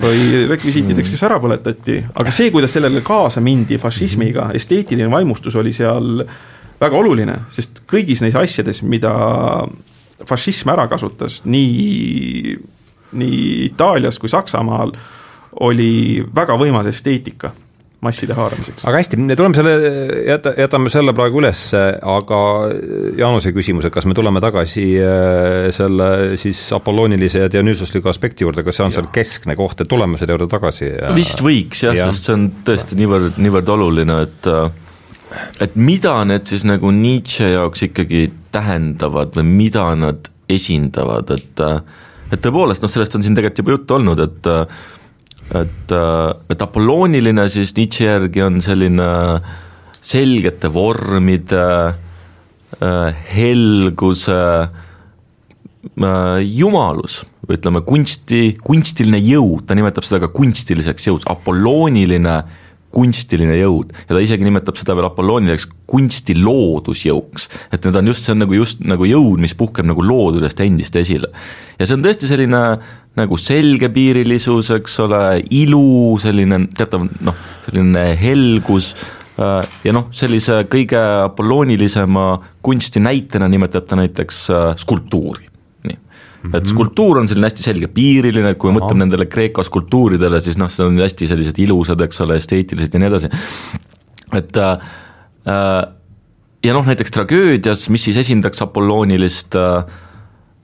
[0.00, 4.56] või rekvisiitideks, kes ära põletati, aga see, kuidas sellele kaasa mindi fašismiga, mhm.
[4.56, 6.24] esteetiline vaimustus oli seal
[6.80, 9.12] väga oluline, sest kõigis neis asjades, mida
[10.26, 12.56] fašism ära kasutas nii,
[13.12, 14.92] nii Itaalias kui Saksamaal,
[15.64, 17.52] oli väga võimas esteetika
[18.04, 18.84] masside haaramiseks.
[18.86, 19.72] aga hästi, tuleme selle,
[20.28, 22.40] jäta, jätame selle praegu üles, aga
[23.18, 28.62] Jaanuse küsimus, et kas me tuleme tagasi äh, selle siis apolloonilise ja dionüüsusliku aspekti juurde,
[28.66, 29.00] kas see on ja.
[29.00, 30.92] seal keskne koht, et tuleme selle juurde tagasi?
[31.16, 34.70] vist võiks jah ja., sest see on tõesti niivõrd, niivõrd oluline, et äh,
[35.60, 41.64] et mida need siis nagu Nietzsche jaoks ikkagi tähendavad või mida nad esindavad, et
[42.28, 44.50] et tõepoolest, noh sellest on siin tegelikult juba juttu olnud, et
[45.58, 45.94] et,
[46.52, 49.08] et apollooniline siis Nietzsche järgi on selline
[50.08, 51.64] selgete vormide,
[53.32, 54.42] helguse,
[56.44, 62.34] jumalus ütleme, kunsti, kunstiline jõud, ta nimetab seda ka kunstiliseks jõuds, apollooniline
[62.98, 67.48] kunstiline jõud ja ta isegi nimetab seda veel Apollooniliseks kunstiloodusjõuks.
[67.72, 70.96] et need on just, see on nagu just nagu jõud, mis puhkeb nagu loodusest endist
[70.98, 71.30] esile.
[71.78, 72.62] ja see on tõesti selline
[73.18, 75.22] nagu selgepiirilisus, eks ole,
[75.54, 78.92] ilu, selline teatav noh, selline helgus
[79.38, 82.30] äh, ja noh, sellise kõige apolloonilisema
[82.62, 85.47] kunsti näitena nimetab ta näiteks äh, skulptuuri.
[86.42, 86.50] Mm.
[86.50, 86.56] -hmm.
[86.56, 90.86] et skulptuur on selline hästi selgepiiriline, kui me mõtleme nendele Kreeka skulptuuridele, siis noh, see
[90.86, 93.30] on hästi sellised ilusad, eks ole, esteetilised ja nii edasi.
[94.32, 94.72] et äh,
[95.48, 95.94] äh,
[96.64, 99.84] ja noh, näiteks tragöödias, mis siis esindaks Apollonilist äh,,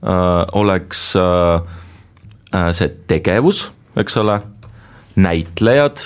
[0.03, 1.61] äh, oleks äh,
[2.53, 4.39] äh see tegevus, eks ole,
[5.15, 5.99] näitlejad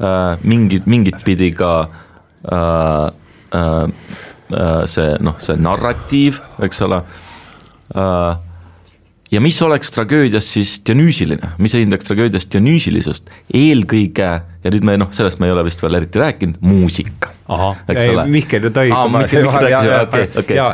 [0.00, 1.88] äh,, mingit, mingit pidi ka
[2.44, 3.10] äh,
[3.52, 3.88] äh
[4.86, 7.02] see noh, see narratiiv, eks ole
[7.96, 8.51] äh,,
[9.32, 14.28] ja mis oleks tragöödias siis Dionüüsiline, mis esindaks tragöödias Dionüüsilisust, eelkõige,
[14.64, 17.32] ja nüüd me noh, sellest me ei ole vist veel eriti rääkinud, muusika.
[18.28, 18.66] Mihkel
[20.52, 20.66] ja,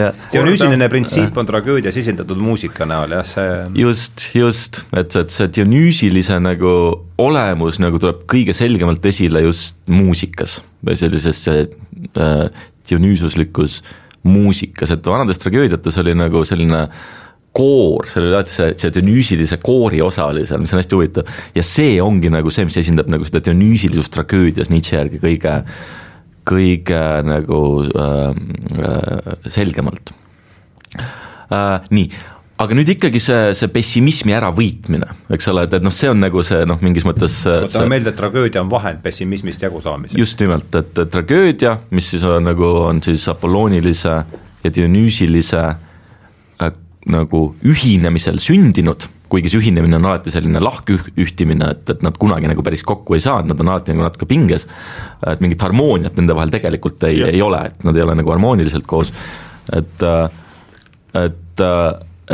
[0.00, 0.22] jah.
[0.32, 3.50] Dionüüsiline printsiip on tragöödias esindatud muusika näol, jah, see
[3.82, 6.72] just, just, et, et see Dionüüsilise nagu
[7.20, 12.48] olemus nagu tuleb kõige selgemalt esile just muusikas või sellises äh,
[12.88, 13.82] Dionüüsuslikus
[14.26, 17.14] muusikas, et vanades tragöödiates oli nagu selline äh,
[17.56, 21.34] koor, seal oli alati see, see Dionüüsilise koori osa oli seal, mis on hästi huvitav.
[21.56, 25.56] ja see ongi nagu see, mis esindab nagu seda Dionüüsilisust tragöödias Nietzsche järgi kõige,
[26.46, 28.30] kõige nagu äh,
[28.86, 30.12] äh, selgemalt
[30.96, 31.86] äh,.
[31.90, 32.10] nii,
[32.62, 36.44] aga nüüd ikkagi see, see pessimismi äravõitmine, eks ole, et, et noh, see on nagu
[36.46, 40.20] see noh, mingis mõttes võtame meelde, et tragöödia on vahend pessimismist jagusaamiseks.
[40.20, 44.16] just nimelt, et tragöödia, mis siis on nagu, on siis Apollonilise
[44.64, 45.66] ja Dionüüsilise
[47.12, 52.62] nagu ühinemisel sündinud, kuigi see ühinemine on alati selline lahkühtimine, et, et nad kunagi nagu
[52.66, 54.66] päris kokku ei saa, et nad on alati nagu natuke pinges,
[55.26, 58.86] et mingit harmooniat nende vahel tegelikult ei, ei ole, et nad ei ole nagu harmooniliselt
[58.90, 59.14] koos,
[59.74, 60.06] et
[61.16, 61.62] et,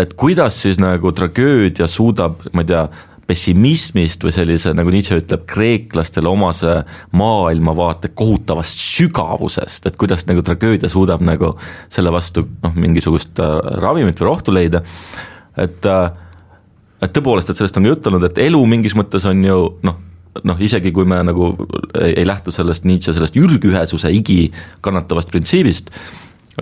[0.02, 2.86] et kuidas siis nagu tragöödia suudab, ma ei tea,
[3.32, 6.82] pessimismist või sellise, nagu Nietzsche ütleb, kreeklastele omase
[7.16, 11.54] maailmavaate kohutavast sügavusest, et kuidas nagu tragöödia suudab nagu
[11.92, 14.82] selle vastu noh, mingisugust äh, ravimit või rohtu leida,
[15.56, 16.10] et äh,
[17.02, 19.96] et tõepoolest, et sellest on ka juttu olnud, et elu mingis mõttes on ju noh,
[20.46, 21.54] noh isegi kui me nagu
[21.98, 24.44] ei, lähtu sellest Nietzsche sellest ürgühesuse igi
[24.84, 25.90] kannatavast printsiibist,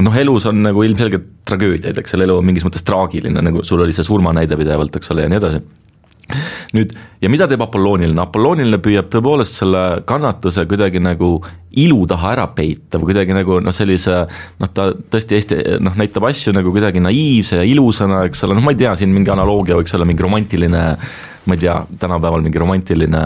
[0.01, 3.83] noh, elus on nagu ilmselgelt tragöödiaid, eks ole, elu on mingis mõttes traagiline, nagu sul
[3.85, 5.63] oli see surmanäide pidevalt, eks ole, ja nii edasi
[6.77, 6.93] nüüd,
[7.23, 11.39] ja mida teeb Apollooniline, Apollooniline püüab tõepoolest selle kannatuse kuidagi nagu
[11.81, 14.23] ilu taha ära peita või kuidagi nagu noh, sellise
[14.61, 18.65] noh, ta tõesti Eesti noh, näitab asju nagu kuidagi naiivse ja ilusana, eks ole, noh,
[18.66, 20.85] ma ei tea, siin mingi analoogia võiks olla mingi romantiline
[21.47, 23.23] ma ei tea, tänapäeval mingi romantiline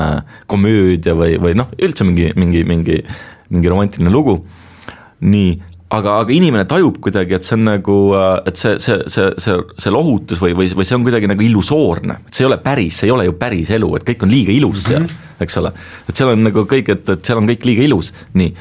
[0.51, 3.01] komöödia või, või noh, üldse mingi, mingi, mingi,
[3.51, 4.39] mingi romantiline lugu,
[5.25, 5.57] nii,
[5.95, 7.97] aga, aga inimene tajub kuidagi, et see on nagu,
[8.49, 12.19] et see, see, see, see, see lohutus või, või, või see on kuidagi nagu illusoorne,
[12.29, 14.55] et see ei ole päris, see ei ole ju päris elu, et kõik on liiga
[14.55, 15.43] ilus seal mm, -hmm.
[15.47, 15.75] eks ole.
[16.09, 18.55] et seal on nagu kõik, et, et seal on kõik liiga ilus, nii.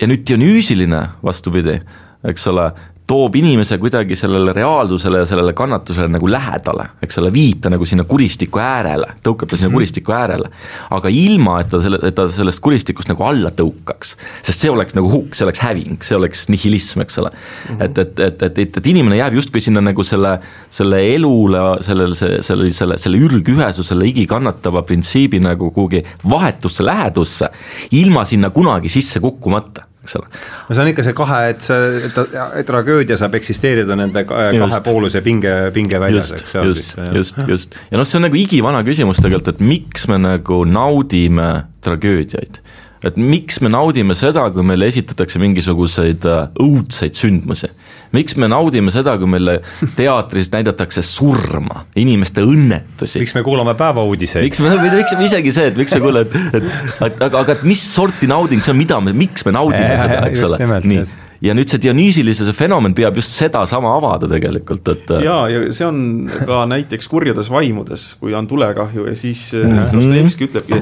[0.00, 1.78] ja nüüd Dionüüsiline, vastupidi,
[2.24, 2.70] eks ole,
[3.06, 7.84] toob inimese kuidagi sellele reaalsusele ja sellele kannatusele nagu lähedale, eks ole, viib ta nagu
[7.88, 9.76] sinna kuristiku äärele, tõukab ta sinna mm -hmm.
[9.76, 10.48] kuristiku äärele.
[10.90, 14.94] aga ilma, et ta selle, et ta sellest kuristikust nagu alla tõukaks, sest see oleks
[14.94, 17.76] nagu hukk, see oleks häving, see oleks nihilism, eks ole mm.
[17.76, 17.84] -hmm.
[17.84, 20.38] et, et, et, et, et, et inimene jääb justkui sinna nagu selle,
[20.70, 27.48] selle elule, sellele, selle, selle, selle, selle ürgühesusele igikannatava printsiibi nagu kuhugi vahetusse lähedusse,
[27.90, 30.30] ilma sinna kunagi sisse kukkumata eks ole.
[30.68, 32.22] no see on ikka see kahe, et see, et,
[32.60, 36.54] et tragöödia saab eksisteerida nende kahepooluse pinge, pinge väljas, eks.
[36.70, 40.20] just, just, just, just ja noh, see on nagu igivana küsimus tegelikult, et miks me
[40.22, 41.50] nagu naudime
[41.84, 42.60] tragöödiaid
[43.04, 47.68] et miks me naudime seda, kui meile esitatakse mingisuguseid äh, õudseid sündmusi.
[48.14, 49.58] Miks me naudime seda, kui meile
[49.98, 53.22] teatris näidatakse surma, inimeste õnnetusi.
[53.24, 54.46] miks me kuulame päevauudiseid?
[54.46, 56.72] miks me, või miks me isegi see, et miks me kuuleme, et,
[57.10, 60.44] et, aga, aga mis sorti nauding see on, mida me, miks me naudime seda, eks
[60.48, 61.06] ole, nii
[61.44, 65.86] ja nüüd see Dionüüsilisuse fenomen peab just sedasama avada tegelikult, et äh, jaa, ja see
[65.86, 66.00] on
[66.48, 69.92] ka näiteks kurjades vaimudes, kui on tulekahju ja siis mm -hmm.
[69.92, 70.80] Dostojevski ütlebki,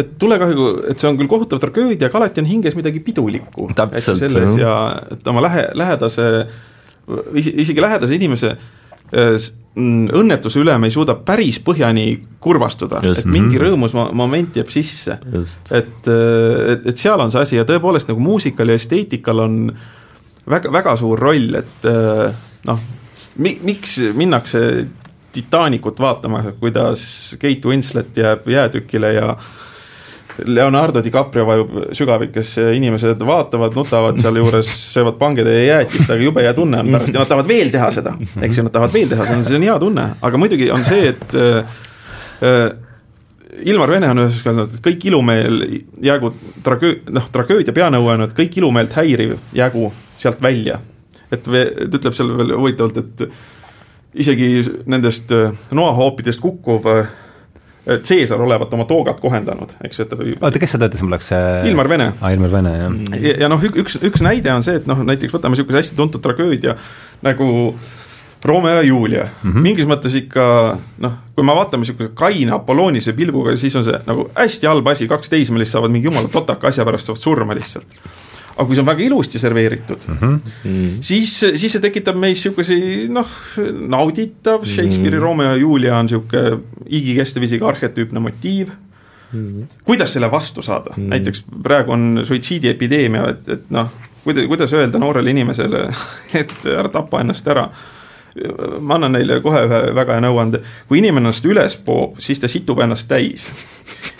[0.00, 3.70] et tulekahju, et see on küll kohutav tragöödia, aga alati on hinges midagi pidulikku.
[3.96, 6.46] selles ja et oma lähe, lähedase,
[7.34, 8.79] isegi lähedase inimese äh, mm,
[9.80, 12.04] õnnetuse üle me ei suuda päris põhjani
[12.42, 13.64] kurvastuda, et mingi mhm.
[13.64, 15.18] rõõmus moment jääb sisse.
[15.70, 19.60] et, äh, et, et seal on see asi ja tõepoolest nagu muusikal ja esteetikal on
[20.50, 22.34] väga, väga suur roll, et äh,
[22.66, 22.82] noh,
[23.38, 24.88] mi-, miks minnakse
[25.30, 29.36] Titanicut vaatama, kuidas Kate Winslet jääb jäätükile ja
[30.46, 36.82] Leonardo DiCaprio vajub sügavikesse inimesed vaatavad, nutavad sealjuures, söövad pangetäie jäätist, aga jube hea tunne
[36.82, 37.14] on pärast.
[37.14, 39.66] Ja nad tahavad veel teha seda, eks ju, nad tahavad veel teha, on, see on
[39.68, 41.82] hea tunne, aga muidugi on see, et äh,
[42.46, 42.62] äh
[43.66, 45.64] Ilmar Vene on ühes öelnud, et kõik ilumeel
[46.06, 46.30] jäägu
[46.64, 49.90] tragöö-, noh, tragöödia peanõue on, et kõik ilumeelt häiriv jäägu
[50.20, 50.78] sealt välja.
[51.30, 53.26] et, et ütleb seal veel huvitavalt, et
[54.14, 57.10] isegi nendest äh, noahoopidest kukkuv äh,
[57.86, 61.88] Caesar olevat oma toogat kohendanud, eks, et oota, kes seda ütles, mul läks see Ilmar
[61.88, 62.10] Vene.
[62.20, 62.98] aa, Ilmar Vene, jah.
[63.16, 66.22] ja, ja noh, üks, üks näide on see, et noh, näiteks võtame niisuguse hästi tuntud
[66.24, 66.76] tragöödia
[67.24, 67.48] nagu
[68.44, 69.60] Romeo ja Julia mm, -hmm.
[69.60, 70.44] mingis mõttes ikka
[70.98, 75.08] noh, kui me vaatame niisuguse kaine Apollonise pilguga, siis on see nagu hästi halb asi,
[75.08, 77.86] kaks teismelist saavad mingi jumala totaka asja pärast saavad surma lihtsalt.
[78.56, 80.88] Aga kui see on väga ilusti serveeritud mm, -hmm.
[81.00, 83.30] siis, siis see tekitab meis niisuguseid noh,
[83.88, 85.24] nauditav, Shakespeare'i mm -hmm.
[85.24, 88.68] Romeo ja Julia on niisugune igikestev, isegi arhetüüpne motiiv
[89.32, 89.46] mm.
[89.46, 89.66] -hmm.
[89.84, 91.08] kuidas selle vastu saada mm, -hmm.
[91.08, 93.88] näiteks praegu on suitsiidiepideemia, et, et noh,
[94.24, 95.88] kuidas, kuidas öelda noorele inimesele,
[96.40, 97.68] et ära tapa ennast ära
[98.80, 102.48] ma annan neile kohe ühe väga hea nõuande, kui inimene ennast üles poob, siis ta
[102.50, 103.48] situb ennast täis.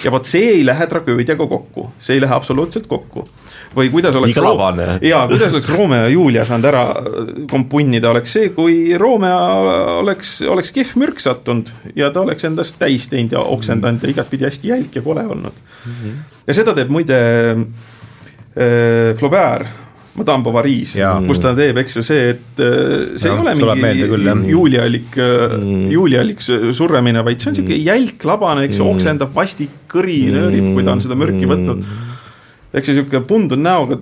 [0.05, 3.29] ja vot see ei lähe tragöödiaga kokku, see ei lähe absoluutselt kokku.
[3.77, 4.99] või kuidas oleks labane.
[5.03, 6.85] jaa, kuidas oleks Romeo ja Julia saanud ära
[7.51, 13.07] kompunnida, oleks see, kui Romeo oleks, oleks kihv mürk sattunud ja ta oleks endast täis
[13.09, 15.63] teinud ja oksendanud ja igatpidi hästi jälk ja kole olnud.
[15.87, 16.19] -hmm.
[16.47, 17.21] ja seda teeb muide
[17.55, 20.97] äh, Flaubert Madame Bovary's,
[21.29, 25.55] kus ta teeb, eks ju, see, et äh, see ja, ei ole mingi juulialik äh,
[25.55, 27.85] mm., juulialik surremine, vaid see on mm.
[27.87, 31.55] jälk, labane, eks ju mm., oksendab vastik kõri, nöörib, kui ta on seda mürki mm.
[31.55, 31.87] võtnud.
[32.75, 33.97] eks ju, niisugune pundunud näoga,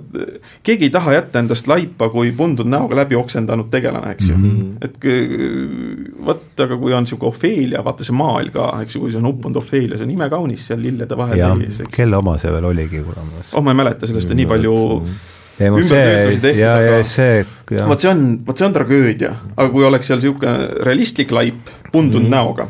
[0.65, 4.51] keegi ei taha jätta endast laipa kui pundunud näoga läbi oksendanud tegelane, eks ju mm.
[4.51, 4.85] -hmm.
[4.85, 9.21] et vot, aga kui on niisugune Ophelia, vaata see maal ka, eks ju, kui see
[9.21, 11.67] on uppunud Ophelia, see on imekaunis seal lillede vahel.
[11.93, 13.53] kelle oma see veel oligi, kuramus?
[13.53, 15.27] oh, ma ei mäleta, sellest on nii palju mm
[15.59, 20.85] ümbertöötlusi tehtud, see vot see on, vot see on tragöödia, aga kui oleks seal niisugune
[20.87, 22.35] realistlik laip pundunud mm.
[22.35, 22.69] näoga,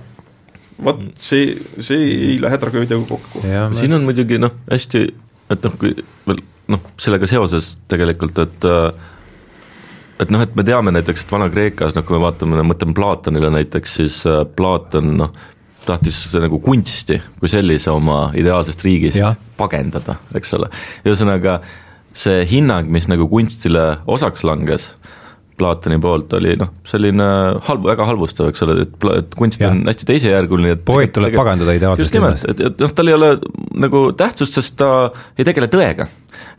[0.84, 1.52] vot see,
[1.84, 3.44] see ei lähe tragöödiaga kokku.
[3.78, 5.04] siin on muidugi noh, hästi,
[5.52, 5.92] et noh, kui
[6.26, 6.42] veel
[6.72, 8.66] noh, sellega seoses tegelikult, et
[10.18, 13.98] et noh, et me teame näiteks, et Vana-Kreekas, noh kui me vaatame, mõtleme Platonile näiteks,
[14.00, 15.34] siis äh, Platon noh,
[15.86, 19.32] tahtis nagu kunsti kui sellise oma ideaalsest riigist ja.
[19.56, 20.70] pagendada, eks ole,
[21.06, 21.60] ühesõnaga
[22.18, 24.92] see hinnang, mis nagu kunstile osaks langes,
[25.58, 27.24] Platoni poolt oli noh, selline
[27.66, 29.72] halb, väga halvustav, eks ole, et, et kunst ja.
[29.74, 32.46] on hästi teisejärguline, et poeet tuleb pagandada ideaalsest linnast.
[32.52, 33.32] et, et noh, tal ei ole
[33.86, 34.92] nagu tähtsust, sest ta
[35.34, 36.06] ei tegele tõega.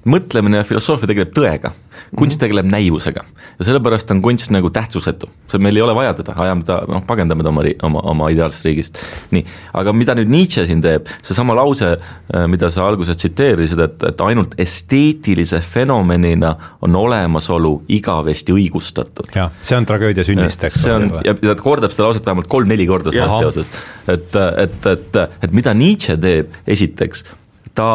[0.09, 1.73] Mõtlemine ja filosoofia tegeleb tõega.
[2.15, 2.41] Kunst mhm.
[2.41, 3.23] tegeleb näivusega.
[3.59, 7.03] Ja sellepärast on kunst nagu tähtsusetu, see meil ei ole vaja teda, ajame ta, noh,
[7.05, 9.01] pagendame ta oma, oma, oma ideaalsest riigist.
[9.35, 9.43] nii,
[9.81, 14.23] aga mida nüüd Nietzsche siin teeb, seesama lause, äh, mida sa alguses tsiteerisid, et, et
[14.25, 16.53] ainult esteetilise fenomenina
[16.87, 19.29] on olemasolu igavesti õigustatud.
[19.35, 22.87] jah, see on tragöödia sünnist, eks see on, ja ta kordab seda lauset vähemalt kolm-neli
[22.87, 23.73] korda selles teoses.
[24.07, 27.27] et, et, et, et mida Nietzsche teeb, esiteks,
[27.75, 27.91] ta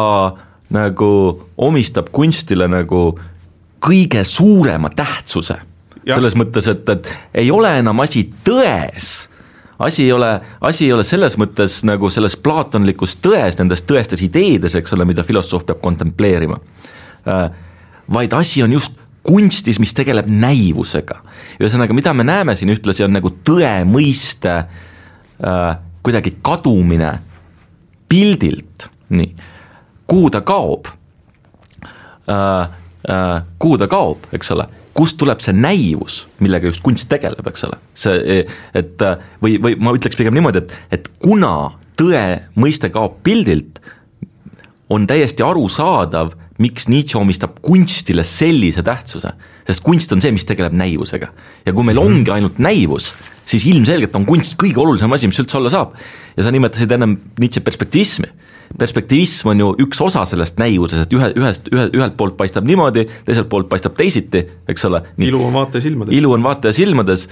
[0.73, 1.09] nagu
[1.57, 3.19] omistab kunstile nagu
[3.85, 5.55] kõige suurema tähtsuse.
[6.05, 9.27] selles mõttes, et, et ei ole enam asi tões,
[9.79, 14.75] asi ei ole, asi ei ole selles mõttes nagu selles plaatonlikus tões, nendes tõestes ideedes,
[14.75, 16.59] eks ole, mida filosoof peab kontempleerima.
[17.27, 17.49] Äh,
[18.13, 21.21] vaid asi on just kunstis, mis tegeleb näivusega.
[21.59, 27.15] ühesõnaga, mida me näeme siin ühtlasi, on nagu tõe mõiste äh, kuidagi kadumine
[28.09, 29.33] pildilt, nii,
[30.07, 30.89] kuhu ta kaob.
[32.25, 34.63] Äh, Äh, kuhu ta kaob, eks ole,
[34.97, 38.39] kust tuleb see näivus, millega just kunst tegeleb, eks ole, see,
[38.73, 39.03] et
[39.43, 42.23] või, või ma ütleks pigem niimoodi, et, et kuna tõe
[42.57, 43.77] mõiste kaob pildilt,
[44.89, 49.33] on täiesti arusaadav, miks Nietzsche omistab kunstile sellise tähtsuse.
[49.67, 51.27] sest kunst on see, mis tegeleb näivusega.
[51.65, 53.13] ja kui meil ongi ainult näivus,
[53.45, 55.95] siis ilmselgelt on kunst kõige olulisem asi, mis üldse olla saab.
[56.37, 58.31] ja sa nimetasid ennem Nietzsche perspektivismi
[58.77, 63.05] perspektivism on ju üks osa sellest näivusest, et ühe, ühest, ühe, ühelt poolt paistab niimoodi,
[63.27, 65.03] teiselt poolt paistab teisiti, eks ole.
[65.21, 66.15] ilu on vaataja silmades.
[66.15, 67.27] ilu on vaataja silmades,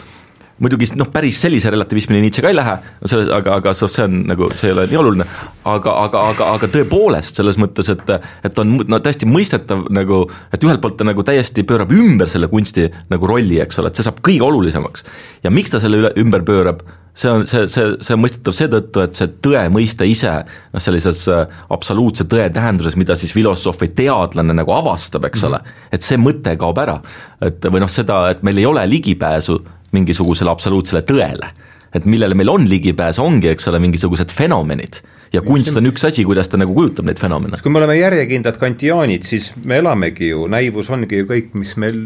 [0.62, 2.76] muidugi noh, päris sellise relativismini Nietzsche ka ei lähe,
[3.06, 5.28] selles, aga, aga see on nagu, see ei ole nii oluline,
[5.70, 8.12] aga, aga, aga, aga tõepoolest selles mõttes, et
[8.46, 10.24] et on no täiesti mõistetav nagu,
[10.54, 14.00] et ühelt poolt ta nagu täiesti pöörab ümber selle kunsti nagu rolli, eks ole, et
[14.00, 15.08] see saab kõige olulisemaks.
[15.44, 16.86] ja miks ta selle üle, ümber pöörab,
[17.18, 21.26] see on, see, see, see on mõistetav seetõttu, et see tõe mõiste ise noh, sellises
[21.34, 25.62] äh, absoluutse tõe tähenduses, mida siis filosoof või teadlane nagu avastab, eks ole
[25.94, 27.00] et see mõte kaob ära.
[27.42, 29.60] et või noh, seda, et meil ei ole ligipääsu
[29.94, 31.54] mingisugusele absoluutsele tõele.
[31.94, 35.04] et millele meil on ligipääs, ongi, eks ole, mingisugused fenomenid
[35.34, 37.58] ja kunst on üks asi, kuidas ta nagu kujutab neid fenomene.
[37.64, 41.98] kui me oleme järjekindlad kantiaanid, siis me elamegi ju, näivus ongi ju kõik, mis meil,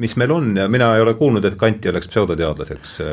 [0.00, 3.10] mis meil on ja mina ei ole kuulnud, et Kanti oleks pseudoteadlaseks äh,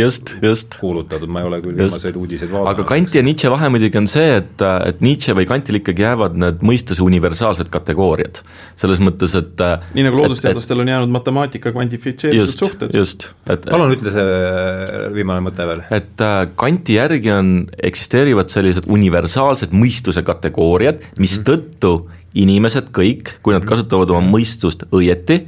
[0.00, 0.78] just, just.
[0.80, 2.72] kuulutatud, ma ei ole küll viimaseid uudiseid vaadanud.
[2.72, 6.38] aga Kanti ja Nietzsche vahe muidugi on see, et, et Nietzsche või Kantil ikkagi jäävad
[6.42, 8.42] need mõistuse universaalsed kategooriad.
[8.74, 9.64] selles mõttes, et
[9.94, 12.98] nii nagu loodusteadlastel on jäänud matemaatika kvantifitseeritud suhted.
[12.98, 15.86] just, et palun ütle see viimane mõte veel.
[15.94, 16.26] et
[16.58, 17.54] Kanti järgi on,
[17.86, 21.98] eksisteerivad sellised universaalsed mõistuse kategooriad, mistõttu
[22.36, 25.44] inimesed kõik, kui nad kasutavad oma mõistust õieti,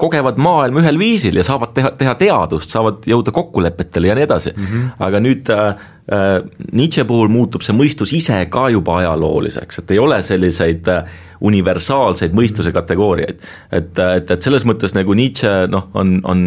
[0.00, 4.52] kogevad maailma ühel viisil ja saavad teha, teha teadust, saavad jõuda kokkulepetele ja nii edasi
[4.54, 4.68] mm.
[4.68, 4.86] -hmm.
[5.06, 5.66] aga nüüd äh,
[6.12, 6.28] äh,
[6.72, 12.32] Nietzsche puhul muutub see mõistus ise ka juba ajalooliseks, et ei ole selliseid äh, universaalseid
[12.36, 13.44] mõistuse kategooriaid.
[13.72, 16.46] et, äh, et, et selles mõttes nagu Nietzsche noh, on, on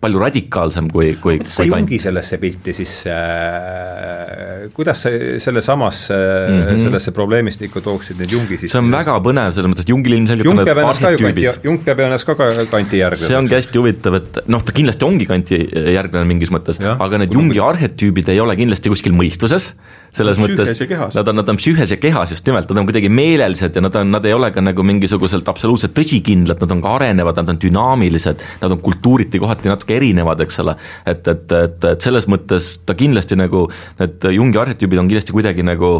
[0.00, 5.12] palju radikaalsem kui, kui kuidas sa Jungi sellesse pilti siis äh,, kuidas sa
[5.42, 6.82] selle samasse mm, -hmm.
[6.82, 8.72] sellesse probleemistikku tooksid need Jungi siis?
[8.72, 11.48] see on väga põnev, selles mõttes, et Jungil ilmselgelt Jung peab ennast ka ju kanti,
[11.64, 12.36] Jung peab ennast ka
[12.70, 13.28] kanti järglane.
[13.30, 15.60] see ongi hästi huvitav, et noh, ta kindlasti ongi kanti
[15.96, 19.72] järglane mingis mõttes, aga need Jungi arhetüübid ei ole kindlasti kuskil mõistuses,
[20.16, 20.80] selles mõttes
[21.16, 23.96] nad on, nad on psüühes ja kehas just nimelt, nad on kuidagi meelelised ja nad
[24.00, 27.60] on, nad ei ole ka nagu mingisuguselt absoluutselt tõsikindlad, nad on ka arenevad, nad on
[27.62, 30.76] dünaamilised, nad on kultuuriti kohati natuke erinevad, eks ole.
[31.06, 33.66] et, et, et, et selles mõttes ta kindlasti nagu,
[34.00, 35.92] need Jungi arhetüübid on kindlasti kuidagi nagu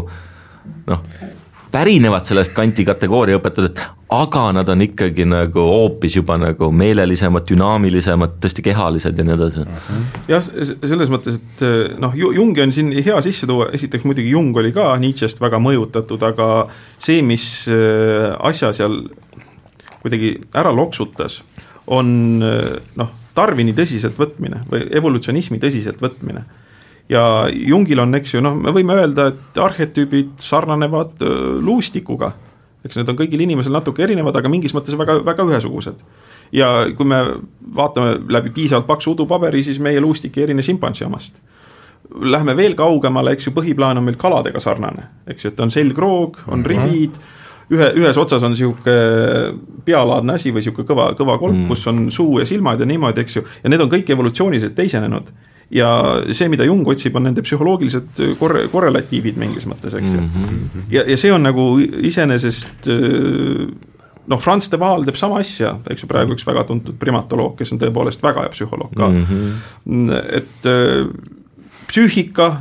[0.87, 1.05] noh,
[1.71, 3.83] pärinevad sellest kanti kategooria õpetused,
[4.13, 9.65] aga nad on ikkagi nagu hoopis juba nagu meelelisemad, dünaamilisemad, tõesti kehalised ja nii edasi.
[10.31, 10.43] jah,
[10.87, 11.63] selles mõttes, et
[11.99, 16.23] noh, Jungi on siin hea sisse tuua, esiteks muidugi Jung oli ka Nietzsche'st väga mõjutatud,
[16.23, 19.01] aga see, mis äh, asja seal
[20.01, 21.41] kuidagi ära loksutas,
[21.87, 26.45] on noh, Darwini tõsiseltvõtmine või evolutsionismi tõsiseltvõtmine
[27.11, 31.23] ja Jungil on, eks ju, noh, me võime öelda, et arhetüübid sarnanevad
[31.63, 32.33] luustikuga.
[32.87, 36.01] Eks need on kõigil inimesel natuke erinevad, aga mingis mõttes väga, väga ühesugused.
[36.55, 37.21] ja kui me
[37.75, 41.41] vaatame läbi piisavalt paksu udupaberi, siis meie luustik ei erine šimpansi omast.
[42.07, 46.39] Lähme veel kaugemale, eks ju, põhiplaan on meil kaladega sarnane, eks ju, et on selgroog,
[46.47, 46.69] on mhm.
[46.69, 47.35] rivid mm, -hmm
[47.73, 48.95] ühe, ühes otsas on sihuke
[49.85, 53.25] pealaadne asi või sihuke kõva, kõva kolk mm., kus on suu ja silmad ja niimoodi,
[53.25, 55.33] eks ju, ja need on kõik evolutsiooniliselt teisenenud
[55.73, 55.89] ja
[56.31, 60.29] see, mida Jung otsib, on nende psühholoogilised korre-, korrelatiivid mingis mõttes, eks ju mm.
[60.33, 60.85] -hmm.
[60.93, 62.87] ja, ja see on nagu iseenesest
[64.27, 67.73] noh, Franz de Waal teeb sama asja, eks ju, praegu üks väga tuntud primatoloog, kes
[67.75, 69.25] on tõepoolest väga hea psühholoog ka mm.
[69.25, 70.11] -hmm.
[70.39, 70.71] et
[71.87, 72.51] psüühika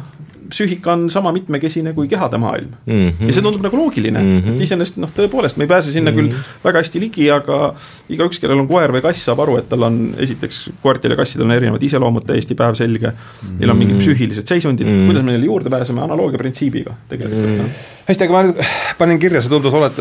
[0.51, 3.09] psüühika on sama mitmekesine kui kehade maailm mm.
[3.09, 3.27] -hmm.
[3.27, 4.55] ja see tundub nagu loogiline mm, -hmm.
[4.55, 6.31] et iseenesest noh, tõepoolest me ei pääse sinna mm -hmm.
[6.31, 7.74] küll väga hästi ligi, aga
[8.09, 11.47] igaüks, kellel on koer või kass, saab aru, et tal on esiteks koertil ja kassidel
[11.47, 13.16] on erinevad iseloomud täiesti päevselge mm.
[13.16, 13.59] -hmm.
[13.60, 15.06] Neil on mingid psüühilised seisundid mm, -hmm.
[15.06, 17.59] kuidas me neile juurde pääseme, analoogia printsiibiga tegelikult mm.
[17.59, 17.85] -hmm.
[18.09, 18.64] hästi, aga ma nüüd
[18.98, 19.98] panin kirja, see tundus, oled,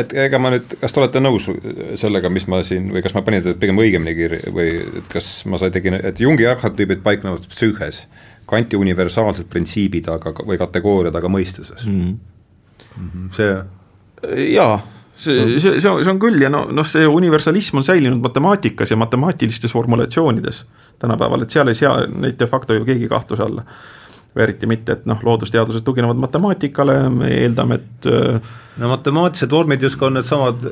[0.00, 1.48] et ega ma nüüd, kas te olete nõus
[1.94, 5.44] sellega, mis ma siin või kas ma panin teda pigem õigemini kirja või et kas
[5.46, 8.06] ma sai, tegin, et Jungi arhetüübid paiknevad psüühes
[8.46, 12.18] kanti universaalsed printsiibid, aga, või kategooriad, aga mõistuses mm.
[12.96, 13.30] -hmm.
[13.36, 13.54] see
[14.54, 14.78] jaa,
[15.16, 18.90] see, see, see on, see on küll ja no, noh, see universalism on säilinud matemaatikas
[18.90, 20.64] ja matemaatilistes formulatsioonides
[21.02, 23.66] tänapäeval, et seal ei sea neid de facto ju keegi kahtluse alla.
[24.34, 29.82] või eriti mitte, et noh, loodusteadused tuginevad matemaatikale, me eeldame, et äh, no matemaatilised vormid
[29.86, 30.64] justkui on needsamad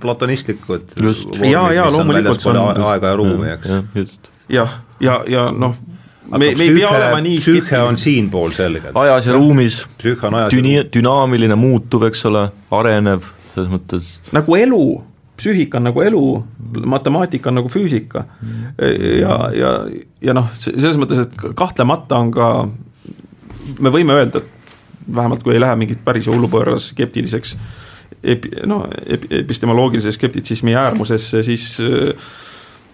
[0.00, 4.20] platonistlikud just, jaa, jaa, loomulikult see on aega ja ruumi, eks.
[4.54, 4.68] jah, ja,
[5.02, 5.74] ja, ja noh,
[6.30, 8.96] me, me ei pea olema nii psüühe on siinpool selgelt.
[8.96, 12.48] ajas ja ruumis, düni-, dünaamiline, muutuv, eks ole,
[12.78, 14.10] arenev, selles mõttes.
[14.36, 14.82] nagu elu,
[15.38, 16.22] psüühika on nagu elu,
[16.94, 18.24] matemaatika on nagu füüsika.
[18.78, 19.72] ja, ja,
[20.20, 22.52] ja noh, selles mõttes, et kahtlemata on ka,
[23.78, 27.56] me võime öelda, et vähemalt kui ei lähe mingit päris hullupõõras skeptiliseks
[28.22, 28.82] epi-, no
[29.30, 32.28] epistemoloogilise skeptitsismi äärmusesse, siis äh,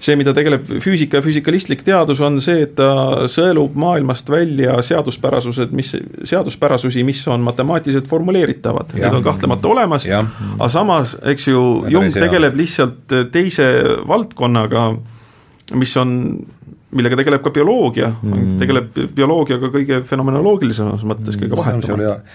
[0.02, 5.72] see, mida tegeleb füüsika ja füüsikalistlik teadus, on see, et ta sõelub maailmast välja seaduspärasused,
[5.76, 5.94] mis,
[6.28, 12.56] seaduspärasusi, mis on matemaatiliselt formuleeritavad, need on kahtlemata olemas, aga samas, eks ju, Jung tegeleb
[12.58, 13.70] lihtsalt teise
[14.08, 14.90] valdkonnaga,
[15.80, 16.18] mis on
[16.94, 18.10] millega tegeleb ka bioloogia.
[18.22, 22.34] Mm., tegeleb bioloogiaga kõige fenomenoloogilisemas mõttes, kõige vahetumalt.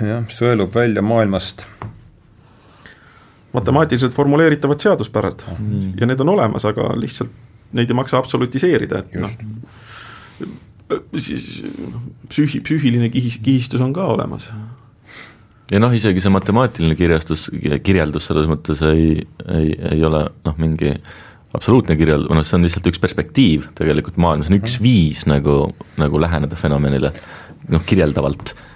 [0.00, 1.66] jah, sõelub välja maailmast
[3.52, 5.44] matemaatiliselt formuleeritavad seaduspärad.
[5.58, 5.94] Mm.
[6.00, 7.32] ja need on olemas, aga lihtsalt
[7.76, 9.30] neid ei maksa absolutiseerida, et noh,
[11.14, 11.62] siis
[12.30, 14.50] psüühi, psüühiline kihis, kihistus on ka olemas.
[15.70, 17.48] ja noh, isegi see matemaatiline kirjastus,
[17.86, 20.96] kirjeldus selles mõttes ei, ei, ei ole noh, mingi
[21.54, 25.62] absoluutne kirjeld-, noh, see on lihtsalt üks perspektiiv tegelikult maailmas, on üks viis nagu,
[26.00, 27.14] nagu läheneda fenomenile
[27.70, 28.54] noh, kirjeldavalt.
[28.54, 28.69] äh,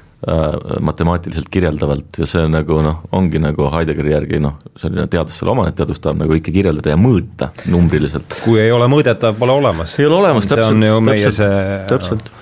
[0.80, 5.78] matemaatiliselt kirjeldavalt ja see nagu noh, ongi nagu Heideggeri järgi noh, selline teadusele omane, et
[5.80, 8.38] teadus tahab nagu kõike kirjeldada ja mõõta numbriliselt.
[8.44, 9.98] kui ei ole mõõdetav, pole olemas.
[10.00, 10.80] ei ole olemas, täpselt.
[10.80, 12.32] täpselt, see täpselt,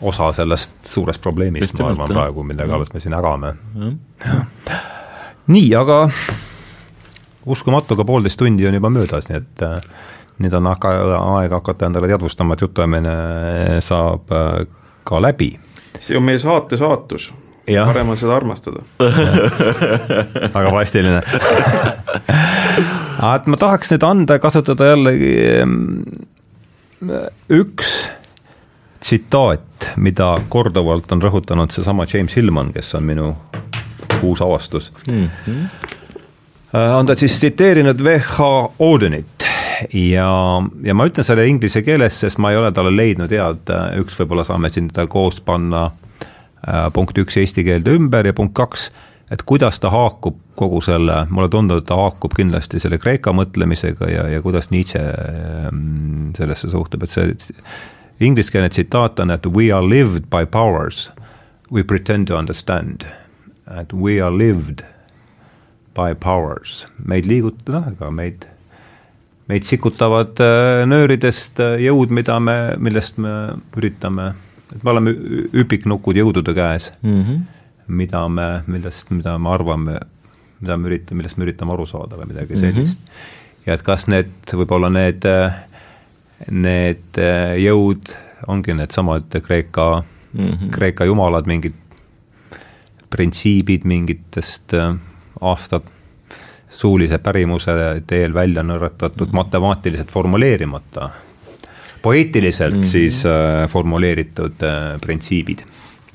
[0.00, 3.54] osa sellest suurest probleemist, ma arvan praegu, millega alles me siin ägame.
[5.56, 6.04] nii, aga
[7.48, 9.78] uskumatu, aga poolteist tundi on juba möödas, nii et äh,
[10.42, 13.14] nüüd on hakka, aeg hakata endale teadvustama, et jutuajamine
[13.84, 14.60] saab äh,
[15.08, 15.54] ka läbi.
[16.00, 17.32] See on meie saate saatus.
[17.68, 18.82] parem on seda armastada.
[20.54, 21.22] Väga plastiline
[23.34, 25.34] et ma tahaks nüüd anda, kasutada jällegi
[27.52, 28.08] üks
[29.04, 33.36] tsitaat, mida korduvalt on rõhutanud seesama James Hillman, kes on minu
[34.22, 34.92] uus avastus.
[35.06, 35.28] Mm.
[35.46, 35.96] -hmm
[36.74, 38.40] Äh, on ta siis tsiteerinud VH
[38.78, 39.47] Odenit
[39.92, 40.30] ja,
[40.84, 44.18] ja ma ütlen selle inglise keeles, sest ma ei ole talle leidnud head, äh, üks
[44.18, 48.88] võib-olla saame siin ta koos panna äh, punkt üks eesti keelde ümber ja punkt kaks,
[49.32, 54.10] et kuidas ta haakub kogu selle, mulle tundub, et ta haakub kindlasti selle Kreeka mõtlemisega
[54.10, 57.36] ja, ja kuidas Nietzsche ähm, sellesse suhtub, et see
[58.24, 61.08] ingliskeelne tsitaat on, et we are lived by powers
[61.70, 63.06] we pretend to understand.
[63.70, 64.82] et we are lived
[65.94, 68.46] by powers, meid liigutab, noh, ega meid,
[69.48, 73.34] meid sikutavad äh, nööridest äh, jõud, mida me, millest me
[73.78, 74.32] üritame,
[74.74, 75.14] et me oleme
[75.62, 77.42] üpiknukud jõudude käes mm, -hmm.
[77.88, 79.98] mida me, millest, mida me arvame,
[80.60, 83.10] mida me üritame, millest me üritame aru saada või midagi sellist mm.
[83.10, 83.66] -hmm.
[83.66, 85.24] ja et kas need, võib-olla need,
[86.50, 87.20] need
[87.64, 88.14] jõud
[88.46, 89.90] ongi needsamad Kreeka
[90.32, 90.70] mm, -hmm.
[90.70, 91.74] Kreeka jumalad, mingid
[93.10, 94.94] printsiibid mingitest äh,
[95.40, 95.86] aastad
[96.70, 97.72] suulise pärimuse
[98.06, 101.10] teel välja nõretatud matemaatiliselt formuleerimata,
[102.02, 102.92] poeetiliselt mm -hmm.
[102.92, 105.64] siis äh, formuleeritud äh, printsiibid.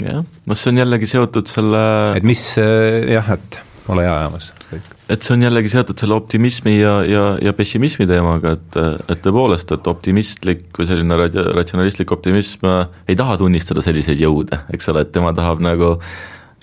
[0.03, 1.83] jah, noh, see on jällegi seotud selle
[2.17, 3.61] et mis äh, jah, et
[3.91, 4.91] ole hea, Jaamas, kõik.
[5.11, 8.77] et see on jällegi seotud selle optimismi ja, ja, ja pessimismi teemaga, et,
[9.11, 11.17] et tõepoolest, et optimistlik või selline
[11.57, 15.97] ratsionalistlik optimism äh, ei taha tunnistada selliseid jõude, eks ole, et tema tahab nagu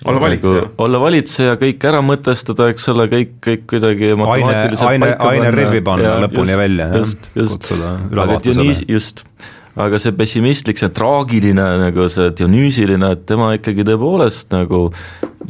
[0.05, 0.64] olla valitseja.
[0.64, 4.59] Nagu olla valitseja, kõik ära mõtestada, eks ole, kõik, kõik kuidagi aine,
[4.89, 7.97] aine, aine rivvi panna ja, lõpuni just, välja, jah.
[8.24, 9.24] aga Dionüüs, just,
[9.81, 14.86] aga see pessimistlik, see traagiline nagu see Dionüüsiline, et tema ikkagi tõepoolest nagu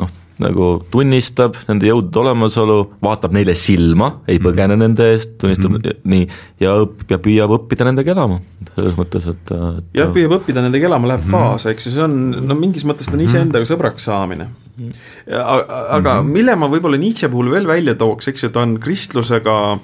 [0.01, 4.47] noh, nagu tunnistab nende jõudude olemasolu, vaatab neile silma, ei mhm.
[4.47, 4.87] põgene mm -hmm.
[4.87, 6.01] nende eest, tunnistab mm -hmm.
[6.15, 6.27] nii,
[6.65, 8.41] ja õp-, ja püüab õppida nendega elama,
[8.75, 11.53] selles mõttes, et, et jah, püüab õppida nendega elama, läheb mm -hmm.
[11.53, 12.19] kaasa, eks ju, see on,
[12.49, 14.49] no mingis mõttes ta on iseendaga sõbraks saamine.
[14.81, 14.91] Mhm.
[15.29, 16.33] aga mm -hmm.
[16.33, 19.79] mille ma võib-olla Nietzsche puhul veel välja tooks, eks ju, ta on kristlusega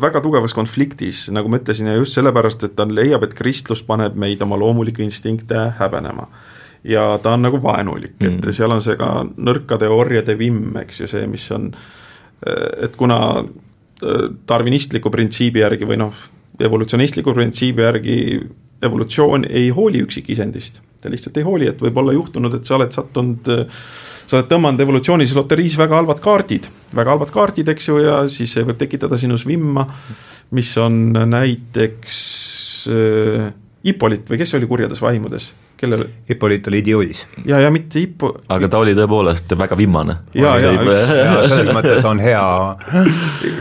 [0.00, 4.14] väga tugevas konfliktis, nagu ma ütlesin, ja just sellepärast, et ta leiab, et kristlus paneb
[4.16, 6.28] meid oma loomulikke instinkte häbenema
[6.84, 11.02] ja ta on nagu vaenulik mm., et seal on see ka nõrkade orjade vimm, eks
[11.02, 11.70] ju, see, mis on,
[12.82, 16.26] et kuna äh, tarvinistliku printsiibi järgi või noh,
[16.60, 18.18] evolutsionistliku printsiibi järgi
[18.82, 22.94] evolutsioon ei hooli üksikisendist, ta lihtsalt ei hooli, et võib olla juhtunud, et sa oled
[22.94, 23.50] sattunud
[24.28, 28.52] sa oled tõmmanud evolutsioonis loteriis väga halvad kaardid, väga halvad kaardid, eks ju, ja siis
[28.54, 29.86] see võib tekitada sinus vimma,
[30.54, 31.00] mis on
[31.30, 32.18] näiteks
[32.92, 33.48] äh,
[33.86, 37.26] Hippolit või kes oli kurjades vaimudes kellel Hippolyt oli idioodis.
[37.44, 40.16] ja, ja mitte Hippo aga ta oli tõepoolest väga vimmane.
[40.34, 42.44] ja, ja, ja selles mõttes on hea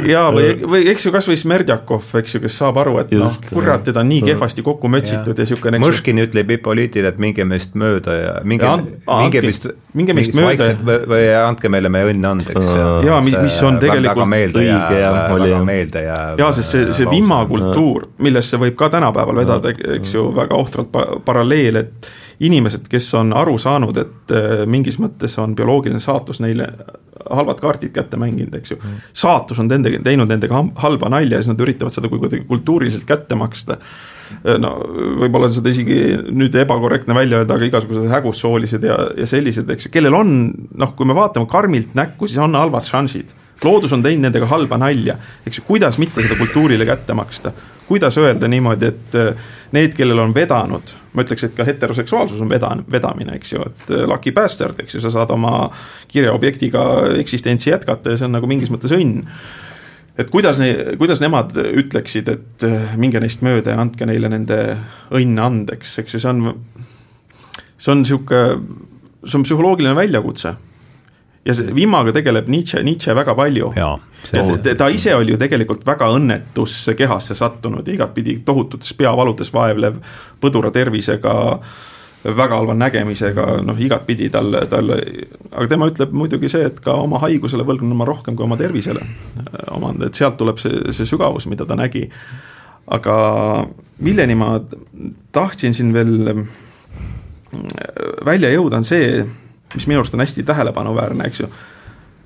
[0.10, 3.39] ja või, või eks ju kas või Smerdjakov, eks ju, kes saab aru, et noh,
[3.52, 7.77] kurat, teda on nii kehvasti kokku mötsitud ja, niisugune Mõškin ütleb Hippolytile, et minge meist
[7.77, 8.73] mööda ja minge,
[9.06, 10.72] minge meist minge meist mööda
[11.10, 12.72] või andke meile meie õnn andeks.
[13.06, 14.26] ja mis, mis on tegelikult
[14.61, 16.41] õige ja väga meelde jääv.
[16.41, 20.94] ja sest see, see vimmakultuur, millesse võib ka tänapäeval vedada, eks ju, väga ohtralt
[21.26, 22.07] paralleel, et
[22.40, 26.70] inimesed, kes on aru saanud, et äh, mingis mõttes on bioloogiline saatus neile
[27.34, 28.78] halvad kaardid kätte mänginud, eks ju.
[28.78, 29.00] Mm..
[29.18, 33.36] saatus on nendega, teinud nendega halba nalja ja siis nad üritavad seda kuidagi kultuuriliselt kätte
[33.40, 33.80] maksta.
[34.44, 34.76] Äh, no
[35.24, 35.98] võib-olla seda isegi
[36.30, 40.38] nüüd ebakorrektne välja öelda, aga igasugused hägussoolised ja, ja sellised, eks ju, kellel on
[40.78, 44.78] noh, kui me vaatame karmilt näkku, siis on halvad šansid loodus on teinud nendega halba
[44.82, 45.18] nalja,
[45.48, 47.52] eks ju, kuidas mitte seda kultuurile kätte maksta,
[47.88, 52.52] kuidas öelda niimoodi, et äh, need, kellel on vedanud, ma ütleks, et ka heteroseksuaalsus on
[52.52, 55.70] veda-, vedamine, eks ju, et äh, lucky bastard, eks ju, sa saad oma
[56.12, 56.84] kirjaobjektiga
[57.22, 59.24] eksistentsi jätkata ja see on nagu mingis mõttes õnn.
[60.18, 64.62] Et kuidas ne-, kuidas nemad ütleksid, et äh, minge neist mööda ja andke neile nende
[65.18, 66.54] õnn andeks, eks ju, see on,
[67.78, 68.80] see on niisugune,
[69.26, 70.56] see on psühholoogiline väljakutse
[71.46, 73.72] ja see vimmaga tegeleb Nietzsche, Nietzsche väga palju.
[74.78, 80.02] ta ise oli ju tegelikult väga õnnetusse kehasse sattunud ja igatpidi tohututes peavaludes vaevlev
[80.42, 81.38] põdura tervisega
[82.36, 84.92] väga halva nägemisega, noh igatpidi tal, tal,
[85.52, 89.06] aga tema ütleb muidugi see, et ka oma haigusele võlgnen ma rohkem kui oma tervisele
[89.72, 92.08] omand, et sealt tuleb see, see sügavus, mida ta nägi.
[92.88, 93.16] aga
[94.00, 94.62] milleni ma
[95.32, 96.46] tahtsin siin veel
[98.26, 99.26] välja jõuda, on see,
[99.73, 101.49] mis minu arust on hästi tähelepanuväärne, eks ju.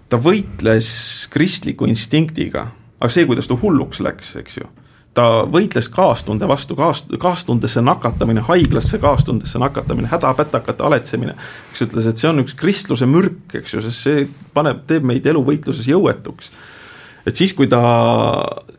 [0.10, 0.92] ta võitles
[1.32, 2.68] kristliku instinktiga,
[3.00, 4.70] aga see, kuidas ta hulluks läks, eks ju
[5.18, 11.36] ta võitles kaastunde vastu, kaas-, kaastundesse nakatamine, haiglasse kaastundesse nakatamine, hädapätakate aletsemine.
[11.72, 15.28] kes ütles, et see on üks kristluse mürk, eks ju, sest see paneb, teeb meid
[15.28, 16.52] eluvõitluses jõuetuks.
[17.28, 17.82] Et siis, kui ta,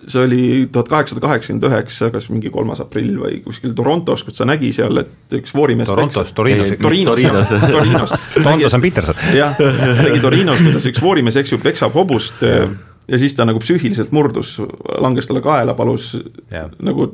[0.07, 0.43] see oli
[0.73, 5.05] tuhat kaheksasada kaheksakümmend üheksa, kas mingi kolmas aprill või kuskil Torontos, kus ta nägi seal,
[5.05, 6.75] et üks voorimees Torontos, Torinos.
[6.83, 8.17] Torinos, Torinos, Torinos.
[8.39, 9.23] Torontos on Peterson.
[9.37, 9.63] jah,
[10.03, 14.57] nägi Torinos, kuidas üks voorimees, eks ju, peksab hobust ja siis ta nagu psüühiliselt murdus,
[15.03, 16.13] langes talle kaela, palus
[16.53, 16.71] yeah.
[16.83, 17.09] nagu,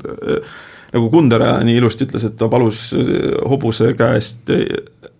[0.93, 2.89] nagu Kundera nii ilusti ütles, et ta palus
[3.49, 4.53] hobuse käest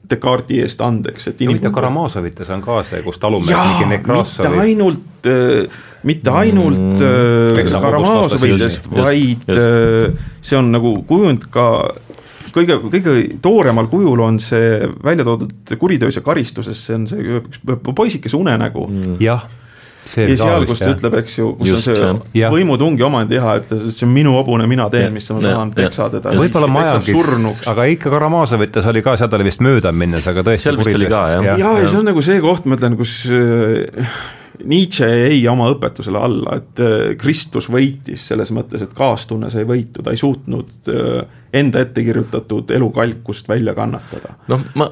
[0.09, 5.27] Descartesi eest andeks, et huvitav, Karamazovites on ka see, kus talumees mingi Nekrassovi mitte ainult,
[6.07, 10.27] mitte ainult mm, Karamazovitest, vaid just, just.
[10.41, 11.69] see on nagu kujund ka
[12.55, 13.15] kõige, kõige
[13.45, 17.63] tooremal kujul on see välja toodud kuriteos ja karistuses, see on see üks
[17.95, 19.17] poisikese unenägu mm..
[19.25, 19.47] jah
[20.17, 22.49] ja seal, kus ta ütleb, eks ju, kus Just, on see ja.
[22.53, 26.33] võimutungi omandiha, ütles, et see on minu hobune, mina teen, mis ma tahan, peksa teda.
[26.39, 30.69] võib-olla Majagis, aga ikka Karamaazovites oli ka, sealt oli vist mööda minnes, aga tõesti.
[30.69, 31.49] seal vist oli ka, jah.
[31.51, 34.09] ja, ja, ja see on nagu see koht, ma ütlen, kus äh,
[34.65, 40.03] Nietzsche jäi oma õpetusele alla, et äh, Kristus võitis selles mõttes, et kaastunne sai võitu,
[40.03, 44.35] ta ei suutnud äh, enda ette kirjutatud elukalkust välja kannatada.
[44.51, 44.91] noh, ma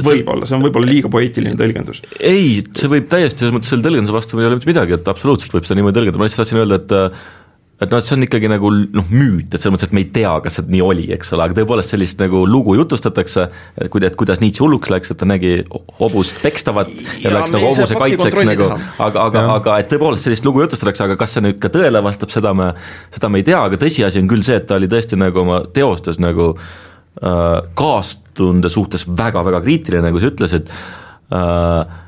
[0.00, 2.02] võib-olla, see on võib-olla liiga poeetiline tõlgendus.
[2.18, 5.56] ei, see võib täiesti, selles mõttes selle tõlgenduse vastu ei ole mitte midagi, et absoluutselt
[5.56, 7.39] võib seda niimoodi tõlgendada, ma lihtsalt tahtsin öelda, et
[7.80, 10.08] et noh, et see on ikkagi nagu noh, müüt, et selles mõttes, et me ei
[10.12, 13.46] tea, kas see nii oli, eks ole, aga tõepoolest sellist nagu lugu jutustatakse,
[13.80, 15.54] et kuida-, et kuidas Nietzsche hulluks läks, et ta nägi
[16.00, 20.44] hobust pekstavat ja, ja läks nagu hobuse kaitseks nagu, aga, aga, aga et tõepoolest sellist
[20.48, 22.72] lugu jutustatakse, aga kas see nüüd ka tõele vastab, seda me,
[23.16, 25.62] seda me ei tea, aga tõsiasi on küll see, et ta oli tõesti nagu oma
[25.72, 31.98] teostes nagu äh, kaast-, tunde suhtes väga-väga kriitiline, nagu sa ütlesid äh,,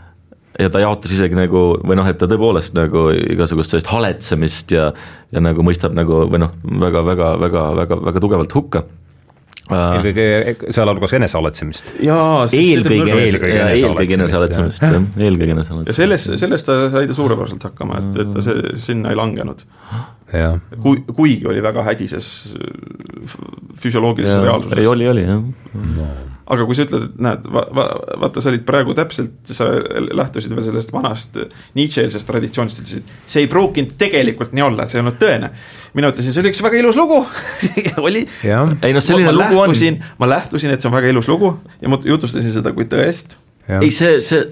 [0.59, 4.91] ja ta jaotas isegi nagu või noh, et ta tõepoolest nagu igasugust sellist haletsemist ja
[5.33, 6.53] ja nagu mõistab nagu või noh,
[6.83, 8.85] väga-väga-väga-väga-väga tugevalt hukka
[9.73, 11.93] äh, eelkõige sealhulgas enesehaletsemist.
[12.53, 15.93] eelkõige, eelkõige, eelkõige enesehaletsemist, jah, eelkõige enesehaletsemist.
[15.93, 19.65] ja sellest, sellest ta sai ta suurepäraselt hakkama, et, et ta see, sinna ei langenud.
[20.83, 22.29] Kui, kuigi oli väga hädises
[23.83, 24.87] füsioloogilises reaalsuses.
[24.89, 26.13] oli, oli jah no
[26.53, 27.85] aga kui sa ütled, et näed va,, va,
[28.25, 29.69] vaata, sa olid praegu täpselt, sa
[30.19, 31.39] lähtusid veel sellest vanast
[31.79, 35.53] Nietzsche-eelsest traditsioonist, ütlesid, see ei pruukinud tegelikult nii olla, see ei olnud tõene.
[35.97, 37.23] mina ütlesin, see oli üks väga ilus lugu
[38.07, 38.27] oli.
[38.83, 40.19] ei noh, selline ma, ma lugu lähtusin, on.
[40.25, 43.91] ma lähtusin, et see on väga ilus lugu ja ma jutustasin seda kui tõest ei,
[43.95, 44.43] see, see,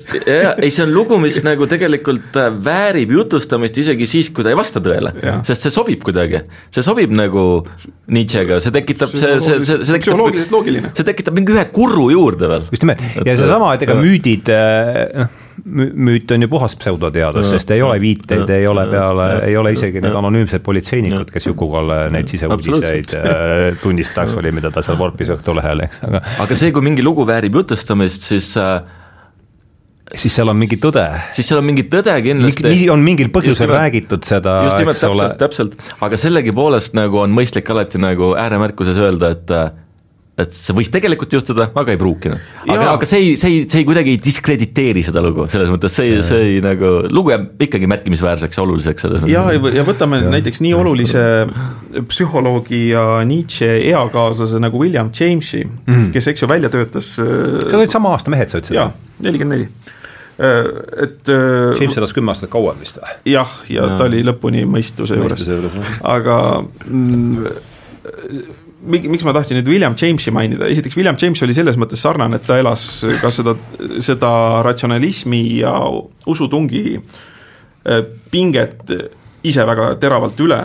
[0.62, 4.58] ei, see on lugu, mis nagu tegelikult äh, väärib jutustamist isegi siis, kui ta ei
[4.58, 5.12] vasta tõele.
[5.46, 7.44] sest see sobib kuidagi, see sobib nagu
[8.10, 12.66] Nietzschega, see tekitab, see, see, see, see tekitab, see tekitab mingi ühe kurru juurde veel.
[12.70, 15.38] just nimelt, ja seesama, et ega müüdid, äh, noh,
[16.06, 20.02] müüt on ju puhas pseudoteadus, sest ei ole viiteid, ei ole peale, ei ole isegi
[20.02, 25.84] need anonüümsed politseinikud, kes Juku-Kalle neid siseuudiseid äh, tunnistaks, oli, mida ta seal vorpis Õhtulehel,
[25.86, 28.80] eks, aga aga see, kui mingi lugu väärib jutustamist, siis äh,
[30.18, 31.04] siis seal on mingi tõde.
[31.36, 32.88] siis seal on mingi tõde kindlasti.
[32.92, 35.28] on mingil põhjusel nimelt, räägitud seda, eks ole.
[35.40, 39.56] täpselt, aga sellegipoolest nagu on mõistlik alati nagu ääremärkuses öelda, et
[40.40, 42.40] et see võis tegelikult juhtuda, aga ei pruukinud.
[42.64, 45.92] aga, aga see ei, see ei, see ei kuidagi ei diskrediteeri seda lugu, selles mõttes
[45.92, 49.34] see, see ei nagu, lugu jääb ikkagi märkimisväärseks ja oluliseks selles mõttes.
[49.34, 50.32] ja, ja võtame ja.
[50.32, 51.24] näiteks nii olulise
[52.08, 56.10] psühholoogi ja Nietzsche eakaaslase nagu William Jamesi mm, -hmm.
[56.16, 57.16] kes, eks ju, välja töötas.
[57.20, 58.80] Need olid sama aasta mehed, sa ütlesid?
[58.80, 59.98] jaa, nelikümmend neli
[60.40, 61.28] et.
[61.28, 63.12] Äh, James elas kümme aastat kauem vist või?
[63.34, 63.98] jah, ja no.
[64.00, 65.44] ta oli lõpuni mõistuse juures,
[66.06, 66.36] aga
[66.86, 67.46] mm,
[68.80, 72.46] miks ma tahtsin nüüd William Jamesi mainida, esiteks William James oli selles mõttes sarnane, et
[72.48, 72.86] ta elas
[73.20, 73.56] ka seda,
[74.00, 74.32] seda
[74.64, 75.74] ratsionalismi ja
[76.30, 78.94] usutungi äh, pinget
[79.44, 80.62] ise väga teravalt üle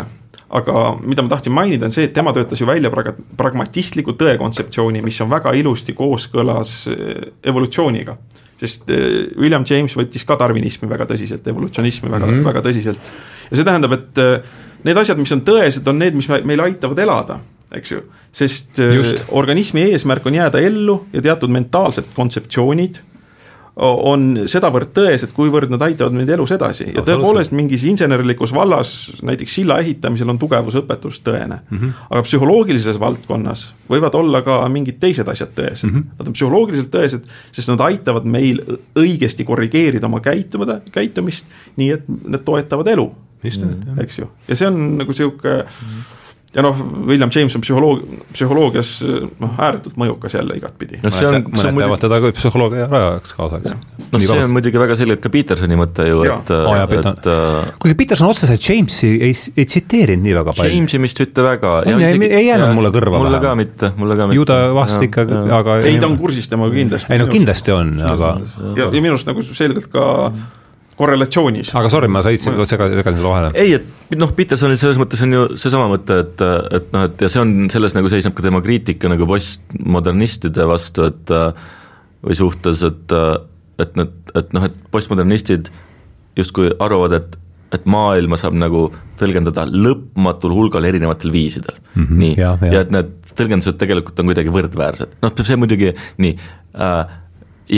[0.55, 4.37] aga mida ma tahtsin mainida, on see, et tema töötas ju välja prag-, pragmatistliku tõe
[4.39, 6.77] kontseptsiooni, mis on väga ilusti kooskõlas
[7.43, 8.15] evolutsiooniga
[8.59, 12.47] sest eh, William James võttis ka darwinismi väga tõsiselt, evolutsionismi väga mm, -hmm.
[12.49, 13.09] väga tõsiselt.
[13.49, 16.99] ja see tähendab, et eh, need asjad, mis on tõesed, on need, mis meil aitavad
[17.03, 17.39] elada,
[17.75, 18.03] eks ju.
[18.31, 19.25] sest eh, Just.
[19.29, 23.01] organismi eesmärk on jääda ellu ja teatud mentaalsed kontseptsioonid
[23.75, 28.93] on sedavõrd tõesed, kuivõrd nad aitavad meid elus edasi ja tõepoolest mingis insenerlikus vallas,
[29.25, 31.77] näiteks silla ehitamisel on tugevusõpetus tõene mm.
[31.77, 32.05] -hmm.
[32.09, 35.95] aga psühholoogilises valdkonnas võivad olla ka mingid teised asjad tõesed mm.
[35.95, 36.15] -hmm.
[36.19, 38.63] Nad on psühholoogiliselt tõesed, sest nad aitavad meil
[38.95, 41.45] õigesti korrigeerida oma käitumada, käitumist,
[41.75, 43.11] nii et need toetavad elu.
[43.99, 46.24] eks ju, ja see on nagu sihuke mm -hmm
[46.55, 46.77] ja noh,
[47.07, 48.91] William James on psühholoog, psühholoogias
[49.41, 51.01] noh, ääretult mõjukas jälle igatpidi.
[51.03, 53.75] no see on, mõned teavad teda ka psühholoogia rajajaks kaasaks.
[54.13, 57.29] no see on muidugi väga selgelt ka Petersoni mõte ju, et, et, et
[57.83, 60.75] kuigi Peterson otseselt Jamesi ei, ei tsiteerinud nii väga palju.
[60.77, 61.75] Jamesi vist mitte väga.
[61.91, 64.39] ei, ei jäänud mulle kõrva mulle ka mitte, mulle ka mitte.
[64.39, 65.27] ju ta vast ikka,
[65.59, 67.11] aga ei, ta on kursis temaga kindlasti.
[67.11, 68.37] ei no kindlasti on, aga
[68.77, 70.05] ja, ja minu arust nagu selgelt ka
[70.99, 71.71] korrelatsioonis.
[71.75, 73.51] aga sorry, ma sõitsin, segasin sulle vahele.
[73.59, 76.43] ei, et noh, Petersonil selles mõttes on ju seesama mõte, et,
[76.79, 81.09] et noh, et ja see on, selles nagu seisneb ka tema kriitika nagu postmodernistide vastu,
[81.11, 81.33] et
[82.25, 83.17] või suhtes, et,
[83.83, 85.71] et need, et noh, et postmodernistid
[86.39, 87.41] justkui arvavad, et
[87.73, 88.85] et maailma saab nagu
[89.19, 92.03] tõlgendada lõpmatul hulgal erinevatel viisidel mm.
[92.03, 92.71] -hmm, nii, ja, ja.
[92.71, 95.91] ja et need tõlgendused tegelikult on kuidagi võrdväärsed, noh, see muidugi
[96.21, 97.15] nii äh,,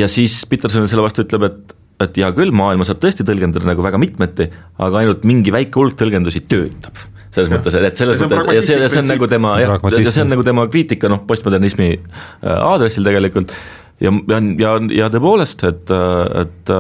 [0.02, 3.86] ja siis Peterson selle vastu ütleb, et et hea küll, maailma saab tõesti tõlgendada nagu
[3.86, 4.50] väga mitmeti,
[4.84, 7.00] aga ainult mingi väike hulk tõlgendusi töötab.
[7.34, 7.58] selles ja.
[7.58, 10.46] mõttes, et selles mõttes, ja see, see on nagu tema, jah, ja see on nagu
[10.46, 13.54] tema kriitika noh, postmodernismi äh, aadressil tegelikult
[14.02, 15.96] ja, ja, ja, ja tõepoolest, et,
[16.44, 16.76] et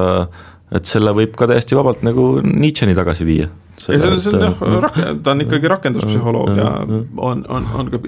[0.77, 3.47] et selle võib ka täiesti vabalt nagu Nietzsche'ni tagasi viia
[3.93, 6.71] ei, see on, see on jah, rak-, ta on ikkagi rakenduspsühholoog ja
[7.17, 8.01] on, on, on ka,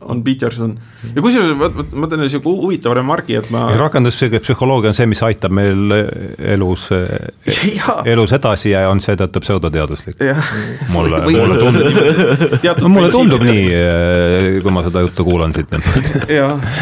[0.00, 0.74] on Peterson.
[1.14, 1.70] ja kusjuures ma,
[2.02, 5.94] ma teen niisuguse huvitava remargi, et ma rakenduspsühholoogia on see, mis aitab meil
[6.54, 6.88] elus,
[8.12, 10.22] elus edasi ja on seetõttu pseudoteaduslik.
[10.94, 15.72] mulle, mulle tundub, no mulle tundub nii, eh, kui ma seda juttu kuulan siit.
[16.38, 16.72] jah,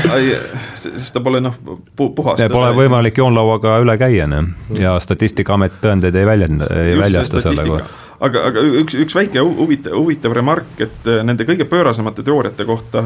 [0.78, 1.58] sest ta pole noh,
[1.96, 2.42] puhas.
[2.52, 8.03] Pole võimalik joonlauaga üle käia, noh, ja Statistikaamet tõendeid ei väljenda, ei väljasta selle kohta
[8.24, 13.02] aga, aga üks, üks väike huvitav, huvitav remark, et äh, nende kõige pöörasemate teooriate kohta,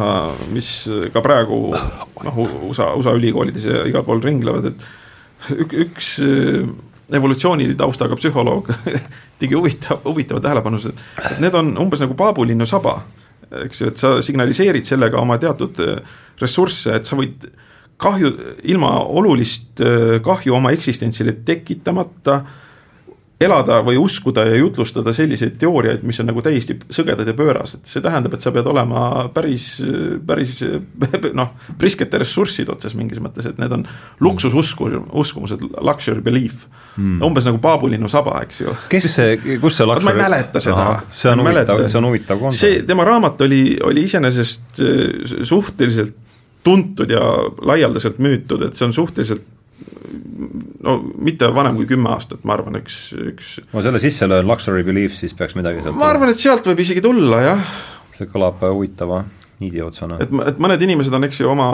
[0.54, 0.70] mis
[1.14, 6.68] ka praegu noh, USA, USA ülikoolides ja igal pool ringlevad, et üks, üks äh,
[7.18, 8.68] evolutsiooni taustaga psühholoog
[9.40, 13.00] tegi huvitav, huvitava tähelepanu, et need on umbes nagu paabulinnu saba.
[13.64, 15.98] eks ju, et sa signaliseerid sellega oma teatud äh,
[16.42, 17.48] ressursse, et sa võid
[17.98, 18.30] kahju,
[18.70, 19.80] ilma olulist
[20.22, 22.36] kahju oma eksistentsile tekitamata
[23.40, 28.02] elada või uskuda ja jutlustada selliseid teooriaid, mis on nagu täiesti sõgedad ja pöörased, see
[28.02, 29.68] tähendab, et sa pead olema päris,
[30.26, 30.58] päris
[31.38, 33.84] noh, priskete ressurssid otsas mingis mõttes, et need on
[34.24, 34.90] luksususku,
[35.22, 36.64] uskumused, luxury belief
[36.96, 37.20] mm..
[37.28, 38.74] umbes nagu paabulinnu saba, eks ju.
[38.90, 40.08] kes see, kus see luxury?
[40.10, 40.88] ma ei mäleta seda.
[41.14, 42.58] see on huvitav, see on huvitav konto.
[42.58, 46.16] see, tema raamat oli, oli iseenesest äh, suhteliselt
[46.66, 47.22] tuntud ja
[47.70, 49.46] laialdaselt müütud, et see on suhteliselt
[50.82, 52.98] no mitte vanem kui kümme aastat, ma arvan, üks,
[53.32, 53.58] üks.
[53.72, 55.98] ma selle sisse löön, luxury belief, siis peaks midagi sealt.
[55.98, 57.74] ma arvan, et sealt võib isegi tulla, jah.
[58.16, 59.22] see kõlab huvitava
[59.62, 60.18] niidiotsana.
[60.22, 61.68] et, et mõned inimesed on, eks ju, oma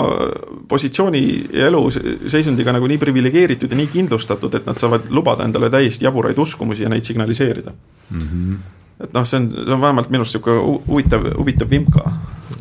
[0.71, 6.09] positsiooni ja eluseisundiga nagu nii priviligeeritud ja nii kindlustatud, et nad saavad lubada endale täiesti
[6.09, 8.23] jaburaid uskumusi ja neid signaliseerida mm.
[8.23, 8.57] -hmm.
[9.05, 12.05] et noh, see on, see on vähemalt minu arust niisugune huvitav, huvitav vimka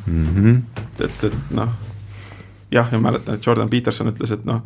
[0.06, 0.28] mm.
[0.28, 0.62] -hmm.
[1.00, 1.70] et, et, et noh,
[2.72, 4.62] jah, ja mäletan, et Jordan Peterson ütles, et noh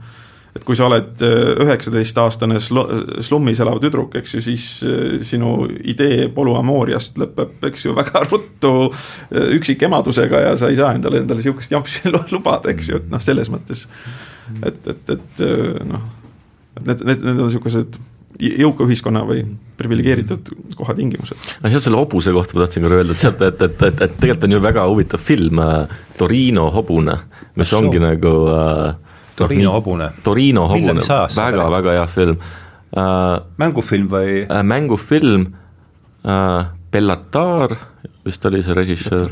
[0.55, 6.27] et kui sa oled äh, üheksateistaastane slummis elav tüdruk, eks ju, siis äh, sinu idee
[6.33, 11.75] polüamooriast lõpeb, eks ju, väga ruttu äh, üksikemadusega ja sa ei saa endale, endale sihukest
[11.75, 13.87] jampsi lubada, eks ju, et noh, selles mõttes.
[14.63, 15.47] et, et, et
[15.85, 16.05] noh,
[16.77, 17.99] et need, need, need on sihukesed
[18.37, 19.41] jõuka ühiskonna või
[19.79, 21.37] priviligeeritud koha tingimused.
[21.63, 24.19] noh jah, selle hobuse kohta ma tahtsin korra öelda, et sealt, et, et, et, et
[24.21, 25.61] tegelikult on ju väga huvitav film
[26.17, 27.17] Torino hobune,
[27.57, 29.06] mis ongi nagu äh,
[29.37, 30.09] Torino hobune.
[30.23, 31.03] Torino hobune,
[31.35, 33.37] väga, väga hea film uh,.
[33.61, 34.63] mängufilm või uh,?
[34.65, 35.47] mängufilm
[36.25, 37.75] uh,, Bellatar
[38.25, 39.31] vist oli see režissöör.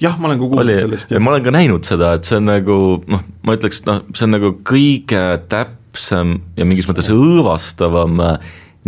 [0.00, 1.14] jah, ma olen ka kuulnud sellest.
[1.18, 2.78] ma olen ka näinud seda, et see on nagu
[3.10, 8.20] noh, ma ütleks, noh, see on nagu kõige täpsem ja mingis mõttes õõvastavam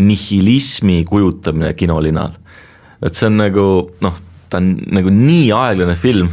[0.00, 2.36] nihilismi kujutamine kinolinal.
[3.02, 3.66] et see on nagu
[4.04, 4.20] noh,
[4.52, 6.32] ta on nagu nii aeglane film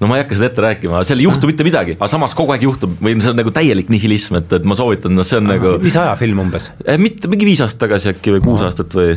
[0.00, 2.52] no ma ei hakka seda ette rääkima, seal ei juhtu mitte midagi, aga samas kogu
[2.54, 5.48] aeg juhtub või see on nagu täielik nihilism, et, et ma soovitan, noh, see on
[5.48, 5.72] Aha, nagu.
[5.84, 6.68] mis ajafilm umbes?
[6.84, 9.16] Eh, mitte, mingi viis aastat tagasi äkki või kuus aastat või.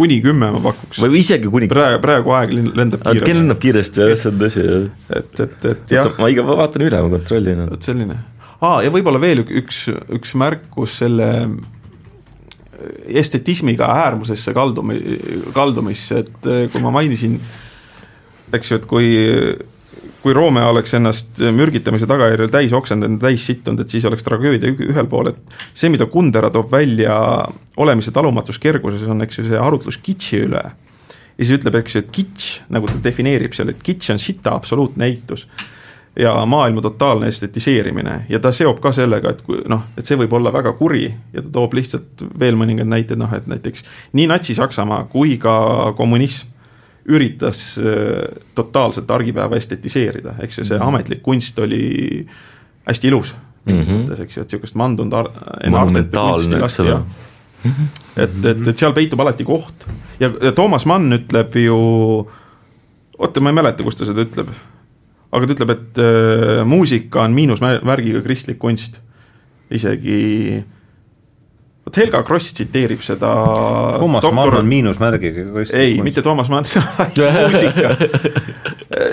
[0.00, 1.02] kuni kümme ma pakuks.
[1.04, 1.70] või isegi kuni.
[1.70, 3.28] praegu, praegu aeg lendab kiiresti.
[3.28, 4.90] kell lendab kiiresti jah, see on tõsi jah.
[5.20, 6.12] et, et, et jah.
[6.18, 7.64] ma iga, vaatan üle, ma kontrollin.
[7.70, 8.20] vot selline,
[8.58, 11.30] aa ja võib-olla veel üks, üks märkus selle
[13.20, 15.02] estetismiga äärmusesse kaldumi-,
[15.52, 17.34] kaldumisse, et kui ma mainisin,
[18.56, 19.10] eks ju, et kui
[20.22, 25.08] kui Romeo oleks ennast mürgitamise tagajärjel täis oksendanud, täis sittunud, et siis oleks tragöödia ühel
[25.08, 27.16] pool, et see, mida Kundera toob välja
[27.80, 30.62] olemise talumatus kerguses, on eks ju see arutlus kitši üle.
[31.40, 34.52] ja siis ütleb, eks ju, et kitš, nagu ta defineerib seal, et kitš on sita
[34.56, 35.46] absoluutne eitus
[36.18, 40.32] ja maailma totaalne estetiseerimine ja ta seob ka sellega, et kui noh, et see võib
[40.36, 43.86] olla väga kuri ja ta toob lihtsalt veel mõningad näited, noh et näiteks
[44.18, 45.54] nii Natsi-Saksamaa kui ka
[45.96, 46.49] kommunism
[47.10, 50.88] üritas äh, totaalselt argipäeva estetiseerida, eks ju, see -hmm.
[50.88, 52.26] ametlik kunst oli
[52.86, 53.34] hästi ilus
[53.64, 54.04] mingis mm -hmm.
[54.04, 55.30] mõttes, eks ju, et sihukest mandunud ar-.
[55.70, 57.00] monumentaalne, eks ole.
[58.16, 59.84] et, et, et seal peitub alati koht
[60.20, 61.78] ja, ja Toomas Mann ütleb ju,
[63.18, 64.48] oota, ma ei mäleta, kus ta seda ütleb,
[65.30, 69.00] aga ta ütleb, et äh, muusika on miinusmärgiga kristlik kunst.
[69.70, 70.64] isegi
[71.90, 73.30] vot Helga Kross tsiteerib seda
[73.98, 74.34] Toomas doktor...
[74.34, 76.64] Mann on miinusmärgiga ei, mitte Toomas Mann,
[77.50, 77.94] muusika.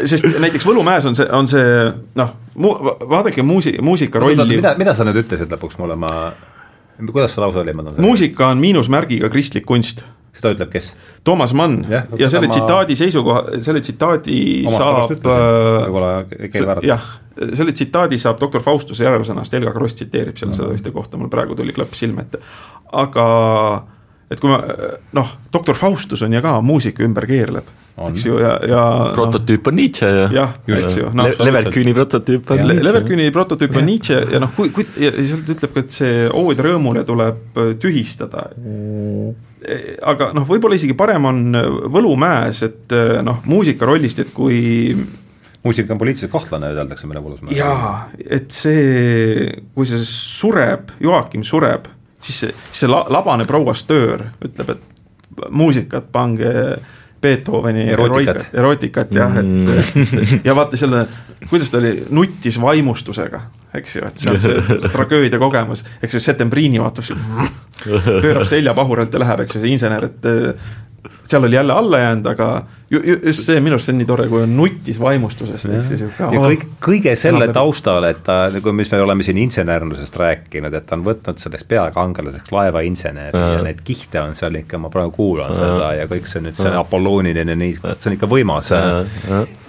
[0.05, 1.65] sest näiteks Võlumäes on see, on see
[2.19, 2.75] noh, mu-,
[3.09, 6.11] vaadake muusi-, muusika rolli mida, mida sa nüüd ütlesid lõpuks mulle, ma
[7.11, 10.05] kuidas see lause oli, ma tahan muusika on miinusmärgiga kristlik kunst
[10.37, 10.91] seda ütleb kes?
[11.27, 13.01] Toomas Mann ja, ja selle tsitaadi ma...
[13.01, 14.39] seisukoha, selle tsitaadi
[14.71, 17.09] saab äh, jah,
[17.57, 20.57] selle tsitaadi saab doktor Faustuse järelsõnast, Helga Kross tsiteerib seal no.
[20.57, 22.41] seda ühte kohta, mul praegu tuli klõps silme ette.
[22.95, 23.27] aga
[24.31, 24.61] et kui ma
[25.17, 28.81] noh, doktor Faustus on ju ka muusika ümber keerleb, eks ju, ja, ja
[29.15, 31.49] prototüüp on Nietzsche ja jah, eks ju no, Le.
[31.49, 32.77] Leverküni prototüüp on Le.
[32.85, 36.61] Leverküni prototüüp on Nietzsche ja noh, kui, kui ja sealt ütleb ka, et see ood
[36.67, 39.35] rõõmule tuleb tühistada mm
[40.07, 41.39] aga noh, võib-olla isegi parem on
[41.91, 42.93] Võlumäes, et
[43.25, 44.93] noh, muusika rollist, et kui
[45.65, 47.55] muusika on poliitiliselt kahtlane, öeldakse meile Võlumäes.
[47.57, 51.89] jaa, et see, kui see sureb, Joakim sureb,
[52.21, 56.53] siis see, see la, labane prouastöör ütleb, et muusikat pange
[57.21, 59.67] Beethoveni erootikat, erootikat jah mm.,
[60.21, 61.05] et ja vaata selle,
[61.49, 63.41] kuidas ta oli, nuttis vaimustusega,
[63.79, 67.07] eks ju, et see on see tragöödia kogemus, eks ju, Setembriini vaatab,
[67.83, 70.29] pöörab selja pahuralt ja läheb, eks ju, see insener, et
[71.27, 72.47] seal oli jälle alla jäänud, aga
[72.89, 75.85] ju, ju, just see, minu arust see on nii tore, kui on nutis vaimustusest, ehk
[75.89, 80.73] siis ja kõik, kõige selle taustal, et ta, nagu mis me oleme siin insenerlusest rääkinud,
[80.73, 83.53] et ta on võtnud selleks peakangelaseks laevainseneri ja.
[83.57, 85.61] ja neid kihte on seal ikka, ma praegu kuulan ja.
[85.61, 88.73] seda ja kõik see nüüd, see Apollooniline, nii, see on ikka võimas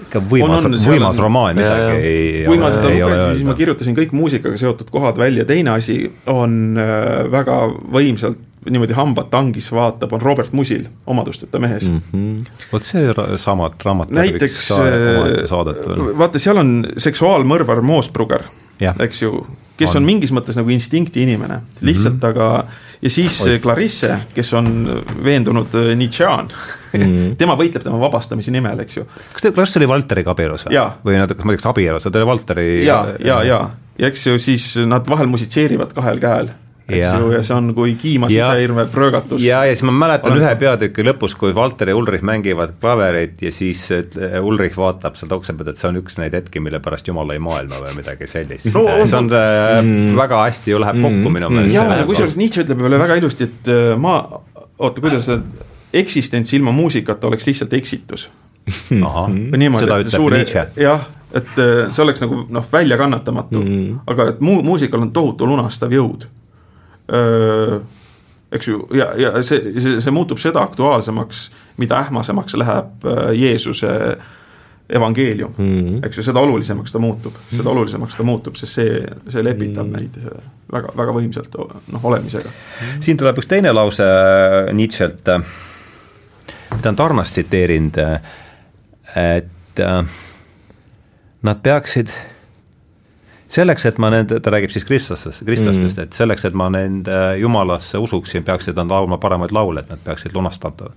[0.09, 4.15] ikka võimas, võimas romaan, midagi ei kui ole, ma seda lugesin, siis ma kirjutasin kõik
[4.17, 6.01] muusikaga seotud kohad välja, teine asi
[6.33, 7.61] on äh, väga
[7.93, 12.01] võimsalt niimoodi hambad tangis vaatab, on Robert Musil Omadusteta mehes mm.
[12.13, 12.45] -hmm.
[12.73, 18.45] vot see sama raamat näiteks äh, vaata, seal on seksuaalmõrvar Moosbrugger,
[19.01, 19.47] eks ju,
[19.77, 20.03] kes on.
[20.03, 22.31] on mingis mõttes nagu instinkti inimene, lihtsalt mm -hmm.
[22.31, 22.65] aga
[23.03, 23.59] ja siis Oi.
[23.63, 24.71] Clarisse, kes on
[25.25, 27.35] veendunud äh, Nietzschean mm, -hmm.
[27.41, 29.05] tema võitleb tema vabastamise nimel, eks ju.
[29.33, 30.79] kas te, Clarisse oli Valteriga abielus või?
[31.05, 33.43] või nad, kas ma ei tea, kas abielus, ta oli Valteri ja, ja, ja,
[33.99, 36.51] ja eks ju siis nad vahel musitseerivad kahel käel
[36.89, 39.43] eks ju, ja see on kui kiima sisehirme pröögatus.
[39.45, 40.45] ja, ja siis ma mäletan Olen...
[40.45, 43.85] ühe peatüki lõpus, kui Valter ja Ulrich mängivad klaverit ja siis
[44.43, 47.41] Ulrich vaatab sealt ukse pealt, et see on üks neid hetki, mille pärast Jumal lõi
[47.45, 48.87] maailma või midagi sellist no,.
[49.05, 50.17] see on mm.
[50.19, 51.39] väga hästi ju läheb kokku mm.
[51.39, 51.77] minu meelest.
[51.77, 54.19] ja, ja kusjuures Nietzsche ütleb veel väga ilusti, et äh, ma,
[54.79, 55.39] oota, kuidas see,
[56.03, 58.29] eksistents ilma muusikata oleks lihtsalt eksitus.
[59.57, 60.43] niimoodi, et suure,
[60.77, 61.07] jah,
[61.37, 65.93] et äh, see oleks nagu noh, väljakannatamatu mm., aga et muu-, muusikal on tohutu lunastav
[65.93, 66.29] jõud
[68.53, 74.19] eks ju, ja, ja see, see, see muutub seda aktuaalsemaks, mida ähmasemaks läheb Jeesuse
[74.89, 76.07] evangeelium mm, -hmm.
[76.07, 77.73] eks ju, seda olulisemaks ta muutub, seda mhm.
[77.73, 80.41] olulisemaks ta muutub, sest see, see lepitab mm -hmm.
[80.73, 81.59] väga, väga võimsalt
[81.93, 82.51] noh, olemisega.
[83.01, 84.05] siin tuleb üks teine lause
[84.73, 85.29] Nietzsche'lt,
[86.77, 88.01] mida on Tarnast tsiteerinud,
[89.17, 89.85] et
[91.43, 92.09] nad peaksid
[93.53, 96.11] selleks, et ma nende, ta räägib siis kristlastest, kristlastest mm, -hmm.
[96.11, 100.37] et selleks, et ma nende jumalasse usuksin, peaksid nad laulma paremaid laule, et nad peaksid
[100.37, 100.93] lunastama,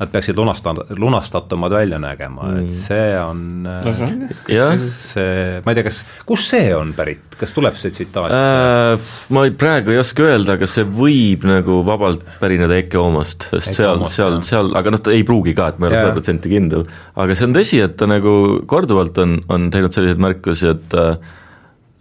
[0.00, 5.78] nad peaksid lunastama, lunastatumad välja nägema mm, et see on no,, see, see, ma ei
[5.78, 9.12] tea, kas, kust see on pärit, kas tuleb see tsitaat äh,?
[9.30, 13.76] ma praegu ei oska öelda, aga see võib nagu vabalt pärineda Eke Oomast, sest Eke
[13.76, 16.50] seal, seal, seal, aga noh, ta ei pruugi ka, et ma ei ole sada protsenti
[16.50, 16.88] kindel.
[17.14, 18.34] aga see on tõsi, et ta nagu
[18.66, 21.38] korduvalt on, on teinud selliseid märkusi, et äh,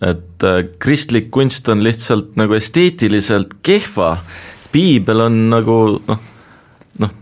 [0.02, 4.16] et äh, kristlik kunst on lihtsalt nagu esteetiliselt kehva,
[4.72, 6.30] piibel on nagu noh,
[7.04, 7.18] noh,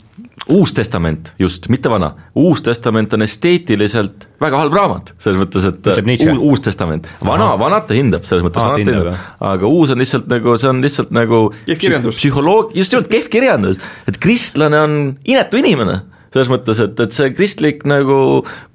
[0.50, 5.90] Uus Testament just, mitte vana, Uus Testament on esteetiliselt väga halb raamat, selles mõttes, et
[5.92, 10.00] uus, uus Testament, vana, vanat ta hindab, selles mõttes vanat ta hindab, aga uus on
[10.02, 14.98] lihtsalt nagu, see on lihtsalt nagu psühholoog-, just nimelt kehv kirjandus, et kristlane on
[15.28, 16.00] inetu inimene
[16.34, 18.18] selles mõttes, et, et see kristlik nagu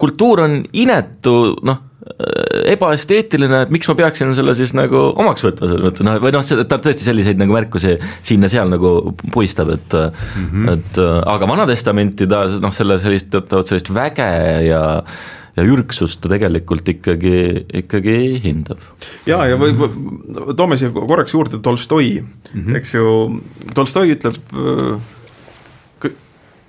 [0.03, 1.35] kultuur on inetu,
[1.67, 1.83] noh,
[2.75, 6.45] ebaesteetiline, et miks ma peaksin selle siis nagu omaks võtma selles mõttes, noh, või noh,
[6.69, 7.95] ta tõesti selliseid nagu märkusi
[8.27, 8.91] siin-ja-seal nagu
[9.33, 10.75] puistab, et mm -hmm.
[10.75, 14.29] et aga Vana-testamenti ta noh, selle sellist teatavat sellist väge
[14.69, 14.85] ja
[15.55, 18.81] ja ürgsust ta tegelikult ikkagi, ikkagi hindab.
[19.27, 19.75] ja, ja või
[20.59, 22.77] toome siia korraks juurde Tolstoi mm, -hmm.
[22.81, 23.41] eks ju,
[23.75, 25.15] Tolstoi ütleb äh,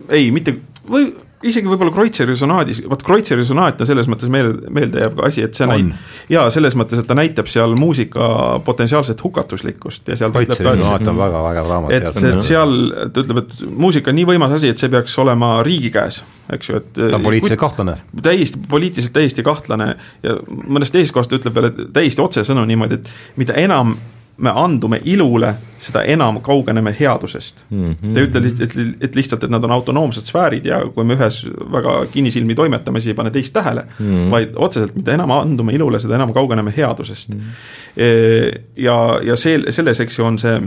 [0.10, 1.10] ei, mitte või
[1.46, 5.68] isegi võib-olla Kreutzeri sonaadis, vot Kreutzeri sonaat on selles mõttes meelde, meeldejääv asi, et see
[5.70, 5.92] näit-,
[6.32, 8.30] jaa, selles mõttes, et ta näitab seal muusika
[8.66, 11.96] potentsiaalset hukatuslikkust ja seal Kreutzeri sonaat on väga vägev raamat.
[11.98, 12.76] et, et seal
[13.14, 16.22] ta ütleb, et muusika on nii võimas asi, et see peaks olema riigi käes,
[16.56, 17.98] eks ju, et ta on poliitiliselt kahtlane.
[18.26, 19.94] täiesti, poliitiliselt täiesti kahtlane
[20.26, 23.96] ja mõnest teisest kohast ütleb veel, et täiesti otsesõnu niimoodi, et mida enam
[24.38, 27.92] me andume ilule, seda enam kaugeneme headusest mm.
[27.92, 28.14] -hmm.
[28.14, 31.16] ta ei ütle lihtsalt, et, et lihtsalt, et nad on autonoomsed sfäärid ja kui me
[31.16, 34.32] ühes väga kinnisilmi toimetame, siis ei pane teist tähele mm, -hmm.
[34.32, 37.40] vaid otseselt, mida enam andume ilule, seda enam kaugeneme headusest mm.
[37.40, 38.60] -hmm.
[38.76, 40.62] ja, ja see, selles, eks ju, on see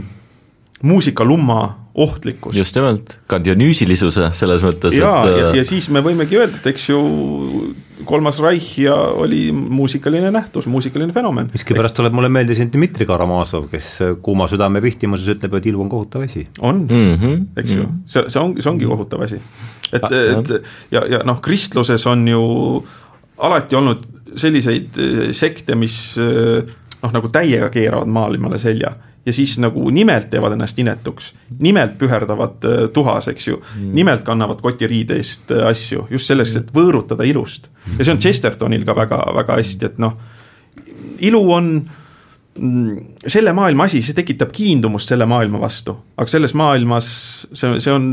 [0.83, 2.55] muusikalumma ohtlikkus.
[2.55, 6.89] just nimelt, ka Dionüüsilisuse selles mõttes, et ja, ja siis me võimegi öelda, et eks
[6.91, 6.99] ju
[8.07, 11.49] kolmas Reich ja oli muusikaline nähtus, muusikaline fenomen.
[11.53, 13.89] miskipärast tuleb mulle meelde siin Dmitri Karamazov, kes
[14.23, 16.47] kuuma südame pihtimuses ütleb, et ilu on kohutav asi.
[16.59, 17.43] on mm, -hmm.
[17.57, 17.99] eks ju, mhm.
[18.05, 19.41] see, see ongi, see ongi kohutav asi.
[19.93, 20.55] et, et
[20.91, 22.41] ja, ja noh, kristluses on ju
[23.37, 26.15] alati olnud selliseid eh, sekte, mis
[27.01, 28.93] noh, nagu täiega keeravad maailmale selja
[29.29, 33.59] ja siis nagu nimelt teevad ennast inetuks, nimelt püherdavad äh, tuhas, eks ju.
[33.61, 37.69] Mm., nimelt kannavad kotiriideist äh, asju, just selleks, et võõrutada ilust.
[37.97, 40.17] ja see on Chestertonil ka väga, väga hästi, et noh,
[41.19, 42.05] ilu on mm,
[43.29, 47.09] selle maailma asi, see tekitab kiindumust selle maailma vastu, aga selles maailmas
[47.53, 48.07] see, see on,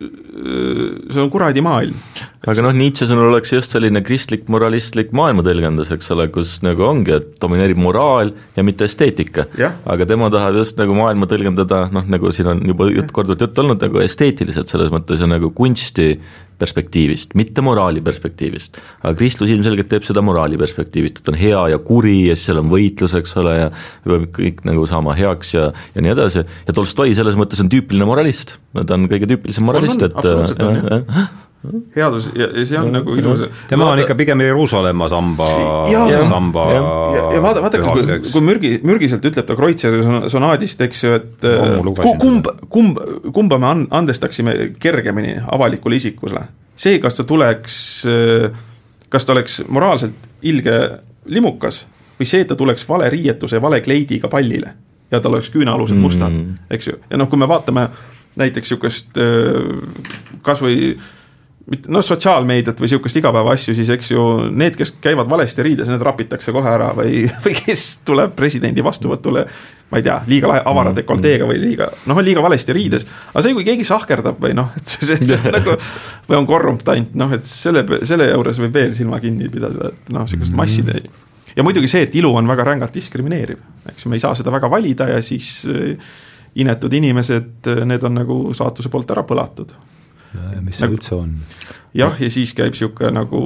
[0.00, 1.98] see on kuradi maailm.
[2.46, 7.14] Aga noh, Nietzsche sõnul oleks just selline kristlik moralistlik maailmatõlgendus, eks ole, kus nagu ongi,
[7.18, 9.46] et domineerib moraal ja mitte esteetika.
[9.84, 13.64] aga tema tahab just nagu maailma tõlgendada, noh nagu siin on juba jutt, korduvalt juttu
[13.64, 16.14] olnud, nagu esteetiliselt selles mõttes ja nagu kunsti
[16.58, 18.80] perspektiivist, mitte moraali perspektiivist.
[19.02, 22.62] aga kristlus ilmselgelt teeb seda moraali perspektiivist, et on hea ja kuri ja siis seal
[22.62, 23.70] on võitlus, eks ole, ja
[24.04, 28.08] peab kõik nagu saama heaks ja, ja nii edasi, ja Tolstoi selles mõttes on tüüpiline
[28.08, 31.45] moralist, ta on kõige tüüpilisem moralist, et
[31.96, 33.42] headus ja, ja see on ja, nagu ilus.
[33.70, 35.48] tema on ikka pigem Jeruusalemma samba,
[36.28, 36.66] samba.
[36.72, 36.82] ja,
[37.36, 40.02] ja, vaata, vaadake, kui, kui mürgi, mürgiselt ütleb ta Kreutzeri
[40.32, 41.48] sonaadist, eks ju, et
[41.86, 43.02] no, kumb, kumb,
[43.34, 46.46] kumba me andestaksime kergemini avalikule isikule.
[46.76, 47.76] see, kas ta tuleks,
[49.08, 50.80] kas ta oleks moraalselt ilge
[51.26, 51.84] limukas
[52.16, 54.74] või see, et ta tuleks vale riietuse ja vale kleidiga pallile
[55.10, 57.88] ja tal oleks küünaalused mustad mm, eks ju, ja noh, kui me vaatame
[58.36, 59.20] näiteks niisugust
[60.44, 60.96] kasvõi
[61.70, 64.24] mitte noh, sotsiaalmeediat või sihukest igapäeva asju, siis eks ju
[64.54, 69.46] need, kes käivad valesti riides, need rapitakse kohe ära või, või kes tuleb presidendi vastuvõtule.
[69.90, 73.06] ma ei tea, liiga avara mm, dekolteega või liiga, noh, liiga valesti riides.
[73.32, 75.76] aga see, kui keegi sahkerdab või noh, et see, see, see nagu
[76.28, 80.26] või on korruptant, noh, et selle, selle juures võib veel silma kinni pidada, et noh,
[80.26, 80.62] sihukest mm.
[80.62, 81.00] masside.
[81.56, 83.58] ja muidugi see, et ilu on väga rängalt diskrimineeriv,
[83.90, 86.14] eks ju, me ei saa seda väga valida ja siis äh,
[86.62, 89.74] inetud inimesed, need on nagu saatuse poolt ära põlatud
[90.62, 91.36] mis see nagu, üldse on?
[91.96, 93.40] jah, ja siis käib sihuke nagu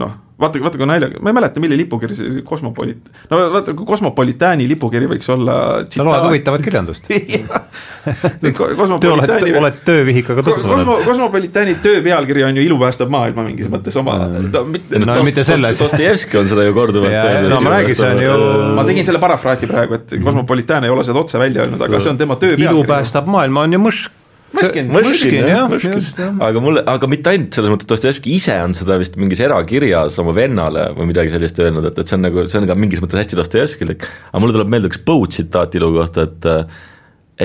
[0.00, 3.86] noh, vaata, vaata kui naljaga, ma ei mäleta, mille lipukiri see Cosmopolit-, no vaata, kui
[3.88, 5.56] Cosmopolitani lipukiri võiks olla
[5.90, 7.08] sa loed huvitavat kirjandust.
[8.60, 10.76] Cosmopolitani oled töövihikaga tutvunud.
[10.76, 15.18] Cosmo, Cosmopolitani töö pealkiri on ju Ilu päästab maailma mingis mõttes oma no, mitte, no,
[15.26, 15.82] mitte selles.
[15.82, 17.52] Dostojevski on seda ju korduvalt öelnud.
[17.56, 18.38] No ma räägin, see on ju
[18.78, 22.14] ma tegin selle parafraasi praegu, et Cosmopolitan ei ole seda otse välja öelnud, aga see
[22.14, 24.19] on tema töö pealkiri Ilu päästab maailma on ju mõšk
[24.50, 26.38] Mõškin, Mõškin, jah, jah.
[26.42, 30.34] aga mulle, aga mitte ainult selles mõttes, Dostojevski ise on seda vist mingis erakirjas oma
[30.34, 33.22] vennale või midagi sellist öelnud, et, et see on nagu, see on ka mingis mõttes
[33.22, 34.06] hästi Dostojevskilik.
[34.32, 36.80] aga mulle tuleb meelde üks Poe tsitaat ilu kohta, et äh,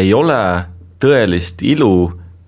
[0.02, 0.40] ei ole
[1.04, 1.94] tõelist ilu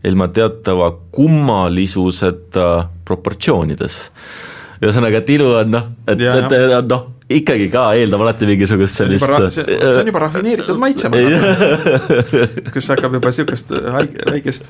[0.08, 2.70] ilma teatava kummalisuseta
[3.06, 4.00] proportsioonides.
[4.82, 9.28] ühesõnaga, et ilu on noh, et, et, et noh ikkagi ka eeldab alati mingisugust sellist
[9.52, 11.42] see, see on juba rafineeritud maitsemaga
[12.74, 13.74] kus hakkab juba niisugust
[14.32, 14.70] väikest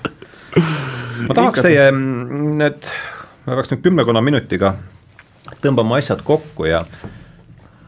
[1.28, 2.92] ma tahaks teie need,
[3.46, 4.74] ma peaks nüüd kümmekonna minutiga
[5.62, 6.84] tõmbama asjad kokku ja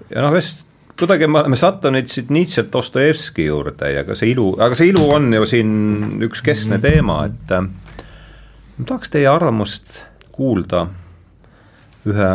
[0.09, 0.67] ja noh, vist
[0.99, 5.05] kuidagi me oleme sattunud siit Nietzsche't Dostojevski juurde ja ka see ilu, aga see ilu
[5.15, 5.71] on ju siin
[6.27, 6.83] üks keskne mm.
[6.83, 7.67] teema, et äh,
[8.77, 10.01] ma tahaks teie arvamust
[10.35, 10.87] kuulda
[12.09, 12.31] ühe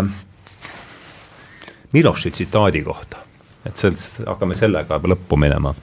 [1.94, 3.20] Miloši tsitaadi kohta,
[3.66, 5.74] et sellest hakkame sellega lõppu minema.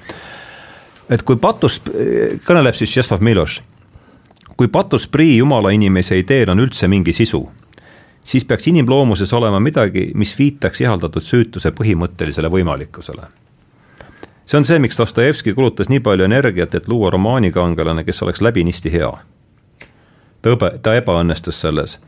[1.10, 1.90] et kui patust,
[2.48, 3.62] kõneleb siis Tšeslav Miloš,
[4.58, 7.42] kui patus prii jumala inimese ideel on üldse mingi sisu,
[8.26, 13.24] siis peaks inimloomuses olema midagi, mis viitaks ihaldatud süütuse põhimõttelisele võimalikkusele.
[14.46, 18.92] see on see, miks Dostojevski kulutas nii palju energiat, et luua romaanikangelane, kes oleks läbinisti
[18.92, 19.12] hea.
[20.42, 22.00] ta õbe, ta ebaõnnestus selles.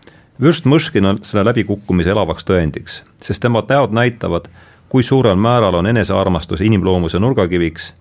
[0.41, 4.47] Vürst Mõškin on selle läbikukkumise elavaks tõendiks, sest tema teod näitavad,
[4.89, 7.93] kui suurel määral on enesearmastus inimloomuse nurgakiviks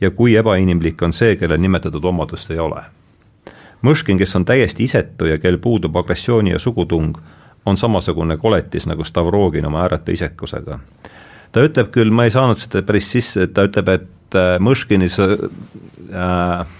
[0.00, 2.82] ja kui ebainimlik on see, kellel nimetatud omadust ei ole.
[3.82, 7.16] Mõškin, kes on täiesti isetu ja kel puudub agressiooni ja sugutung,
[7.66, 10.78] on samasugune koletis nagu Stavrogin oma ääretu isekusega.
[11.52, 16.76] ta ütleb küll, ma ei saanud seda päris sisse, ta ütleb, et äh, Mõškinis äh,,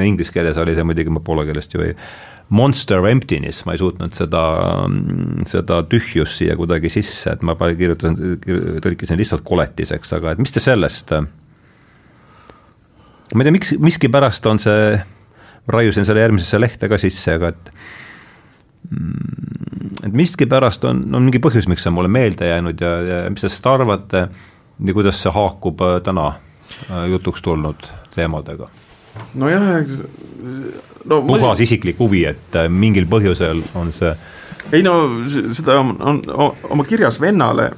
[0.00, 1.92] inglise keeles oli see muidugi, ma poola keelest ju ei,
[2.48, 4.42] monster emptiness, ma ei suutnud seda,
[5.50, 8.14] seda tühjust siia kuidagi sisse, et ma kirjutan,
[8.84, 11.10] tõlkisin lihtsalt koletiseks, aga et mis te sellest
[13.34, 14.94] ma ei tea, miks, miskipärast on see,
[15.74, 17.72] raiusin selle järgmisesse lehte ka sisse, aga et
[18.90, 19.46] mm,
[20.06, 23.42] et miskipärast on, on mingi põhjus, miks see on mulle meelde jäänud ja, ja mis
[23.42, 24.26] te sellest arvate
[24.86, 26.26] ja kuidas see haakub äh, täna
[26.90, 28.68] äh, jutuks tulnud teemadega?
[29.34, 29.82] Nojah,
[31.04, 34.14] no puhas isiklik huvi, et äh, mingil põhjusel on see
[34.72, 34.94] ei no
[35.28, 37.70] seda on, on, on oma kirjas vennale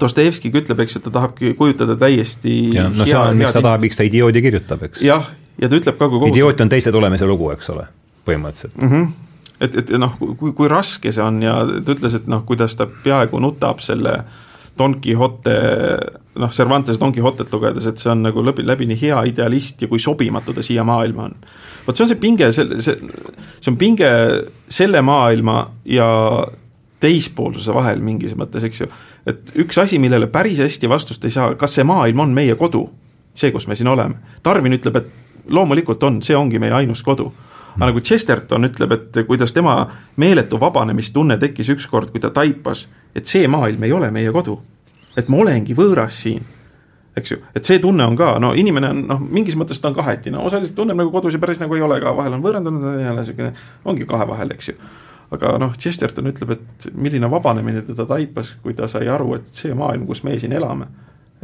[0.00, 3.82] Dostojevskiga ütleb, eks ju, ta tahabki kujutada täiesti ja, no see on, miks ta tahab,
[3.84, 5.02] miks ta idioodi kirjutab, eks.
[5.04, 5.26] jah,
[5.60, 6.32] ja ta ütleb ka, kui kohut...
[6.32, 7.84] idioot on teise tulemise lugu, eks ole,
[8.28, 8.88] põhimõtteliselt mm.
[8.88, 9.10] -hmm.
[9.60, 12.88] et, et noh, kui, kui raske see on ja ta ütles, et noh, kuidas ta
[12.88, 14.22] peaaegu nutab selle
[14.78, 15.58] Don Quixote,
[16.34, 20.00] noh, Cervantese Don Quixotet lugedes, et see on nagu läbi, läbini hea idealist ja kui
[20.00, 21.36] sobimatu ta siia maailma on.
[21.86, 22.96] vot see on see pinge, see, see,
[23.60, 24.10] see on pinge
[24.72, 26.08] selle maailma ja
[27.02, 28.90] teispoolsuse vahel mingis mõttes, eks ju.
[29.26, 32.86] et üks asi, millele päris hästi vastust ei saa, kas see maailm on meie kodu,
[33.34, 34.20] see, kus me siin oleme.
[34.44, 37.32] Darwin ütleb, et loomulikult on, see ongi meie ainus kodu.
[37.72, 39.86] aga nagu Chesterton ütleb, et kuidas tema
[40.20, 42.86] meeletu vabanemistunne tekkis ükskord, kui ta taipas,
[43.16, 44.58] et see maailm ei ole meie kodu.
[45.16, 46.42] Et ma olengi võõras siin
[47.16, 49.96] eks ju, et see tunne on ka, no inimene on noh, mingis mõttes ta on
[49.96, 53.10] kahetine, osaliselt tunneb nagu kodus ja päris nagu ei ole ka, vahel on võõrandunud ja
[53.10, 53.50] jälle sihuke,
[53.84, 54.78] ongi kahe vahel, eks ju
[55.32, 59.74] aga noh, Chesterton ütleb, et milline vabanemine teda taipas, kui ta sai aru, et see
[59.76, 60.88] maailm, kus me siin elame,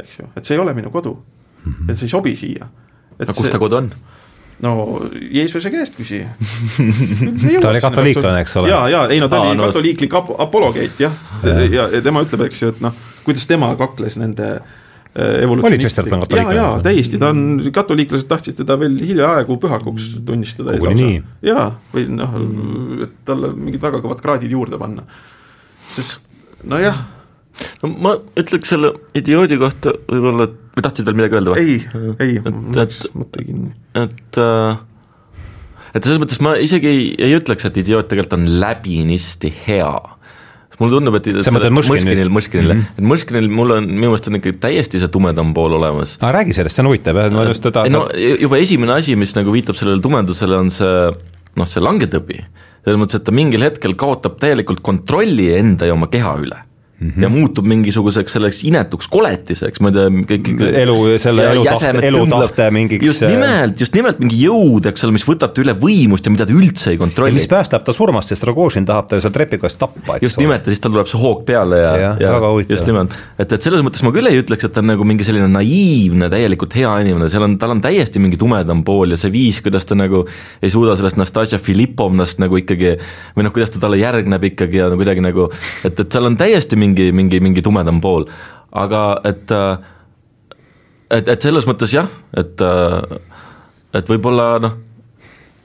[0.01, 1.73] eks ju, et see ei ole minu kodu mm.
[1.73, 1.91] -hmm.
[1.91, 2.69] et see ei sobi siia.
[3.19, 3.51] no kus see...
[3.51, 3.91] ta kodu on?
[4.61, 4.73] no
[5.31, 6.25] Jeesuse käest küsi
[7.61, 8.69] ta oli katoliiklane, eks ole?
[8.69, 9.65] ja, ja ei no ta Aa, oli no...
[9.65, 11.13] katoliiklik ap-, apologeet jah
[11.43, 12.93] ja., ja, ja tema ütleb, eks ju, et noh,
[13.25, 14.79] kuidas tema kakles nende äh,
[16.23, 16.55] katoliiklane?
[16.55, 17.43] jaa, jaa, täiesti, ta on,
[17.75, 20.77] katoliiklased tahtsid teda veel hiljaaegu pühakuks tunnistada.
[20.77, 21.21] koguni nii?
[21.49, 22.35] jaa, või noh,
[23.07, 25.07] et talle mingid väga kõvad kraadid juurde panna.
[25.95, 26.21] sest
[26.69, 26.99] nojah.
[27.83, 31.65] no ma ütleks selle idioodi kohta võib-olla, et või tahtsid veel midagi öelda või?
[31.65, 33.73] ei, ei, mul läks mõte kinni.
[33.97, 34.85] et äh,
[35.95, 39.91] et selles mõttes ma isegi ei, ei ütleks, et idioot tegelikult on läbinisti hea
[40.79, 43.01] mulle tundub, et sa mõtled Mõškinil, Mõškinil mm, -hmm.
[43.01, 46.17] et Mõškinil mul on, minu meelest on ikka täiesti see tumedam pool olemas.
[46.21, 49.51] aga räägi sellest, see on huvitav, ma just teda no juba esimene asi, mis nagu
[49.53, 50.95] viitab sellele tumedusele, on see
[51.59, 52.39] noh, see langetõbi.
[52.85, 56.63] selles mõttes, et ta mingil hetkel kaotab täielikult kontrolli enda ja oma keha üle
[56.99, 57.23] Mm -hmm.
[57.23, 60.49] ja muutub mingisuguseks selleks inetuks koletiseks, ma ei tea, kõik
[60.81, 65.23] elu, selle elutahte, elutahte mingiks just äh, nimelt, just nimelt mingi jõud, eks ole, mis
[65.23, 67.37] võtab ta üle võimust ja mida ta üldse ei kontrolli.
[67.37, 70.47] mis päästab ta surmast, sest Rogožin tahab ta ju seal trepikojast tappa, eks just ole.
[70.47, 72.33] nimelt, ja siis tal tuleb see hoog peale ja, ja, ja,
[72.67, 75.23] just nimelt, et, et selles mõttes ma küll ei ütleks, et ta on nagu mingi
[75.23, 79.31] selline naiivne, täielikult hea inimene, seal on, tal on täiesti mingi tumedam pool ja see
[79.31, 80.25] viis, kuidas ta nagu
[80.59, 82.97] ei suuda sellest Nastasia Filipovnast nagu ikkagi
[83.39, 85.47] või noh, kuidas ta talle järgneb ikkagi ja kuidagi nagu,
[85.87, 88.27] et, et seal on täiesti mingi mingi, mingi, mingi tumedam pool.
[88.69, 89.49] aga et,
[91.09, 92.61] et, et selles mõttes jah, et,
[93.97, 94.75] et võib-olla noh,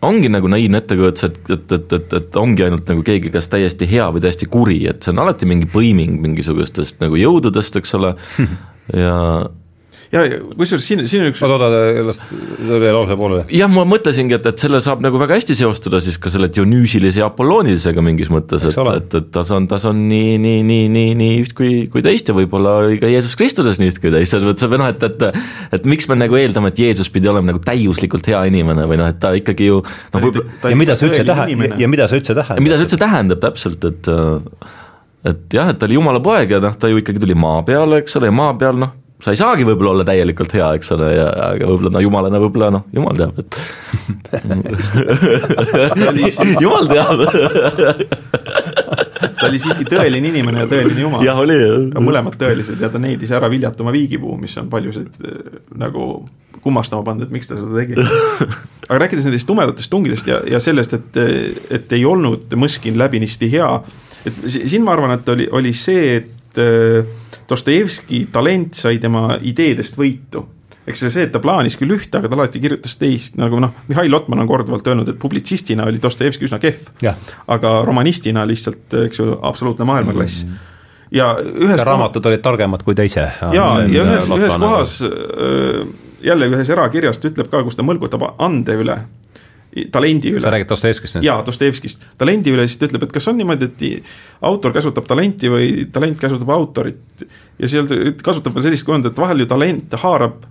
[0.05, 3.89] ongi nagu naiivne ettekujutus, et, et, et, et, et ongi ainult nagu keegi, kas täiesti
[3.89, 8.15] hea või täiesti kuri, et see on alati mingi põiming mingisugustest nagu jõududest, eks ole,
[9.05, 9.19] ja
[10.15, 10.23] ja
[10.55, 12.21] kusjuures siin, siin on üks oota, oota, las
[12.69, 13.45] veel lause pooleli.
[13.59, 17.23] jah, ma mõtlesingi, et, et selle saab nagu väga hästi seostada siis ka selle Dionüüsilise
[17.23, 21.17] ja Apolloonilisega mingis mõttes, et, et, et tas on, tas on nii, nii, nii, nii,
[21.21, 24.37] nii üht kui, kui teist ja võib-olla oli ka Jeesus Kristuses nii üht kui teist,
[24.37, 27.53] selles mõttes, et noh, et, et et miks me nagu eeldame, et Jeesus pidi olema
[27.53, 31.11] nagu täiuslikult hea inimene või noh, et ta ikkagi ju noh, võib-olla ja mida see
[31.11, 32.65] üldse tähendab, ja mida see üldse tähendab?
[32.65, 34.13] mida see üldse tähendab täpselt, et
[35.25, 38.03] et jah, et ta oli jumala poeg ja noh, ta ju ikkagi tuli maa peale,
[38.03, 38.93] eks ole, ja maa peal noh,
[39.23, 42.71] sa ei saagi võib-olla olla täielikult hea, eks ole, ja aga võib-olla no jumalana võib-olla
[42.75, 43.51] noh, jumal teab, et
[46.65, 47.19] jumal teab
[49.45, 51.25] ta oli siiski tõeline inimene ja tõeline jumal.
[51.27, 52.01] jah, oli jah.
[52.03, 56.25] mõlemad tõelised ja ta needis ära viljata oma viigipuu, mis on paljusid äh, nagu
[56.65, 57.99] kummastama pannud, et miks ta seda tegi.
[58.89, 61.21] aga rääkides nendest tumedatest tungidest ja, ja sellest, et,
[61.79, 63.69] et ei olnud Mõskin läbinisti hea,
[64.25, 67.05] et siin ma arvan, et oli, oli see, et äh,
[67.49, 70.47] Dostojevski talent sai tema ideedest võitu
[70.85, 74.13] eks see, et ta plaanis küll ühte, aga ta alati kirjutas teist, nagu noh, Mihhail
[74.13, 76.91] Lotman on korduvalt öelnud, et publitsistina oli Dostojevski üsna kehv.
[77.49, 80.53] aga romanistina lihtsalt, eks ju, absoluutne maailmaklass mm.
[80.53, 80.71] -hmm
[81.15, 83.21] ja ühes ja raamatud olid targemad kui teise.
[83.53, 84.95] ja, ja ühes, ühes kohas
[86.25, 88.97] jälle ühes erakirjas ta ütleb ka, kus ta mõlgutab ande üle
[89.93, 90.43] talendi üle.
[90.45, 91.29] sa räägid Dostojevskist nüüd?
[91.29, 92.09] jaa, Dostojevskist.
[92.19, 96.19] talendi üle, siis ta ütleb, et kas on niimoodi, et autor käsutab talenti või talent
[96.21, 97.27] käsutab autorit.
[97.59, 100.45] ja seal ta kasutab veel sellist kujundit, et vahel ju talent haarab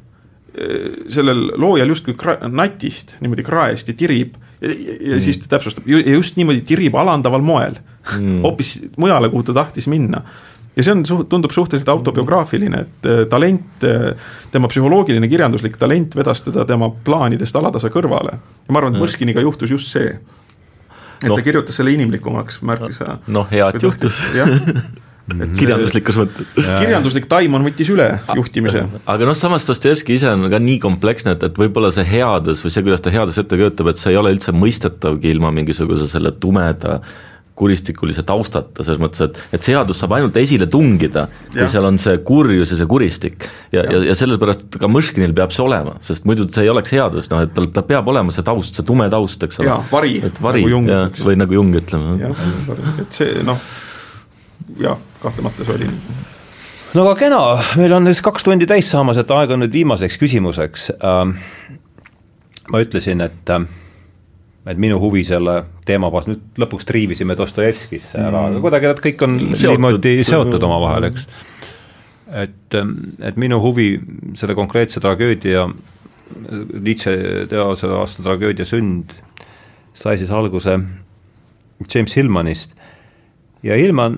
[1.09, 2.13] sellel loojal justkui
[2.53, 5.21] natist, niimoodi kraest ja tirib ja, ja mm.
[5.23, 7.79] siis ta täpsustab, just niimoodi tirib alandaval moel
[8.19, 10.21] mm., hoopis mujale, kuhu ta tahtis minna.
[10.75, 14.13] Ja see on, tundub suhteliselt autobiograafiline, et äh, talent, äh,
[14.51, 18.37] tema psühholoogiline kirjanduslik talent vedas teda tema plaanidest alatasa kõrvale.
[18.39, 19.05] ja ma arvan, et mm.
[19.05, 20.17] Mõrskiniga juhtus just see.
[21.21, 21.37] et no.
[21.37, 23.19] ta kirjutas selle inimlikumaks märksa.
[23.27, 24.23] noh, hea, et juhtus
[25.59, 26.47] kirjanduslikus mõttes.
[26.57, 28.83] kirjanduslik taimon võttis üle juhtimise.
[29.07, 32.73] aga noh, samas Dostojevski ise on ka nii kompleksne, et, et võib-olla see headus või
[32.73, 36.33] see, kuidas ta headust ette kujutab, et see ei ole üldse mõistetavgi ilma mingisuguse selle
[36.43, 36.99] tumeda
[37.55, 42.17] kuristikulise taustata, selles mõttes, et, et seadus saab ainult esile tungida, kui seal on see
[42.25, 43.45] kurjus ja see kuristik.
[43.75, 47.30] ja, ja, ja sellepärast ka Mõškinil peab see olema, sest muidu see ei oleks seadus,
[47.30, 49.77] noh et tal, ta peab olema see taust, see tume taust, eks ole.
[49.91, 51.25] vari, vari, nagu Jung ütleks.
[51.27, 52.34] või nagu Jung, ütleme.
[53.05, 53.61] et see noh
[54.81, 56.17] jah, kahtlemata see oli nii
[56.93, 57.43] no aga kena,
[57.77, 61.23] meil on nüüd kaks tundi täis saamas, et aeg on nüüd viimaseks küsimuseks äh,.
[62.73, 63.65] ma ütlesin, et äh,
[64.65, 65.57] et minu huvi selle
[65.88, 69.73] teema puhul, nüüd lõpuks triivisime Dostojevskisse ära mm., aga kuidagi nad kõik on seotud.
[69.73, 71.26] niimoodi seotud omavahel, eks.
[72.45, 73.90] et, ähm, et minu huvi
[74.40, 75.68] selle konkreetse tragöödia,
[76.34, 77.14] Nietzsche
[77.52, 79.11] teose aasta tragöödia Sünd
[79.94, 80.80] sai siis alguse
[81.94, 82.73] James Hillmanist
[83.64, 84.18] ja Hillman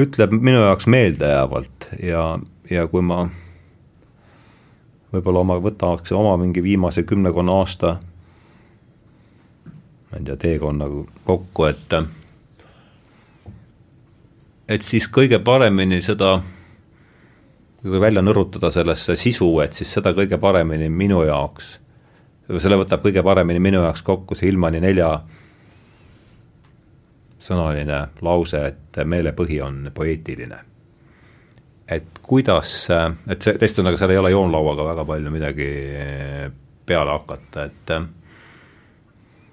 [0.00, 2.24] ütleb minu jaoks meeldejäävalt ja,
[2.70, 3.26] ja kui ma
[5.12, 7.98] võib-olla oma, võtaks oma mingi viimase kümmekonna aasta
[10.12, 10.84] ma ei tea, teekonna
[11.24, 11.94] kokku, et
[14.68, 16.34] et siis kõige paremini seda,
[17.82, 21.78] kui välja nõrutada sellesse sisu, et siis seda kõige paremini minu jaoks,
[22.58, 25.14] selle võtab kõige paremini minu jaoks kokku see Ilmani nelja
[27.42, 30.60] sõnaline lause, et meelepõhi on poeetiline.
[32.22, 32.72] Kuidas,
[33.30, 35.68] et see, teist on, aga seal ei ole joonlauaga väga palju midagi
[36.86, 37.94] peale hakata, et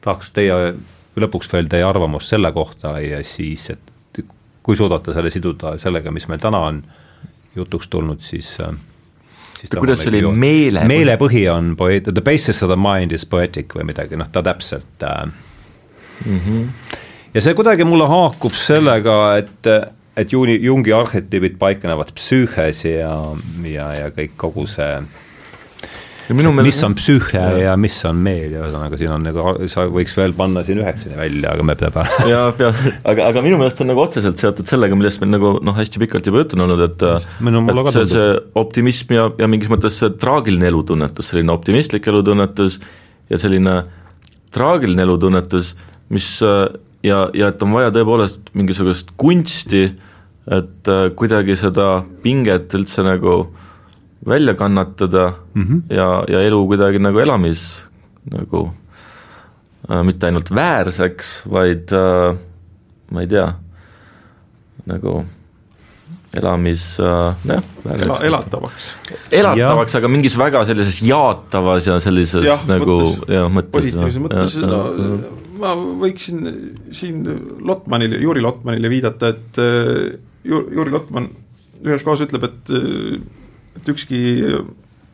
[0.01, 0.73] tahaks teie,
[1.19, 4.23] lõpuks veel teie arvamust selle kohta ja siis, et
[4.63, 6.83] kui suudate selle siduda sellega, mis meil täna on
[7.57, 8.55] jutuks tulnud, siis
[9.59, 10.85] siis kuidas see oli, meele?
[10.87, 15.03] meelepõhi on poeet-, the basis of the mind is poetic või midagi, noh ta täpselt
[15.03, 15.23] äh,
[16.25, 16.41] mm.
[16.45, 16.97] -hmm
[17.33, 19.67] ja see kuidagi mulle haakub sellega, et,
[20.19, 23.15] et Juni, Jungi arhetüübid paiknevad psüühes ja,
[23.67, 24.93] ja, ja kõik kogu see
[26.29, 26.61] Meelest...
[26.61, 27.45] mis on psüühe ja.
[27.57, 31.17] ja mis on meel ja ühesõnaga siin on nagu, sa võiks veel panna siin üheksani
[31.17, 32.03] välja, aga me peame.
[32.29, 32.69] ja, ja
[33.01, 36.29] aga, aga minu meelest on nagu otseselt seotud sellega, millest meil nagu noh, hästi pikalt
[36.29, 38.27] juba juttu on olnud, et et see, see
[38.61, 42.77] optimism ja, ja mingis mõttes see traagiline elutunnetus, selline optimistlik elutunnetus
[43.33, 43.79] ja selline
[44.53, 45.73] traagiline elutunnetus,
[46.13, 49.87] mis ja, ja et on vaja tõepoolest mingisugust kunsti,
[50.49, 53.39] et äh, kuidagi seda pinget üldse nagu
[54.25, 55.81] välja kannatada mm -hmm.
[55.95, 57.83] ja, ja elu kuidagi nagu elamis
[58.31, 58.69] nagu
[59.89, 62.37] äh, mitte ainult väärseks, vaid äh,
[63.11, 63.53] ma ei tea,
[64.85, 65.25] nagu
[66.33, 67.63] elamis äh,, jah.
[67.89, 68.97] Ela, elatavaks.
[69.31, 73.71] elatavaks, aga mingis väga sellises jaatavas ja sellises ja, nagu mõttes, jah, mõttes.
[73.71, 74.83] positiivses mõttes, no
[75.59, 76.39] ma võiksin
[76.95, 77.23] siin
[77.65, 81.29] Lotmanile, Juri Lotmanile viidata, et äh, Juri Lotman
[81.85, 82.71] ühes kohas ütleb, et,
[83.79, 84.19] et ükski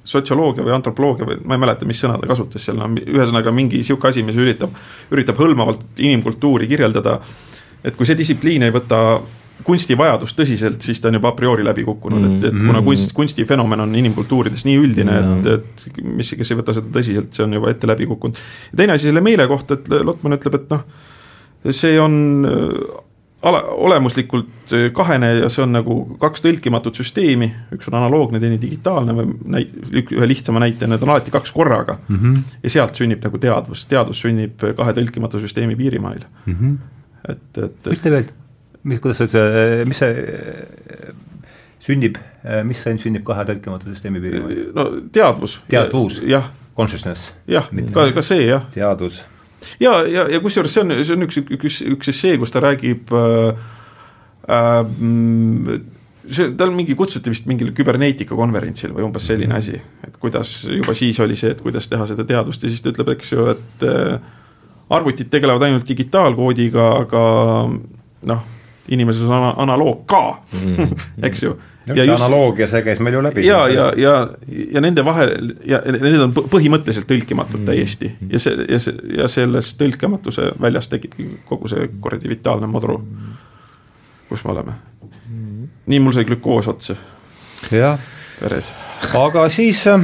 [0.05, 3.81] sotsioloogia või antropoloogia või ma ei mäleta, mis sõna ta kasutas seal, no ühesõnaga mingi
[3.85, 4.75] sihuke asi, mis üritab,
[5.13, 7.19] üritab hõlmavalt inimkultuuri kirjeldada.
[7.83, 8.99] et kui see distsipliin ei võta
[9.65, 12.37] kunstivajadust tõsiselt, siis ta on juba a priori läbi kukkunud mm, -hmm.
[12.37, 12.85] et, et kuna mm.
[12.85, 17.45] kunst, kunstifenomen on inimkultuurides nii üldine, et, et mis, kes ei võta seda tõsiselt, see
[17.45, 18.37] on juba ette läbi kukkunud.
[18.75, 20.83] teine asi selle meele kohta, et Lotman ütleb, et noh,
[21.71, 22.19] see on
[23.45, 28.57] ala, olemuslikult äh, kahene ja see on nagu kaks tõlkimatut süsteemi, üks on analoogne, teine
[28.61, 29.67] digitaalne või näi-,
[30.01, 32.17] ühe lihtsama näite, need on alati kaks korraga mm.
[32.21, 32.55] -hmm.
[32.63, 36.55] ja sealt sünnib nagu teadvus, teadvus sünnib kahe tõlkimatu süsteemi piirimail mm.
[36.55, 36.75] -hmm.
[37.35, 38.33] et, et ütle veel,
[38.83, 41.13] mis, kuidas see, mis see
[41.85, 42.17] sünnib,
[42.65, 44.67] mis see sünnib kahe tõlkimatu süsteemi piirimail?
[44.75, 45.61] no teadvus.
[45.69, 46.21] teadvus?
[46.25, 46.49] jah.
[46.75, 47.33] Consciousness?
[47.47, 48.65] jah, ka, ka see jah.
[48.73, 49.23] teadus
[49.79, 53.13] ja, ja, ja kusjuures see on, see on üks, üks, üks essee, kus ta räägib
[53.15, 53.67] äh,
[54.51, 54.81] äh,
[56.27, 60.95] see, tal mingi kutsuti vist mingile küberneetika konverentsil või umbes selline asi, et kuidas juba
[60.97, 63.85] siis oli see, et kuidas teha seda teadust ja siis ta ütleb, eks ju, et
[63.89, 64.33] äh,
[64.95, 67.23] arvutid tegelevad ainult digitaalkoodiga, aga
[68.31, 68.51] noh,
[68.93, 71.55] inimeses on analoog ka mm, eks ju
[71.87, 73.45] ja just, analoogia, see käis meil ju läbi.
[73.45, 74.13] ja, ja, ja,
[74.47, 77.67] ja nende vahel ja need on põhimõtteliselt tõlkimatud mm.
[77.69, 82.97] täiesti ja see, ja see, ja sellest tõlkematuse väljas tekibki kogu see kuradi vitaalne madru,
[84.29, 84.73] kus me oleme
[85.29, 85.69] mm..
[85.93, 86.97] nii mul sai glükoos otsa.
[87.71, 87.99] jah.
[88.41, 88.73] veres.
[89.13, 90.01] aga siis äh,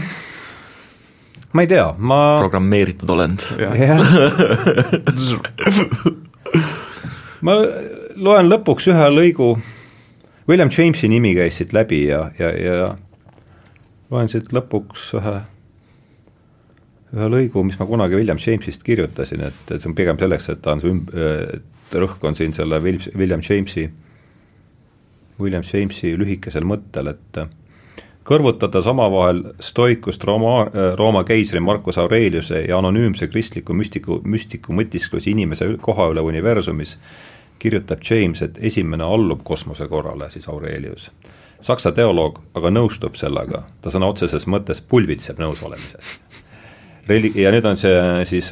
[1.53, 2.21] ma ei tea, ma.
[2.39, 3.39] programmeeritud olend.
[7.45, 7.51] ma
[8.21, 9.55] loen lõpuks ühe lõigu
[10.49, 12.91] William Jamesi nimi käis siit läbi ja, ja, ja
[14.11, 15.35] loen siit lõpuks ühe,
[17.15, 20.61] ühe lõigu, mis ma kunagi William Jamesist kirjutasin, et, et see on pigem selleks, et
[20.63, 21.13] ta on see ümb-,
[21.91, 23.87] rõhk on siin selle William Jamesi,
[25.41, 27.41] William Jamesi lühikesel mõttel, et
[28.27, 35.71] kõrvutades omavahel stoikust Rooma, Rooma keisri Marcus Aureliuse ja anonüümse kristliku müstiku, müstiku mõtisklusi inimese
[35.81, 36.97] koha üle universumis,
[37.61, 41.11] kirjutab James, et esimene allub kosmosekorrale, siis Aurelius.
[41.61, 46.15] Saksa teoloog aga nõustub sellega, ta sõna otseses mõttes pulbitseb nõusolemises.
[47.09, 48.49] Reli-, ja nüüd on see siis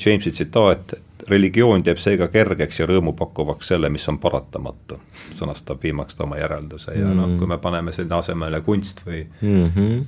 [0.00, 0.96] Jamesi tsitaat,
[1.28, 5.00] religioon teeb seega kergeks ja rõõmupakkuvaks selle, mis on paratamatu,
[5.36, 7.16] sõnastab viimaks ta oma järelduse ja mm.
[7.18, 10.04] noh, kui me paneme sinna asemele kunst või mm -hmm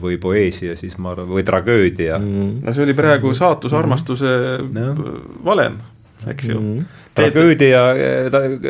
[0.00, 2.58] või poeesia, siis ma arvan, või tragöödia mm..
[2.66, 5.14] no see oli praegu saatusarmastuse mm.
[5.44, 5.78] valem
[6.26, 6.78] eks ju mm.
[6.78, 6.84] -hmm.
[7.14, 7.82] tragöödia,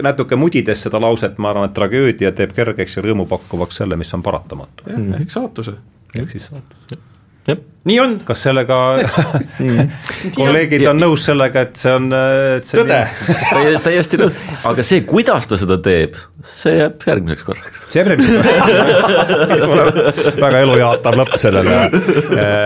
[0.02, 4.22] natuke mudides seda lauset, ma arvan, et tragöödia teeb kergeks ja rõõmupakkuvaks selle, mis on
[4.22, 4.84] paratamatu.
[4.86, 5.20] jah -hmm.
[5.20, 5.74] ehk saatuse.
[6.18, 7.00] ehk siis saatus
[7.84, 8.20] nii on.
[8.24, 8.76] kas sellega
[10.38, 12.10] kolleegid on nõus sellega, et see on
[12.66, 12.98] see tõde.
[13.84, 14.36] täiesti nõus,
[14.68, 17.80] aga see, kuidas ta seda teeb, see jääb järgmiseks korraks.
[17.88, 18.40] see jääb järgmiseks
[19.70, 20.18] korraks.
[20.44, 21.78] Väga elujaatav lõpp sellele.
[22.40, 22.58] Äh,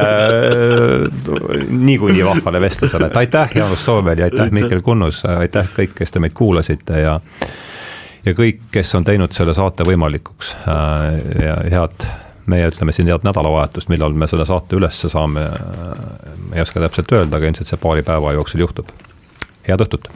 [1.71, 6.23] niikuinii vahvale vestlusele, et aitäh, Jaanus Soomel ja aitäh, Mihkel Kunnus, aitäh kõik, kes te
[6.25, 7.21] meid kuulasite ja
[8.25, 10.57] ja kõik, kes on teinud selle saate võimalikuks.
[10.67, 11.09] Äh,
[11.45, 12.07] ja head
[12.51, 15.47] meie ütleme siin head nädalavahetust, millal me selle saate ülesse saame,
[16.53, 18.93] ei oska täpselt öelda, aga ilmselt see paari päeva jooksul juhtub.
[19.69, 20.11] head õhtut